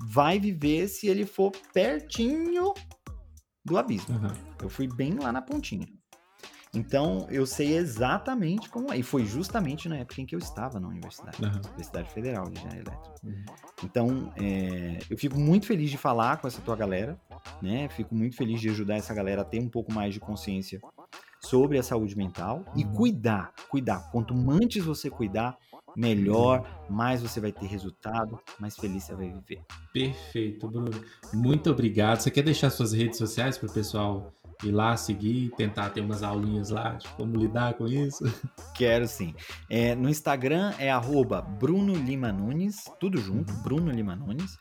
vai 0.00 0.38
viver 0.38 0.88
se 0.88 1.08
ele 1.08 1.26
for 1.26 1.52
pertinho 1.72 2.72
do 3.64 3.76
abismo. 3.76 4.16
Uhum. 4.16 4.32
Eu 4.62 4.68
fui 4.68 4.86
bem 4.86 5.14
lá 5.14 5.32
na 5.32 5.42
pontinha. 5.42 5.86
Então, 6.74 7.26
eu 7.30 7.46
sei 7.46 7.76
exatamente 7.76 8.68
como 8.68 8.92
é. 8.92 8.98
E 8.98 9.02
foi 9.02 9.24
justamente 9.24 9.88
na 9.88 9.96
época 9.96 10.20
em 10.20 10.26
que 10.26 10.34
eu 10.34 10.38
estava 10.38 10.78
na 10.78 10.88
universidade, 10.88 11.42
uhum. 11.42 11.60
Universidade 11.70 12.10
Federal 12.10 12.44
de 12.50 12.58
Engenharia 12.58 12.82
Elétrica. 12.82 13.14
Uhum. 13.24 13.44
Então, 13.84 14.32
é, 14.36 14.98
eu 15.08 15.16
fico 15.16 15.38
muito 15.38 15.66
feliz 15.66 15.90
de 15.90 15.96
falar 15.96 16.36
com 16.38 16.46
essa 16.46 16.60
tua 16.60 16.76
galera, 16.76 17.18
né? 17.62 17.88
Fico 17.88 18.14
muito 18.14 18.36
feliz 18.36 18.60
de 18.60 18.68
ajudar 18.68 18.96
essa 18.96 19.14
galera 19.14 19.42
a 19.42 19.44
ter 19.44 19.60
um 19.60 19.68
pouco 19.68 19.92
mais 19.92 20.12
de 20.12 20.20
consciência 20.20 20.80
sobre 21.40 21.78
a 21.78 21.82
saúde 21.82 22.16
mental 22.16 22.64
uhum. 22.66 22.80
e 22.80 22.84
cuidar, 22.84 23.52
cuidar. 23.68 24.10
Quanto 24.10 24.34
antes 24.50 24.84
você 24.84 25.08
cuidar, 25.08 25.56
melhor, 25.96 26.86
mais 26.88 27.22
você 27.22 27.40
vai 27.40 27.50
ter 27.50 27.66
resultado, 27.66 28.38
mais 28.58 28.76
feliz 28.76 29.04
você 29.04 29.14
vai 29.14 29.30
viver. 29.30 29.62
Perfeito, 29.92 30.68
Bruno. 30.68 30.90
Muito 31.32 31.70
obrigado. 31.70 32.20
Você 32.20 32.30
quer 32.30 32.42
deixar 32.42 32.70
suas 32.70 32.92
redes 32.92 33.18
sociais 33.18 33.58
para 33.58 33.68
o 33.68 33.72
pessoal 33.72 34.32
ir 34.64 34.72
lá 34.72 34.96
seguir, 34.96 35.50
tentar 35.56 35.90
ter 35.90 36.00
umas 36.00 36.22
aulinhas 36.22 36.70
lá 36.70 36.94
de 36.94 37.08
como 37.10 37.36
lidar 37.36 37.74
com 37.74 37.86
isso? 37.86 38.24
Quero 38.74 39.06
sim. 39.06 39.34
É, 39.70 39.94
no 39.94 40.08
Instagram 40.08 40.72
é 40.78 40.90
arroba 40.90 41.40
Bruno 41.40 41.94
Lima 41.94 42.32
Nunes, 42.32 42.84
tudo 42.98 43.18
junto, 43.18 43.52
uhum. 43.52 43.62
Bruno 43.62 43.90
Lima 43.90 44.16
Nunes. 44.16 44.56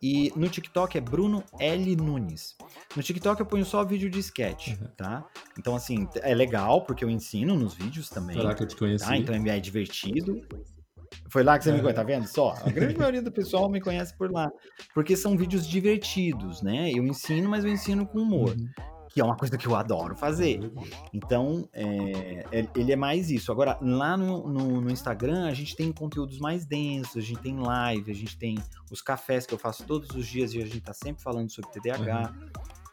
E 0.00 0.32
no 0.36 0.48
TikTok 0.48 0.98
é 0.98 1.00
Bruno 1.00 1.44
L 1.58 1.96
Nunes. 1.96 2.56
No 2.96 3.02
TikTok 3.02 3.40
eu 3.40 3.46
ponho 3.46 3.64
só 3.64 3.84
vídeo 3.84 4.10
de 4.10 4.18
sketch, 4.18 4.68
uhum. 4.68 4.88
tá? 4.96 5.26
Então, 5.58 5.74
assim, 5.74 6.08
é 6.16 6.34
legal 6.34 6.84
porque 6.84 7.04
eu 7.04 7.10
ensino 7.10 7.54
nos 7.56 7.74
vídeos 7.74 8.08
também. 8.08 8.36
Foi 8.36 8.44
lá 8.44 8.54
que 8.54 8.62
eu 8.62 8.68
te 8.68 8.76
conheci. 8.76 9.06
Tá? 9.06 9.16
Então 9.16 9.34
é 9.34 9.60
divertido. 9.60 10.40
Foi 11.28 11.42
lá 11.42 11.58
que 11.58 11.64
você 11.64 11.70
é. 11.70 11.74
me 11.74 11.80
conhece, 11.80 11.96
tá 11.96 12.02
vendo? 12.02 12.26
Só. 12.26 12.54
A 12.64 12.70
grande 12.70 12.96
maioria 12.98 13.22
do 13.22 13.32
pessoal 13.32 13.68
me 13.68 13.80
conhece 13.80 14.16
por 14.16 14.30
lá. 14.30 14.50
Porque 14.94 15.16
são 15.16 15.36
vídeos 15.36 15.66
divertidos, 15.66 16.62
né? 16.62 16.90
Eu 16.90 17.04
ensino, 17.06 17.48
mas 17.48 17.64
eu 17.64 17.70
ensino 17.70 18.06
com 18.06 18.18
humor. 18.18 18.50
Uhum. 18.50 18.68
Que 19.12 19.20
é 19.20 19.24
uma 19.24 19.36
coisa 19.36 19.58
que 19.58 19.66
eu 19.66 19.76
adoro 19.76 20.16
fazer. 20.16 20.72
Então, 21.12 21.68
é, 21.72 22.44
é, 22.50 22.68
ele 22.74 22.92
é 22.92 22.96
mais 22.96 23.30
isso. 23.30 23.52
Agora, 23.52 23.78
lá 23.82 24.16
no, 24.16 24.48
no, 24.48 24.80
no, 24.80 24.90
Instagram, 24.90 25.46
a 25.46 25.52
gente 25.52 25.76
tem 25.76 25.92
conteúdos 25.92 26.38
mais 26.38 26.64
densos, 26.64 27.16
a 27.16 27.20
gente 27.20 27.40
tem 27.40 27.58
live, 27.58 28.10
a 28.10 28.14
gente 28.14 28.38
tem 28.38 28.56
os 28.90 29.02
cafés 29.02 29.46
que 29.46 29.52
eu 29.52 29.58
faço 29.58 29.84
todos 29.84 30.10
os 30.16 30.26
dias 30.26 30.54
e 30.54 30.62
a 30.62 30.64
gente 30.64 30.80
tá 30.80 30.94
sempre 30.94 31.22
falando 31.22 31.50
sobre 31.50 31.70
TDAH. 31.70 32.32
Uhum. 32.34 32.48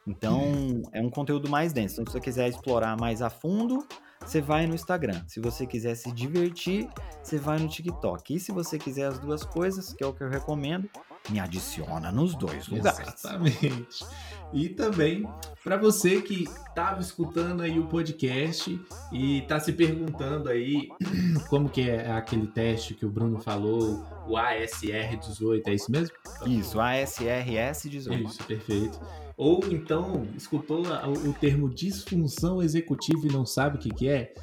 Então, 0.08 0.82
é 0.92 1.02
um 1.02 1.10
conteúdo 1.10 1.50
mais 1.50 1.72
denso. 1.72 2.02
Então, 2.02 2.08
se 2.08 2.12
você 2.12 2.20
quiser 2.20 2.50
explorar 2.50 2.98
mais 3.00 3.22
a 3.22 3.30
fundo, 3.30 3.88
você 4.26 4.42
vai 4.42 4.68
no 4.68 4.76
Instagram. 4.76 5.24
Se 5.26 5.40
você 5.40 5.66
quiser 5.66 5.96
se 5.96 6.12
divertir, 6.12 6.90
você 7.24 7.38
vai 7.38 7.60
no 7.60 7.70
TikTok. 7.70 8.36
E 8.36 8.40
se 8.40 8.52
você 8.52 8.78
quiser 8.78 9.06
as 9.06 9.20
duas 9.20 9.46
coisas, 9.46 9.94
que 9.94 10.04
é 10.04 10.08
o 10.08 10.14
que 10.14 10.24
eu 10.24 10.30
recomendo, 10.30 10.90
me 11.30 11.40
adiciona 11.40 12.12
nos 12.12 12.36
dois 12.36 12.68
lugares. 12.68 13.00
Exatamente. 13.00 14.06
E 14.52 14.70
também 14.70 15.28
para 15.64 15.78
você 15.78 16.22
que 16.22 16.44
estava 16.44 17.02
escutando 17.02 17.62
aí 17.62 17.78
o 17.78 17.86
podcast 17.86 18.80
e 19.12 19.40
está 19.40 19.60
se 19.60 19.74
perguntando 19.74 20.50
aí 20.50 20.90
como 21.50 21.70
que 21.70 21.90
é 21.90 22.12
aquele 22.12 22.48
teste 22.48 22.94
que 22.94 23.06
o 23.06 23.10
Bruno 23.10 23.40
falou, 23.40 24.04
o 24.28 24.34
ASR18, 24.34 25.62
é 25.68 25.74
isso 25.74 25.92
mesmo? 25.92 26.16
Isso, 26.48 26.78
ASRS18. 26.78 28.26
Isso, 28.26 28.44
perfeito 28.44 29.00
ou 29.40 29.62
então 29.72 30.28
escutou 30.36 30.84
o 31.26 31.34
termo 31.34 31.70
disfunção 31.70 32.62
executiva 32.62 33.26
e 33.26 33.32
não 33.32 33.46
sabe 33.46 33.78
o 33.78 33.80
que, 33.80 33.90
que 33.90 34.10
é, 34.10 34.34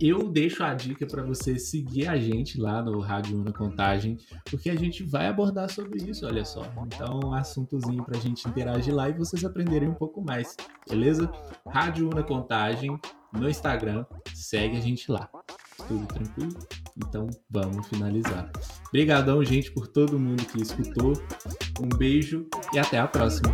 eu 0.00 0.28
deixo 0.28 0.62
a 0.62 0.74
dica 0.74 1.06
para 1.06 1.22
você 1.22 1.58
seguir 1.58 2.08
a 2.08 2.16
gente 2.16 2.60
lá 2.60 2.82
no 2.82 3.00
Rádio 3.00 3.40
Una 3.40 3.52
Contagem, 3.52 4.18
porque 4.50 4.70
a 4.70 4.74
gente 4.74 5.02
vai 5.02 5.26
abordar 5.26 5.70
sobre 5.70 6.02
isso, 6.08 6.26
olha 6.26 6.44
só. 6.44 6.62
Então, 6.86 7.20
um 7.24 7.34
assuntozinho 7.34 8.04
para 8.04 8.18
a 8.18 8.20
gente 8.20 8.46
interagir 8.48 8.94
lá 8.94 9.08
e 9.08 9.12
vocês 9.12 9.44
aprenderem 9.44 9.88
um 9.88 9.94
pouco 9.94 10.22
mais, 10.22 10.56
beleza? 10.88 11.30
Rádio 11.66 12.08
Una 12.10 12.22
Contagem 12.22 12.98
no 13.32 13.48
Instagram, 13.48 14.04
segue 14.34 14.76
a 14.76 14.80
gente 14.80 15.10
lá. 15.10 15.28
Tudo 15.88 16.06
tranquilo? 16.06 16.56
Então 16.96 17.28
vamos 17.50 17.86
finalizar. 17.88 18.50
Obrigadão, 18.88 19.44
gente, 19.44 19.72
por 19.72 19.88
todo 19.88 20.18
mundo 20.18 20.44
que 20.44 20.62
escutou. 20.62 21.14
Um 21.80 21.88
beijo 21.88 22.46
e 22.72 22.78
até 22.78 22.98
a 22.98 23.08
próxima. 23.08 23.52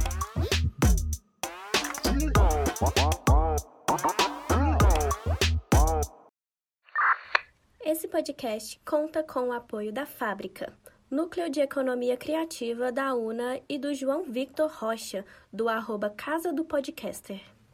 Esse 7.92 8.06
podcast 8.06 8.80
conta 8.88 9.20
com 9.20 9.48
o 9.48 9.52
apoio 9.52 9.92
da 9.92 10.06
Fábrica, 10.06 10.72
Núcleo 11.10 11.50
de 11.50 11.58
Economia 11.58 12.16
Criativa 12.16 12.92
da 12.92 13.16
UNA 13.16 13.60
e 13.68 13.76
do 13.78 13.92
João 13.92 14.22
Victor 14.22 14.70
Rocha, 14.70 15.24
do 15.52 15.68
arroba 15.68 16.08
Casa 16.08 16.52
do 16.52 16.64
Podcaster. 16.64 17.40